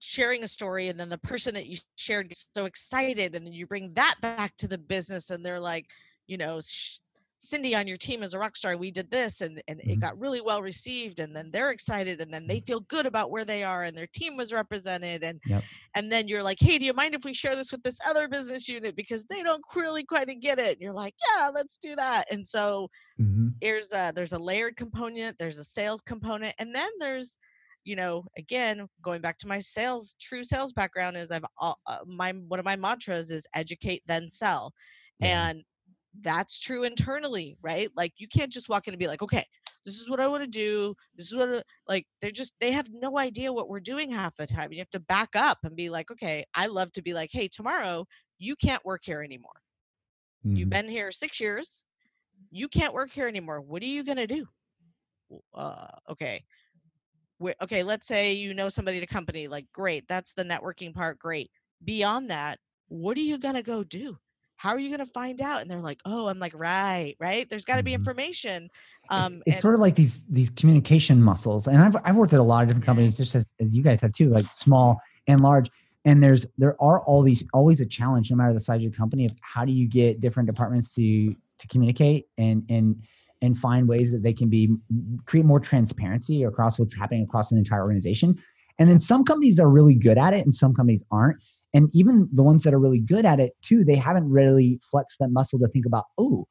sharing 0.00 0.42
a 0.42 0.48
story 0.48 0.88
and 0.88 0.98
then 0.98 1.10
the 1.10 1.18
person 1.18 1.54
that 1.54 1.66
you 1.66 1.76
shared 1.96 2.28
gets 2.28 2.48
so 2.54 2.64
excited 2.64 3.36
and 3.36 3.46
then 3.46 3.52
you 3.52 3.66
bring 3.66 3.92
that 3.92 4.16
back 4.20 4.56
to 4.56 4.66
the 4.66 4.78
business 4.78 5.30
and 5.30 5.44
they're 5.44 5.60
like 5.60 5.86
you 6.26 6.38
know 6.38 6.60
sh- 6.60 6.98
Cindy 7.42 7.74
on 7.74 7.88
your 7.88 7.96
team 7.96 8.22
is 8.22 8.34
a 8.34 8.38
rock 8.38 8.56
star. 8.56 8.76
We 8.76 8.92
did 8.92 9.10
this 9.10 9.40
and, 9.40 9.60
and 9.66 9.80
mm-hmm. 9.80 9.90
it 9.90 10.00
got 10.00 10.18
really 10.18 10.40
well 10.40 10.62
received. 10.62 11.18
And 11.18 11.34
then 11.34 11.50
they're 11.52 11.70
excited 11.70 12.20
and 12.20 12.32
then 12.32 12.46
they 12.46 12.60
feel 12.60 12.80
good 12.80 13.04
about 13.04 13.32
where 13.32 13.44
they 13.44 13.64
are 13.64 13.82
and 13.82 13.96
their 13.96 14.06
team 14.06 14.36
was 14.36 14.52
represented. 14.52 15.24
And 15.24 15.40
yep. 15.46 15.64
and 15.96 16.10
then 16.10 16.28
you're 16.28 16.42
like, 16.42 16.58
hey, 16.60 16.78
do 16.78 16.86
you 16.86 16.92
mind 16.92 17.14
if 17.14 17.24
we 17.24 17.34
share 17.34 17.56
this 17.56 17.72
with 17.72 17.82
this 17.82 17.98
other 18.06 18.28
business 18.28 18.68
unit? 18.68 18.94
Because 18.94 19.24
they 19.24 19.42
don't 19.42 19.64
really 19.74 20.04
quite 20.04 20.28
get 20.40 20.60
it. 20.60 20.74
And 20.74 20.80
you're 20.80 20.92
like, 20.92 21.14
yeah, 21.28 21.50
let's 21.52 21.78
do 21.78 21.96
that. 21.96 22.26
And 22.30 22.46
so 22.46 22.88
mm-hmm. 23.20 23.48
there's 23.60 23.92
a 23.92 24.12
there's 24.14 24.32
a 24.32 24.38
layered 24.38 24.76
component, 24.76 25.36
there's 25.38 25.58
a 25.58 25.64
sales 25.64 26.00
component, 26.00 26.54
and 26.58 26.72
then 26.74 26.90
there's 27.00 27.38
you 27.84 27.96
know 27.96 28.24
again 28.38 28.86
going 29.02 29.20
back 29.20 29.36
to 29.38 29.48
my 29.48 29.58
sales 29.58 30.14
true 30.20 30.44
sales 30.44 30.72
background 30.72 31.16
is 31.16 31.32
i've 31.32 31.42
uh, 31.60 31.74
my 32.06 32.30
one 32.46 32.60
of 32.60 32.64
my 32.64 32.76
mantras 32.76 33.32
is 33.32 33.44
educate 33.56 34.00
then 34.06 34.30
sell 34.30 34.72
and 35.20 35.64
that's 36.20 36.60
true 36.60 36.84
internally, 36.84 37.56
right? 37.62 37.88
Like 37.96 38.12
you 38.18 38.28
can't 38.28 38.52
just 38.52 38.68
walk 38.68 38.86
in 38.86 38.94
and 38.94 39.00
be 39.00 39.06
like, 39.06 39.22
okay, 39.22 39.44
this 39.84 39.98
is 39.98 40.08
what 40.08 40.20
I 40.20 40.28
want 40.28 40.44
to 40.44 40.50
do. 40.50 40.94
This 41.16 41.32
is 41.32 41.36
what 41.36 41.48
I, 41.48 41.62
like 41.88 42.06
they're 42.20 42.30
just 42.30 42.54
they 42.60 42.70
have 42.70 42.88
no 42.92 43.18
idea 43.18 43.52
what 43.52 43.68
we're 43.68 43.80
doing 43.80 44.10
half 44.10 44.36
the 44.36 44.46
time. 44.46 44.72
You 44.72 44.78
have 44.78 44.90
to 44.90 45.00
back 45.00 45.30
up 45.34 45.58
and 45.64 45.74
be 45.74 45.88
like, 45.88 46.10
okay, 46.10 46.44
I 46.54 46.66
love 46.66 46.92
to 46.92 47.02
be 47.02 47.14
like, 47.14 47.30
hey, 47.32 47.48
tomorrow 47.48 48.06
you 48.38 48.54
can't 48.56 48.84
work 48.84 49.02
here 49.04 49.22
anymore. 49.22 49.60
Mm-hmm. 50.46 50.56
You've 50.56 50.70
been 50.70 50.88
here 50.88 51.10
six 51.12 51.40
years. 51.40 51.84
You 52.50 52.68
can't 52.68 52.94
work 52.94 53.10
here 53.10 53.28
anymore. 53.28 53.60
What 53.60 53.82
are 53.82 53.86
you 53.86 54.04
gonna 54.04 54.26
do? 54.26 54.46
Uh, 55.54 55.88
okay. 56.10 56.44
okay, 57.62 57.82
let's 57.82 58.06
say 58.06 58.34
you 58.34 58.52
know 58.52 58.68
somebody 58.68 58.98
at 58.98 59.02
a 59.02 59.06
company, 59.06 59.48
like 59.48 59.66
great, 59.72 60.06
that's 60.06 60.34
the 60.34 60.44
networking 60.44 60.92
part, 60.92 61.18
great. 61.18 61.50
Beyond 61.84 62.30
that, 62.30 62.58
what 62.88 63.16
are 63.16 63.20
you 63.20 63.38
gonna 63.38 63.62
go 63.62 63.82
do? 63.82 64.16
How 64.62 64.70
are 64.70 64.78
you 64.78 64.88
going 64.88 65.04
to 65.04 65.12
find 65.12 65.40
out? 65.40 65.60
And 65.60 65.70
they're 65.70 65.80
like 65.80 66.00
oh 66.04 66.28
i'm 66.28 66.38
like 66.38 66.52
right 66.54 67.16
right? 67.18 67.48
There's 67.48 67.64
got 67.64 67.76
to 67.76 67.82
be 67.82 67.92
mm-hmm. 67.92 68.00
information. 68.00 68.70
Um 69.10 69.24
it's, 69.24 69.34
it's 69.34 69.56
and- 69.56 69.62
sort 69.62 69.74
of 69.74 69.80
like 69.80 69.96
these 69.96 70.24
these 70.30 70.50
communication 70.50 71.20
muscles 71.22 71.66
and 71.66 71.78
i've, 71.78 71.96
I've 72.04 72.16
worked 72.16 72.32
at 72.32 72.40
a 72.40 72.42
lot 72.42 72.62
of 72.62 72.68
different 72.68 72.86
companies 72.86 73.16
just 73.16 73.34
as, 73.34 73.52
as 73.60 73.68
you 73.72 73.82
guys 73.82 74.00
have 74.00 74.12
too 74.12 74.30
like 74.30 74.46
small 74.52 75.00
and 75.26 75.40
large 75.40 75.68
and 76.04 76.22
there's 76.22 76.46
there 76.58 76.76
are 76.80 77.00
all 77.00 77.22
these 77.22 77.44
always 77.52 77.80
a 77.80 77.86
challenge 77.86 78.30
no 78.30 78.36
matter 78.36 78.52
the 78.52 78.60
size 78.60 78.76
of 78.76 78.82
your 78.82 78.92
company 78.92 79.24
of 79.24 79.32
how 79.40 79.64
do 79.64 79.72
you 79.72 79.88
get 79.88 80.20
different 80.20 80.46
departments 80.46 80.94
to 80.94 81.34
to 81.58 81.66
communicate 81.68 82.26
and 82.38 82.64
and 82.68 83.02
and 83.42 83.58
find 83.58 83.88
ways 83.88 84.12
that 84.12 84.22
they 84.22 84.32
can 84.32 84.48
be 84.48 84.70
create 85.26 85.44
more 85.44 85.60
transparency 85.60 86.44
across 86.44 86.78
what's 86.78 86.94
happening 86.94 87.22
across 87.24 87.50
an 87.50 87.58
entire 87.58 87.82
organization. 87.82 88.38
And 88.78 88.88
then 88.88 88.98
some 88.98 89.24
companies 89.24 89.60
are 89.60 89.68
really 89.68 89.94
good 89.94 90.16
at 90.16 90.32
it 90.32 90.44
and 90.44 90.54
some 90.54 90.74
companies 90.74 91.04
aren't 91.10 91.36
and 91.74 91.88
even 91.92 92.28
the 92.32 92.42
ones 92.42 92.64
that 92.64 92.74
are 92.74 92.78
really 92.78 92.98
good 92.98 93.24
at 93.24 93.40
it 93.40 93.52
too, 93.62 93.84
they 93.84 93.96
haven't 93.96 94.28
really 94.30 94.80
flexed 94.82 95.18
that 95.20 95.28
muscle 95.28 95.58
to 95.58 95.68
think 95.68 95.86
about, 95.86 96.04
oh, 96.18 96.46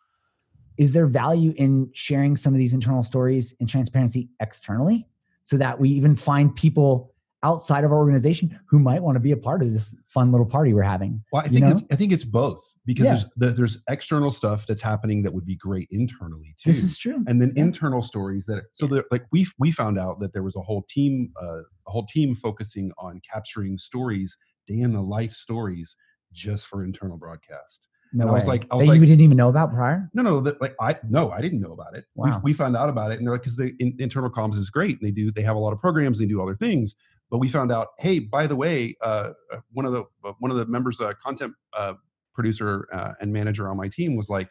is 0.78 0.94
there 0.94 1.06
value 1.06 1.54
in 1.58 1.90
sharing 1.94 2.36
some 2.36 2.54
of 2.54 2.58
these 2.58 2.74
internal 2.74 3.04
stories 3.04 3.54
and 3.60 3.70
transparency 3.70 4.30
externally 4.40 5.08
so 5.44 5.58
that 5.58 5.80
we 5.80 5.90
even 5.90 6.16
find 6.16 6.56
people 6.56 7.14
outside 7.44 7.84
of 7.84 7.92
our 7.92 7.98
organization 7.98 8.60
who 8.68 8.80
might 8.80 9.02
want 9.02 9.16
to 9.16 9.20
be 9.20 9.32
a 9.32 9.38
part 9.38 9.62
of 9.62 9.74
this 9.74 9.96
fun 10.08 10.32
little 10.32 10.46
party 10.46 10.74
we're 10.74 10.84
having. 10.84 11.24
Well, 11.32 11.44
I 11.44 11.48
think 11.48 11.66
it's 11.66 11.84
I 11.92 11.96
think 11.96 12.12
it's 12.12 12.24
both 12.24 12.62
because 12.86 13.06
yeah. 13.06 13.20
there's 13.36 13.56
there's 13.56 13.82
external 13.90 14.32
stuff 14.32 14.68
that's 14.68 14.82
happening 14.82 15.24
that 15.24 15.34
would 15.34 15.46
be 15.46 15.56
great 15.56 15.88
internally 15.92 16.56
too. 16.62 16.70
This 16.70 16.84
is 16.84 16.98
true. 16.98 17.24
And 17.28 17.42
then 17.42 17.54
yeah. 17.56 17.64
internal 17.64 18.04
stories 18.04 18.46
that 18.46 18.64
so 18.74 18.88
yeah. 18.88 19.02
like 19.12 19.26
we 19.32 19.48
we 19.58 19.72
found 19.72 19.98
out 19.98 20.20
that 20.20 20.34
there 20.34 20.44
was 20.44 20.56
a 20.56 20.62
whole 20.62 20.86
team 20.90 21.32
uh, 21.42 21.62
a 21.88 21.92
whole 21.92 22.06
team 22.06 22.36
focusing 22.36 22.92
on 22.98 23.22
capturing 23.30 23.78
stories 23.78 24.38
in 24.80 24.94
the 24.94 25.02
life 25.02 25.34
stories 25.34 25.96
just 26.32 26.68
for 26.68 26.84
internal 26.84 27.18
broadcast. 27.18 27.90
No 28.14 28.28
I 28.28 28.32
was 28.32 28.48
like, 28.48 28.66
I 28.72 28.76
was 28.76 28.86
that 28.86 28.92
like, 28.92 29.00
you 29.00 29.06
didn't 29.06 29.22
even 29.22 29.38
know 29.38 29.48
about 29.48 29.74
prior? 29.74 30.10
No, 30.14 30.22
no, 30.22 30.42
that, 30.42 30.60
like 30.60 30.76
I 30.82 30.98
no, 31.08 31.32
I 31.32 31.40
didn't 31.40 31.62
know 31.62 31.72
about 31.72 31.96
it. 31.96 32.06
Wow. 32.16 32.42
We, 32.44 32.52
we 32.52 32.54
found 32.54 32.76
out 32.76 32.90
about 32.90 33.12
it, 33.12 33.18
and 33.18 33.26
they're 33.26 33.34
like, 33.34 33.42
because 33.42 33.56
the 33.56 33.74
in, 33.80 33.96
internal 34.00 34.30
comms 34.30 34.58
is 34.58 34.70
great, 34.70 35.00
and 35.00 35.08
they 35.08 35.12
do 35.12 35.32
they 35.32 35.42
have 35.44 35.56
a 35.56 35.60
lot 35.60 35.72
of 35.72 35.80
programs, 35.80 36.20
they 36.20 36.26
do 36.26 36.42
other 36.42 36.56
things. 36.56 36.96
But 37.30 37.38
we 37.38 37.48
found 37.48 37.72
out, 37.72 37.90
hey, 38.00 38.20
by 38.20 38.48
the 38.48 38.56
way, 38.56 38.96
uh, 39.02 39.32
uh 39.52 39.60
one 39.72 39.86
of 39.86 39.94
the 39.94 40.04
uh, 40.26 40.34
one 40.40 40.52
of 40.52 40.58
the 40.58 40.66
members, 40.66 41.00
uh, 41.00 41.14
content 41.24 41.54
uh, 41.74 41.94
producer 42.34 42.88
uh, 42.92 43.14
and 43.22 43.32
manager 43.32 43.70
on 43.70 43.78
my 43.78 43.88
team, 43.88 44.18
was 44.18 44.30
like, 44.30 44.50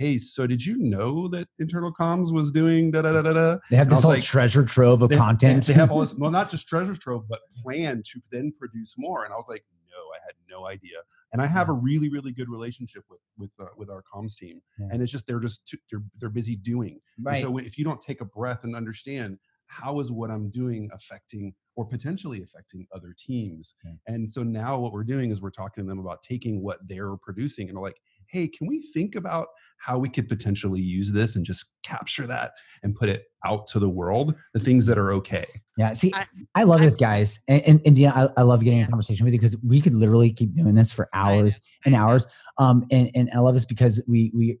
hey, 0.00 0.16
so 0.16 0.46
did 0.46 0.64
you 0.64 0.78
know 0.78 1.28
that 1.28 1.46
internal 1.58 1.92
comms 1.92 2.32
was 2.32 2.50
doing 2.50 2.90
da 2.90 3.02
da 3.02 3.12
da 3.12 3.20
da 3.20 3.32
da? 3.34 3.58
They 3.70 3.76
have 3.76 3.90
this 3.90 4.00
whole 4.02 4.12
like, 4.12 4.24
treasure 4.24 4.64
trove 4.64 5.02
of 5.02 5.10
they, 5.10 5.16
content. 5.16 5.66
They 5.66 5.74
have 5.74 5.90
all 5.90 6.00
this, 6.00 6.14
well, 6.14 6.30
not 6.30 6.50
just 6.50 6.66
treasure 6.66 6.96
trove, 6.96 7.28
but 7.28 7.40
plan 7.62 8.02
to 8.06 8.20
then 8.32 8.50
produce 8.58 8.94
more. 8.96 9.24
And 9.24 9.34
I 9.34 9.36
was 9.36 9.46
like, 9.46 9.62
no, 9.90 9.98
I 9.98 10.18
had 10.24 10.34
no 10.48 10.66
idea. 10.66 10.96
And 11.34 11.42
I 11.42 11.46
have 11.46 11.68
a 11.68 11.74
really, 11.74 12.08
really 12.08 12.32
good 12.32 12.48
relationship 12.48 13.04
with 13.10 13.20
with 13.36 13.50
uh, 13.60 13.66
with 13.76 13.90
our 13.90 14.02
comms 14.12 14.36
team. 14.36 14.62
Yeah. 14.78 14.88
And 14.90 15.02
it's 15.02 15.12
just 15.12 15.26
they're 15.26 15.38
just 15.38 15.66
too, 15.66 15.76
they're 15.90 16.02
they're 16.18 16.30
busy 16.30 16.56
doing. 16.56 16.98
Right. 17.22 17.34
And 17.34 17.42
so 17.42 17.58
if 17.58 17.76
you 17.76 17.84
don't 17.84 18.00
take 18.00 18.22
a 18.22 18.24
breath 18.24 18.64
and 18.64 18.74
understand 18.74 19.38
how 19.66 20.00
is 20.00 20.10
what 20.10 20.30
I'm 20.30 20.50
doing 20.50 20.88
affecting 20.94 21.54
or 21.76 21.84
potentially 21.84 22.42
affecting 22.42 22.86
other 22.92 23.14
teams. 23.16 23.74
Yeah. 23.84 23.92
And 24.08 24.30
so 24.30 24.42
now 24.42 24.78
what 24.78 24.92
we're 24.92 25.04
doing 25.04 25.30
is 25.30 25.40
we're 25.40 25.50
talking 25.50 25.84
to 25.84 25.88
them 25.88 26.00
about 26.00 26.22
taking 26.22 26.62
what 26.62 26.78
they're 26.88 27.16
producing 27.18 27.68
and 27.68 27.78
we're 27.78 27.84
like, 27.84 28.00
hey, 28.30 28.48
can 28.48 28.66
we 28.66 28.80
think 28.94 29.14
about 29.14 29.48
how 29.78 29.98
we 29.98 30.08
could 30.08 30.28
potentially 30.28 30.80
use 30.80 31.12
this 31.12 31.36
and 31.36 31.44
just 31.44 31.72
capture 31.82 32.26
that 32.26 32.52
and 32.82 32.94
put 32.94 33.08
it 33.08 33.24
out 33.44 33.66
to 33.68 33.78
the 33.78 33.88
world, 33.88 34.34
the 34.52 34.60
things 34.60 34.86
that 34.86 34.98
are 34.98 35.12
okay? 35.12 35.46
Yeah. 35.78 35.94
See, 35.94 36.12
I, 36.14 36.26
I 36.54 36.62
love 36.64 36.80
I, 36.80 36.84
this, 36.84 36.96
guys. 36.96 37.40
And, 37.48 37.62
and, 37.62 37.80
and 37.86 37.98
yeah, 37.98 38.12
I, 38.14 38.40
I, 38.40 38.42
love 38.42 38.62
getting 38.62 38.80
yeah. 38.80 38.84
a 38.84 38.88
conversation 38.88 39.24
with 39.24 39.32
you 39.32 39.40
because 39.40 39.56
we 39.66 39.80
could 39.80 39.94
literally 39.94 40.32
keep 40.32 40.52
doing 40.52 40.74
this 40.74 40.92
for 40.92 41.08
hours 41.14 41.60
and 41.86 41.94
hours. 41.94 42.26
Um, 42.58 42.84
and, 42.90 43.10
and 43.14 43.30
I 43.34 43.38
love 43.38 43.54
this 43.54 43.64
because 43.64 44.02
we, 44.06 44.30
we, 44.34 44.58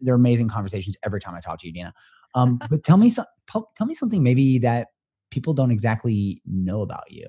they're 0.00 0.16
amazing 0.16 0.48
conversations 0.48 0.96
every 1.04 1.20
time 1.20 1.34
I 1.34 1.40
talk 1.40 1.60
to 1.60 1.66
you, 1.66 1.72
Dina. 1.72 1.94
Um, 2.34 2.58
but 2.68 2.82
tell 2.82 2.96
me, 2.96 3.10
some, 3.10 3.26
tell 3.46 3.86
me 3.86 3.94
something 3.94 4.22
maybe 4.22 4.58
that 4.58 4.88
people 5.30 5.54
don't 5.54 5.70
exactly 5.70 6.42
know 6.46 6.82
about 6.82 7.04
you. 7.10 7.28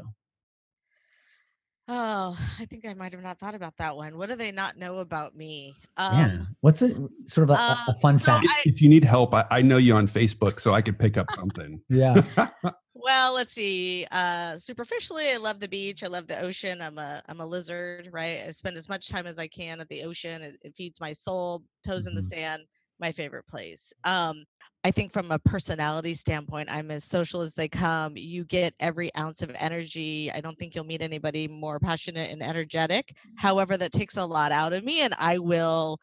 Oh, 1.90 2.38
I 2.60 2.66
think 2.66 2.86
I 2.86 2.94
might 2.94 3.12
have 3.12 3.24
not 3.24 3.38
thought 3.40 3.56
about 3.56 3.76
that 3.78 3.96
one. 3.96 4.18
What 4.18 4.30
do 4.30 4.36
they 4.36 4.54
not 4.54 4.78
know 4.78 5.00
about 5.00 5.36
me? 5.36 5.76
Um, 5.98 6.18
yeah. 6.18 6.38
What's 6.62 6.82
it 6.82 6.96
sort 7.26 7.50
of 7.50 7.58
a, 7.58 7.62
uh, 7.62 7.76
a 7.90 7.94
fun 7.96 8.18
so 8.18 8.26
fact? 8.26 8.48
I, 8.50 8.62
if 8.66 8.82
you 8.82 8.88
need 8.88 9.04
help, 9.04 9.34
I, 9.34 9.46
I, 9.52 9.62
know 9.62 9.76
you 9.78 9.94
on 9.96 10.08
Facebook, 10.08 10.62
so 10.62 10.74
I 10.74 10.82
could 10.82 10.98
pick 10.98 11.18
up 11.18 11.30
something. 11.32 11.82
yeah. 11.90 12.22
well, 12.96 13.34
let's 13.34 13.54
see. 13.54 14.08
Uh, 14.12 14.58
superficially, 14.58 15.32
I 15.32 15.38
love 15.38 15.60
the 15.60 15.68
beach. 15.68 16.06
I 16.06 16.08
love 16.08 16.28
the 16.28 16.40
ocean. 16.42 16.82
I'm 16.82 16.98
a 16.98 17.22
I'm 17.28 17.42
a 17.42 17.46
lizard, 17.46 18.08
right? 18.14 18.40
I 18.48 18.52
spend 18.52 18.78
as 18.78 18.88
much 18.88 19.10
time 19.10 19.28
as 19.28 19.38
I 19.38 19.48
can 19.48 19.82
at 19.82 19.90
the 19.90 20.04
ocean. 20.04 20.42
It, 20.42 20.58
it 20.62 20.76
feeds 20.78 21.02
my 21.02 21.12
soul. 21.12 21.64
Toes 21.86 22.04
mm-hmm. 22.04 22.10
in 22.10 22.16
the 22.16 22.22
mm-hmm. 22.22 22.40
sand. 22.40 22.64
My 23.00 23.12
favorite 23.12 23.48
place. 23.48 23.92
Um, 24.06 24.46
I 24.86 24.92
think 24.92 25.14
from 25.14 25.32
a 25.32 25.40
personality 25.40 26.14
standpoint, 26.14 26.70
I'm 26.72 26.92
as 26.92 27.06
social 27.06 27.40
as 27.42 27.54
they 27.54 27.70
come. 27.70 28.18
You 28.18 28.44
get 28.44 28.74
every 28.82 29.10
ounce 29.18 29.42
of 29.42 29.56
energy. 29.58 30.30
I 30.32 30.42
don't 30.42 30.58
think 30.60 30.76
you'll 30.76 30.84
meet 30.84 31.02
anybody 31.02 31.48
more 31.48 31.80
passionate 31.80 32.32
and 32.32 32.44
energetic. 32.44 33.14
However, 33.38 33.78
that 33.78 33.94
takes 33.94 34.18
a 34.18 34.26
lot 34.26 34.52
out 34.52 34.74
of 34.74 34.84
me 34.84 35.02
and 35.02 35.14
I 35.20 35.38
will 35.38 35.98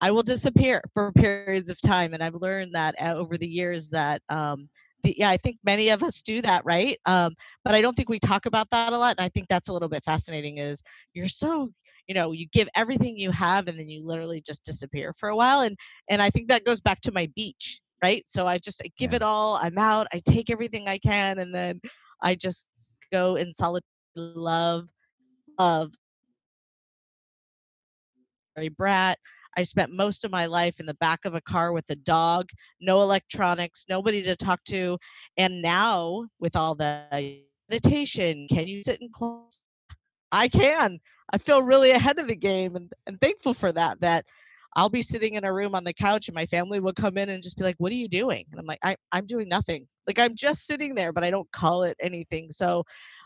I 0.00 0.10
will 0.10 0.22
disappear 0.22 0.82
for 0.94 1.12
periods 1.16 1.70
of 1.70 1.80
time 1.80 2.14
and 2.14 2.22
I've 2.22 2.34
learned 2.34 2.74
that 2.74 2.94
uh, 3.00 3.14
over 3.14 3.36
the 3.36 3.48
years 3.48 3.90
that 3.90 4.22
um 4.30 4.68
the, 5.02 5.14
yeah, 5.18 5.28
I 5.28 5.36
think 5.36 5.58
many 5.62 5.90
of 5.90 6.02
us 6.02 6.22
do 6.22 6.40
that, 6.40 6.62
right? 6.64 6.98
Um, 7.04 7.34
but 7.62 7.74
I 7.74 7.82
don't 7.82 7.94
think 7.94 8.08
we 8.08 8.18
talk 8.18 8.46
about 8.46 8.70
that 8.70 8.94
a 8.94 8.96
lot. 8.96 9.14
And 9.18 9.24
I 9.24 9.28
think 9.28 9.48
that's 9.48 9.68
a 9.68 9.72
little 9.74 9.90
bit 9.90 10.02
fascinating. 10.02 10.56
Is 10.56 10.82
you're 11.12 11.28
so 11.28 11.68
you 12.08 12.14
know 12.14 12.32
you 12.32 12.46
give 12.52 12.68
everything 12.74 13.16
you 13.16 13.30
have 13.30 13.68
and 13.68 13.78
then 13.78 13.88
you 13.88 14.04
literally 14.04 14.40
just 14.40 14.64
disappear 14.64 15.12
for 15.12 15.28
a 15.30 15.36
while 15.36 15.60
and 15.60 15.76
and 16.10 16.20
i 16.20 16.30
think 16.30 16.48
that 16.48 16.64
goes 16.64 16.80
back 16.80 17.00
to 17.00 17.12
my 17.12 17.28
beach 17.34 17.80
right? 18.04 18.22
So 18.26 18.46
I 18.46 18.58
just 18.58 18.82
I 18.84 18.90
give 18.98 19.12
Yeah. 19.12 19.16
it 19.16 19.22
all. 19.22 19.56
I'm 19.62 19.78
out. 19.78 20.06
I 20.12 20.20
take 20.28 20.50
everything 20.50 20.88
I 20.88 20.98
can, 20.98 21.38
and 21.38 21.54
then 21.54 21.80
I 22.20 22.34
just 22.34 22.68
go 23.10 23.36
in 23.36 23.52
solid 23.52 23.82
love 24.14 24.90
of 25.58 25.92
a 28.58 28.68
brat. 28.68 29.18
I 29.56 29.62
spent 29.62 29.90
most 29.92 30.24
of 30.24 30.30
my 30.30 30.46
life 30.46 30.80
in 30.80 30.86
the 30.86 31.00
back 31.06 31.24
of 31.24 31.34
a 31.34 31.40
car 31.40 31.72
with 31.72 31.88
a 31.90 31.96
dog, 31.96 32.50
no 32.80 33.00
electronics, 33.00 33.86
nobody 33.88 34.22
to 34.22 34.36
talk 34.36 34.60
to. 34.64 34.98
And 35.38 35.62
now, 35.62 36.26
with 36.40 36.56
all 36.56 36.74
the 36.74 36.92
meditation, 37.70 38.46
can 38.50 38.66
you 38.66 38.82
sit 38.82 39.00
in 39.00 39.08
quiet? 39.08 39.44
I 40.32 40.48
can. 40.48 40.98
I 41.32 41.38
feel 41.38 41.62
really 41.62 41.92
ahead 41.92 42.18
of 42.18 42.26
the 42.28 42.36
game 42.36 42.76
and, 42.76 42.92
and 43.06 43.18
thankful 43.20 43.54
for 43.54 43.72
that. 43.72 44.00
That 44.00 44.26
I'll 44.76 44.88
be 44.88 45.02
sitting 45.02 45.34
in 45.34 45.44
a 45.44 45.52
room 45.52 45.74
on 45.74 45.84
the 45.84 45.92
couch 45.92 46.28
and 46.28 46.34
my 46.34 46.46
family 46.46 46.80
will 46.80 46.92
come 46.92 47.16
in 47.16 47.28
and 47.30 47.42
just 47.42 47.56
be 47.56 47.64
like, 47.64 47.76
What 47.78 47.92
are 47.92 47.96
you 47.96 48.08
doing? 48.08 48.44
And 48.50 48.60
I'm 48.60 48.66
like, 48.66 48.78
I, 48.82 48.96
I'm 49.12 49.26
doing 49.26 49.48
nothing. 49.48 49.86
Like 50.06 50.18
I'm 50.18 50.34
just 50.34 50.66
sitting 50.66 50.94
there, 50.94 51.12
but 51.12 51.24
I 51.24 51.30
don't 51.30 51.50
call 51.52 51.82
it 51.84 51.96
anything. 52.00 52.50
So 52.50 52.84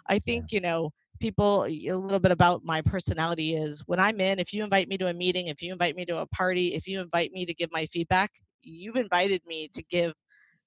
I 0.08 0.18
think, 0.18 0.52
you 0.52 0.60
know, 0.60 0.90
people 1.20 1.64
a 1.64 1.68
little 1.68 2.18
bit 2.20 2.30
about 2.32 2.64
my 2.64 2.80
personality 2.82 3.54
is 3.56 3.82
when 3.86 4.00
I'm 4.00 4.20
in, 4.20 4.38
if 4.38 4.52
you 4.52 4.62
invite 4.64 4.88
me 4.88 4.96
to 4.98 5.08
a 5.08 5.14
meeting, 5.14 5.48
if 5.48 5.62
you 5.62 5.72
invite 5.72 5.96
me 5.96 6.04
to 6.06 6.18
a 6.18 6.26
party, 6.26 6.74
if 6.74 6.86
you 6.86 7.00
invite 7.00 7.32
me 7.32 7.44
to 7.46 7.54
give 7.54 7.70
my 7.72 7.86
feedback, 7.86 8.30
you've 8.62 8.96
invited 8.96 9.42
me 9.46 9.68
to 9.72 9.82
give. 9.84 10.12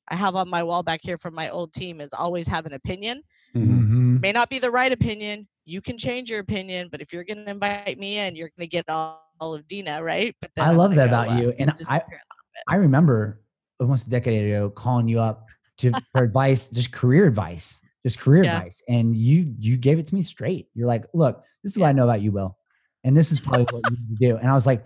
I 0.09 0.15
have 0.15 0.36
on 0.36 0.49
my 0.49 0.63
wall 0.63 0.84
back 0.84 0.99
here 1.03 1.17
from 1.17 1.36
my 1.36 1.49
old 1.49 1.73
team 1.73 2.01
is 2.01 2.13
always 2.13 2.47
have 2.47 2.65
an 2.65 2.73
opinion. 2.73 3.21
Mhm. 3.55 4.21
May 4.21 4.32
not 4.32 4.49
be 4.49 4.59
the 4.59 4.71
right 4.71 4.91
opinion. 4.91 5.47
You 5.65 5.82
can 5.82 5.97
change 5.97 6.29
your 6.29 6.39
opinion, 6.39 6.89
but 6.91 7.01
if 7.01 7.13
you're 7.13 7.23
going 7.23 7.45
to 7.45 7.51
invite 7.51 7.97
me 7.97 8.17
in, 8.17 8.36
you're 8.36 8.49
going 8.57 8.67
to 8.67 8.71
get 8.71 8.86
all, 8.89 9.30
all 9.41 9.53
of 9.55 9.67
Dina, 9.67 10.01
right? 10.01 10.33
But 10.41 10.51
I 10.57 10.69
I'm 10.69 10.77
love 10.77 10.95
that 10.95 11.07
about 11.07 11.31
uh, 11.31 11.35
you. 11.35 11.53
And 11.59 11.73
I. 11.89 12.01
I 12.67 12.75
remember 12.75 13.41
almost 13.79 14.07
a 14.07 14.09
decade 14.11 14.45
ago 14.45 14.69
calling 14.69 15.07
you 15.07 15.19
up 15.19 15.49
to 15.79 15.93
for 16.11 16.21
advice, 16.21 16.69
just 16.69 16.91
career 16.91 17.25
advice, 17.27 17.81
just 18.05 18.19
career 18.19 18.43
Yeah. 18.43 18.57
advice, 18.57 18.83
and 18.87 19.15
you 19.17 19.53
you 19.57 19.77
gave 19.77 19.99
it 19.99 20.05
to 20.07 20.15
me 20.15 20.21
straight. 20.21 20.67
You're 20.75 20.87
like, 20.87 21.05
look, 21.13 21.43
this 21.63 21.73
is 21.73 21.79
what 21.79 21.87
I 21.87 21.91
know 21.91 22.03
about 22.03 22.21
you, 22.21 22.31
Will, 22.31 22.57
and 23.03 23.17
this 23.17 23.31
is 23.31 23.41
probably 23.41 23.65
what 23.65 23.83
you 23.85 23.97
need 23.97 24.19
to 24.19 24.29
do. 24.29 24.37
And 24.37 24.47
I 24.47 24.53
was 24.53 24.65
like, 24.67 24.85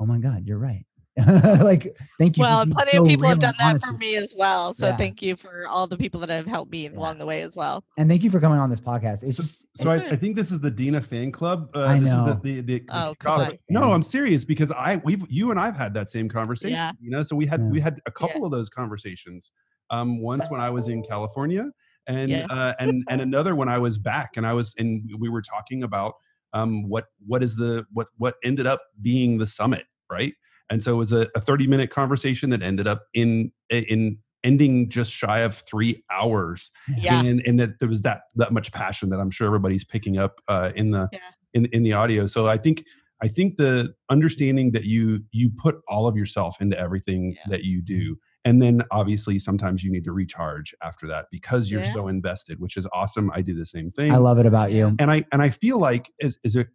oh 0.00 0.06
my 0.06 0.18
god, 0.18 0.46
you're 0.46 0.58
right. 0.58 0.86
like, 1.62 1.96
thank 2.18 2.36
you. 2.36 2.42
well, 2.42 2.64
plenty 2.66 2.92
so 2.92 3.02
of 3.02 3.08
people 3.08 3.28
have 3.28 3.40
done 3.40 3.54
that 3.58 3.80
for 3.82 3.92
me 3.92 4.16
as 4.16 4.34
well. 4.36 4.72
So 4.74 4.86
Yeah. 4.88 4.96
thank 4.96 5.20
you 5.22 5.36
for 5.36 5.66
all 5.68 5.86
the 5.86 5.96
people 5.96 6.20
that 6.20 6.30
have 6.30 6.46
helped 6.46 6.70
me 6.70 6.84
Yeah. 6.84 6.96
along 6.98 7.18
the 7.18 7.26
way 7.26 7.42
as 7.42 7.56
well. 7.56 7.84
And 7.96 8.08
thank 8.08 8.22
you 8.22 8.30
for 8.30 8.40
coming 8.40 8.58
on 8.58 8.70
this 8.70 8.80
podcast. 8.80 9.22
It's 9.22 9.36
so, 9.36 9.42
just 9.42 9.66
so 9.74 9.90
I, 9.90 9.96
I 9.96 10.16
think 10.16 10.36
this 10.36 10.50
is 10.52 10.60
the 10.60 10.70
Dina 10.70 11.00
fan 11.00 11.32
club. 11.32 11.70
Uh, 11.74 11.80
I 11.84 11.98
this 11.98 12.10
know. 12.12 12.26
is 12.26 12.34
the 12.34 12.40
the, 12.42 12.60
the, 12.60 12.78
the 12.80 12.84
Oh, 12.90 13.14
kickoff. 13.18 13.36
God. 13.38 13.58
No. 13.68 13.92
I'm 13.92 14.02
serious 14.02 14.44
because 14.44 14.70
I 14.72 14.96
we've 15.04 15.24
you 15.30 15.50
and 15.50 15.58
I've 15.58 15.76
had 15.76 15.94
that 15.94 16.08
same 16.08 16.28
conversation. 16.28 16.74
Yeah. 16.76 16.92
You 17.00 17.10
know, 17.10 17.22
so 17.22 17.34
we 17.36 17.46
had 17.46 17.60
Yeah. 17.60 17.66
we 17.68 17.80
had 17.80 18.00
a 18.06 18.10
couple 18.10 18.44
of 18.44 18.50
those 18.50 18.68
conversations. 18.68 19.50
Um, 19.90 20.20
once 20.20 20.48
when 20.50 20.60
I 20.60 20.68
was 20.70 20.88
in 20.88 21.02
California, 21.02 21.70
and 22.06 22.30
Yeah. 22.30 22.46
uh, 22.50 22.74
and 22.78 23.04
and 23.08 23.20
another 23.28 23.54
when 23.54 23.68
I 23.68 23.78
was 23.78 23.96
back, 23.98 24.36
and 24.36 24.46
I 24.46 24.52
was 24.52 24.74
and 24.78 25.10
we 25.18 25.28
were 25.28 25.42
talking 25.42 25.82
about 25.82 26.14
um 26.54 26.88
what 26.88 27.06
what 27.26 27.42
is 27.42 27.56
the 27.56 27.86
what 27.92 28.06
what 28.18 28.36
ended 28.44 28.66
up 28.66 28.80
being 29.02 29.38
the 29.38 29.46
summit, 29.46 29.84
right? 30.10 30.34
And 30.70 30.82
so 30.82 30.92
it 30.94 30.96
was 30.96 31.12
a, 31.12 31.28
a 31.34 31.40
30 31.40 31.66
minute 31.66 31.90
conversation 31.90 32.50
that 32.50 32.62
ended 32.62 32.86
up 32.86 33.04
in 33.14 33.52
in 33.70 34.18
ending 34.44 34.88
just 34.88 35.10
shy 35.12 35.40
of 35.40 35.56
three 35.56 36.02
hours 36.10 36.70
Yeah. 36.96 37.20
and 37.20 37.42
and 37.46 37.58
that 37.60 37.80
there 37.80 37.88
was 37.88 38.02
that 38.02 38.22
that 38.36 38.52
much 38.52 38.70
passion 38.72 39.08
that 39.10 39.18
I'm 39.18 39.30
sure 39.30 39.46
everybody's 39.46 39.84
picking 39.84 40.16
up 40.18 40.40
uh, 40.48 40.70
in 40.76 40.90
the 40.92 41.08
Yeah. 41.12 41.18
in 41.54 41.66
in 41.66 41.82
the 41.82 41.92
audio. 41.94 42.26
So 42.26 42.46
I 42.46 42.56
think 42.56 42.84
I 43.20 43.26
think 43.28 43.56
the 43.56 43.94
understanding 44.10 44.70
that 44.72 44.84
you 44.84 45.24
you 45.32 45.50
put 45.50 45.80
all 45.88 46.06
of 46.06 46.16
yourself 46.16 46.60
into 46.60 46.78
everything 46.78 47.32
Yeah. 47.32 47.50
that 47.50 47.64
you 47.64 47.82
do, 47.82 48.16
and 48.44 48.62
then 48.62 48.82
obviously 48.92 49.40
sometimes 49.40 49.82
you 49.82 49.90
need 49.90 50.04
to 50.04 50.12
recharge 50.12 50.72
after 50.84 51.08
that 51.08 51.26
because 51.32 51.68
you're 51.70 51.82
Yeah. 51.82 51.92
so 51.92 52.06
invested, 52.06 52.60
which 52.60 52.76
is 52.76 52.86
awesome. 52.92 53.30
I 53.34 53.42
do 53.42 53.54
the 53.54 53.66
same 53.66 53.90
thing, 53.90 54.12
I 54.12 54.18
love 54.18 54.38
it 54.38 54.46
about 54.46 54.70
you. 54.70 54.94
and 55.00 55.10
I 55.10 55.24
and 55.32 55.42
I 55.42 55.48
feel 55.50 55.78
like 55.78 56.12
as 56.22 56.38
as 56.44 56.54
a 56.54 56.66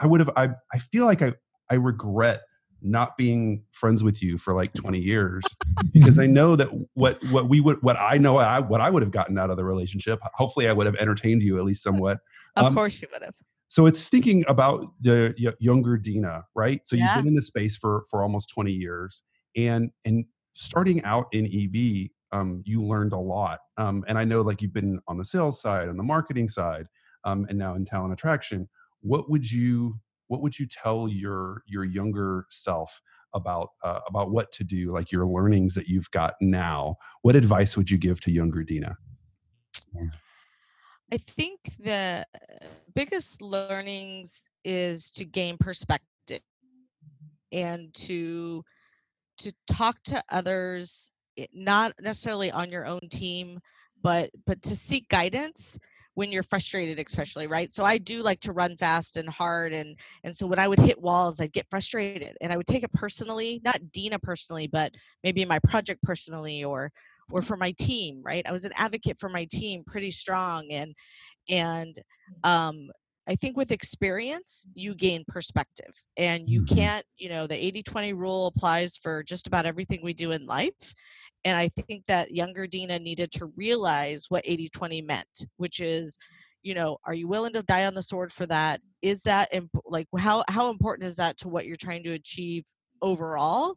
I 0.00 0.06
would 0.06 0.20
have 0.20 0.30
I 0.36 0.50
I 0.72 0.78
feel 0.78 1.04
like 1.04 1.20
I 1.20 1.34
I 1.68 1.74
regret 1.74 2.40
not 2.84 3.16
being 3.16 3.64
friends 3.72 4.04
with 4.04 4.22
you 4.22 4.38
for 4.38 4.54
like 4.54 4.74
20 4.74 4.98
years 5.00 5.56
because 5.92 6.18
I 6.18 6.26
know 6.26 6.54
that 6.56 6.68
what 6.94 7.22
what 7.24 7.48
we 7.48 7.60
would 7.60 7.82
what 7.82 7.96
I 7.98 8.18
know 8.18 8.36
I 8.38 8.60
what 8.60 8.80
I 8.80 8.90
would 8.90 9.02
have 9.02 9.10
gotten 9.10 9.38
out 9.38 9.50
of 9.50 9.56
the 9.56 9.64
relationship. 9.64 10.20
Hopefully, 10.34 10.68
I 10.68 10.72
would 10.72 10.86
have 10.86 10.96
entertained 10.96 11.42
you 11.42 11.58
at 11.58 11.64
least 11.64 11.82
somewhat. 11.82 12.18
Of 12.56 12.66
Um, 12.66 12.74
course 12.74 13.00
you 13.02 13.08
would 13.12 13.22
have. 13.22 13.34
So 13.68 13.86
it's 13.86 14.08
thinking 14.08 14.44
about 14.46 14.84
the 15.00 15.34
y- 15.42 15.52
younger 15.58 15.96
Dina, 15.96 16.44
right? 16.54 16.86
So 16.86 16.94
Yeah. 16.94 17.04
you've 17.04 17.14
been 17.24 17.28
in 17.28 17.34
this 17.34 17.46
space 17.48 17.76
for 17.76 18.04
for 18.10 18.22
almost 18.22 18.50
20 18.50 18.70
years, 18.72 19.22
and 19.56 19.90
and 20.04 20.26
starting 20.54 21.02
out 21.04 21.26
in 21.32 21.46
EB, 21.46 22.10
um, 22.32 22.62
you 22.64 22.84
learned 22.84 23.12
a 23.12 23.18
lot. 23.18 23.60
Um, 23.76 24.04
and 24.06 24.16
I 24.18 24.24
know 24.24 24.42
like 24.42 24.62
you've 24.62 24.72
been 24.74 25.00
on 25.08 25.18
the 25.18 25.24
sales 25.24 25.60
side, 25.60 25.88
on 25.88 25.96
the 25.96 26.02
marketing 26.04 26.48
side, 26.48 26.86
um, 27.24 27.46
and 27.48 27.58
now 27.58 27.74
in 27.74 27.84
talent 27.84 28.12
attraction. 28.12 28.68
What 29.00 29.28
would 29.30 29.50
you 29.50 29.98
what 30.28 30.40
would 30.40 30.58
you 30.58 30.66
tell 30.66 31.08
your 31.08 31.62
your 31.66 31.84
younger 31.84 32.46
self 32.50 33.00
about 33.34 33.70
uh, 33.82 34.00
about 34.08 34.30
what 34.30 34.52
to 34.52 34.64
do? 34.64 34.90
Like 34.90 35.12
your 35.12 35.26
learnings 35.26 35.74
that 35.74 35.88
you've 35.88 36.10
got 36.10 36.34
now. 36.40 36.96
What 37.22 37.36
advice 37.36 37.76
would 37.76 37.90
you 37.90 37.98
give 37.98 38.20
to 38.22 38.30
younger 38.30 38.62
Dina? 38.62 38.96
I 41.12 41.16
think 41.18 41.60
the 41.78 42.24
uh, 42.34 42.66
biggest 42.94 43.42
learnings 43.42 44.48
is 44.64 45.10
to 45.12 45.24
gain 45.24 45.56
perspective 45.58 46.40
and 47.52 47.92
to 47.94 48.64
to 49.38 49.52
talk 49.66 49.96
to 50.04 50.22
others 50.30 51.10
not 51.52 51.92
necessarily 52.00 52.50
on 52.50 52.70
your 52.70 52.86
own 52.86 53.00
team 53.10 53.58
but 54.02 54.30
but 54.46 54.60
to 54.62 54.76
seek 54.76 55.08
guidance 55.08 55.78
when 56.14 56.32
you're 56.32 56.42
frustrated 56.42 56.98
especially 57.04 57.46
right? 57.46 57.72
So 57.72 57.84
i 57.84 57.98
do 57.98 58.22
like 58.22 58.40
to 58.40 58.52
run 58.52 58.76
fast 58.76 59.16
and 59.16 59.28
hard 59.28 59.72
and 59.72 59.98
and 60.24 60.34
so 60.34 60.46
when 60.46 60.58
i 60.58 60.68
would 60.68 60.78
hit 60.80 61.00
walls 61.00 61.40
i'd 61.40 61.52
get 61.52 61.66
frustrated 61.70 62.36
and 62.40 62.52
i 62.52 62.56
would 62.56 62.66
take 62.66 62.82
it 62.84 62.92
personally 62.92 63.60
not 63.64 63.92
dina 63.92 64.18
personally 64.18 64.66
but 64.66 64.92
maybe 65.22 65.44
my 65.44 65.58
project 65.60 66.02
personally 66.02 66.64
or 66.64 66.90
or 67.30 67.42
for 67.42 67.56
my 67.56 67.72
team 67.78 68.22
right? 68.24 68.46
I 68.48 68.52
was 68.52 68.64
an 68.64 68.72
advocate 68.76 69.18
for 69.18 69.28
my 69.28 69.46
team 69.50 69.82
pretty 69.86 70.10
strong 70.10 70.70
and 70.70 70.94
and 71.48 71.94
um 72.44 72.90
i 73.28 73.34
think 73.34 73.56
with 73.56 73.72
experience 73.72 74.66
you 74.74 74.94
gain 74.94 75.24
perspective 75.28 76.02
and 76.16 76.48
you 76.48 76.60
Mhm. 76.60 76.68
can't 76.68 77.04
you 77.16 77.28
know 77.28 77.46
the 77.46 77.64
80 77.64 77.82
20 77.82 78.12
rule 78.12 78.46
applies 78.46 78.96
for 78.96 79.22
just 79.22 79.46
about 79.46 79.66
everything 79.66 80.00
we 80.02 80.14
do 80.14 80.32
in 80.32 80.46
life 80.46 80.94
and 81.44 81.56
i 81.56 81.68
think 81.68 82.04
that 82.06 82.30
younger 82.30 82.66
dina 82.66 82.98
needed 82.98 83.30
to 83.30 83.46
realize 83.56 84.26
what 84.28 84.42
80 84.46 84.68
20 84.70 85.02
meant 85.02 85.46
which 85.56 85.80
is 85.80 86.18
you 86.64 86.74
know 86.74 86.98
are 87.04 87.14
you 87.14 87.28
willing 87.28 87.52
to 87.52 87.62
die 87.62 87.86
on 87.86 87.94
the 87.94 88.02
sword 88.02 88.32
for 88.32 88.46
that? 88.46 88.80
Is 89.02 89.22
that 89.22 89.48
imp- 89.52 89.70
like 89.84 90.08
how 90.18 90.42
how 90.48 90.70
important 90.70 91.06
is 91.06 91.16
that 91.16 91.36
to 91.38 91.48
what 91.48 91.66
you're 91.66 91.76
trying 91.76 92.02
to 92.04 92.12
achieve 92.12 92.64
overall? 93.02 93.76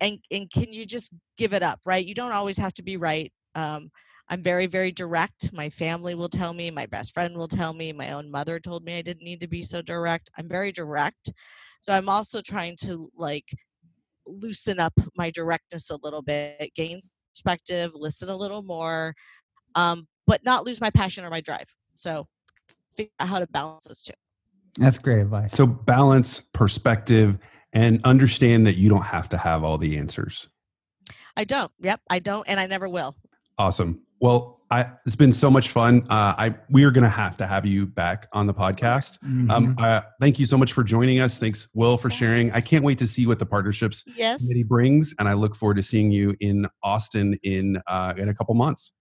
And 0.00 0.18
and 0.32 0.50
can 0.50 0.72
you 0.72 0.84
just 0.86 1.12
give 1.38 1.52
it 1.54 1.62
up 1.62 1.80
right? 1.86 2.04
You 2.04 2.14
don't 2.14 2.32
always 2.32 2.58
have 2.58 2.74
to 2.74 2.82
be 2.82 2.96
right. 2.96 3.32
Um, 3.54 3.90
i'm 4.30 4.42
very 4.42 4.66
very 4.66 4.90
direct. 4.92 5.52
My 5.52 5.68
family 5.70 6.14
will 6.14 6.28
tell 6.28 6.54
me 6.54 6.70
my 6.70 6.86
best 6.86 7.12
friend 7.14 7.36
will 7.36 7.48
tell 7.48 7.72
me 7.74 7.92
my 7.92 8.12
own 8.12 8.30
mother 8.30 8.58
told 8.58 8.84
me 8.84 8.96
i 8.98 9.02
didn't 9.02 9.24
need 9.24 9.40
to 9.40 9.48
be 9.48 9.62
so 9.62 9.82
direct. 9.82 10.30
I'm 10.38 10.48
very 10.48 10.72
direct. 10.72 11.32
So 11.80 11.92
i'm 11.92 12.08
also 12.08 12.40
trying 12.40 12.76
to 12.82 13.10
like 13.16 13.48
loosen 14.40 14.80
up 14.80 14.92
my 15.16 15.30
directness 15.30 15.90
a 15.90 15.96
little 16.02 16.22
bit 16.22 16.70
gain 16.74 17.00
perspective 17.32 17.90
listen 17.94 18.28
a 18.28 18.36
little 18.36 18.62
more 18.62 19.14
um, 19.74 20.06
but 20.26 20.44
not 20.44 20.66
lose 20.66 20.80
my 20.80 20.90
passion 20.90 21.24
or 21.24 21.30
my 21.30 21.40
drive 21.40 21.66
so 21.94 22.26
figure 22.96 23.10
out 23.20 23.28
how 23.28 23.38
to 23.38 23.46
balance 23.48 23.84
those 23.84 24.02
two 24.02 24.12
That's 24.78 24.98
great 24.98 25.20
advice. 25.20 25.54
So 25.54 25.66
balance 25.66 26.40
perspective 26.52 27.38
and 27.72 28.00
understand 28.04 28.66
that 28.66 28.76
you 28.76 28.88
don't 28.90 29.02
have 29.02 29.28
to 29.30 29.38
have 29.38 29.64
all 29.64 29.78
the 29.78 29.96
answers. 29.96 30.48
i 31.36 31.44
don't 31.44 31.72
yep 31.80 32.00
i 32.10 32.18
don't 32.18 32.46
and 32.48 32.60
i 32.60 32.66
never 32.66 32.88
will 32.88 33.14
Awesome. 33.58 34.00
Well, 34.20 34.60
I, 34.72 34.90
it's 35.06 35.14
been 35.14 35.32
so 35.32 35.50
much 35.50 35.68
fun. 35.68 36.06
Uh, 36.08 36.34
I 36.38 36.54
we 36.70 36.84
are 36.84 36.90
going 36.90 37.04
to 37.04 37.10
have 37.10 37.36
to 37.36 37.46
have 37.46 37.66
you 37.66 37.86
back 37.86 38.26
on 38.32 38.46
the 38.46 38.54
podcast. 38.54 39.18
Mhm. 39.22 39.50
Um, 39.50 39.76
uh, 39.78 40.00
thank 40.20 40.38
you 40.38 40.46
so 40.46 40.56
much 40.56 40.72
for 40.72 40.82
joining 40.82 41.20
us. 41.20 41.38
Thanks, 41.38 41.68
Will, 41.74 41.98
for 41.98 42.08
sharing. 42.10 42.50
I 42.52 42.60
can't 42.62 42.82
wait 42.82 42.98
to 42.98 43.06
see 43.06 43.26
what 43.26 43.38
the 43.38 43.46
partnerships 43.46 44.02
yes 44.16 44.40
committee 44.40 44.64
brings, 44.64 45.14
and 45.18 45.28
I 45.28 45.34
look 45.34 45.54
forward 45.54 45.76
to 45.76 45.82
seeing 45.82 46.10
you 46.10 46.34
in 46.40 46.66
Austin 46.82 47.38
in 47.42 47.80
uh, 47.86 48.14
in 48.16 48.30
a 48.30 48.34
couple 48.34 48.54
months. 48.54 48.92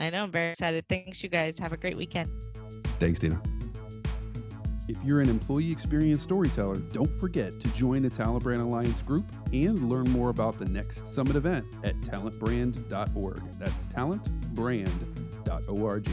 i 0.00 0.08
know 0.10 0.22
i'm 0.22 0.30
very 0.30 0.52
excited 0.52 0.84
thanks 0.88 1.24
you 1.24 1.28
guys 1.28 1.58
have 1.58 1.72
a 1.72 1.76
great 1.76 1.96
weekend 1.96 2.30
Thanks, 3.00 3.18
Dina. 3.18 3.40
If 4.88 4.96
you're 5.04 5.20
an 5.20 5.28
employee 5.28 5.70
experience 5.70 6.22
storyteller, 6.22 6.76
don't 6.76 7.12
forget 7.20 7.60
to 7.60 7.68
join 7.72 8.00
the 8.02 8.08
Talent 8.08 8.42
Brand 8.42 8.62
Alliance 8.62 9.02
group 9.02 9.30
and 9.52 9.82
learn 9.82 10.10
more 10.10 10.30
about 10.30 10.58
the 10.58 10.64
next 10.64 11.14
summit 11.14 11.36
event 11.36 11.66
at 11.84 12.00
talentbrand.org. 12.00 13.42
That's 13.58 13.84
talentbrand.org. 13.86 16.08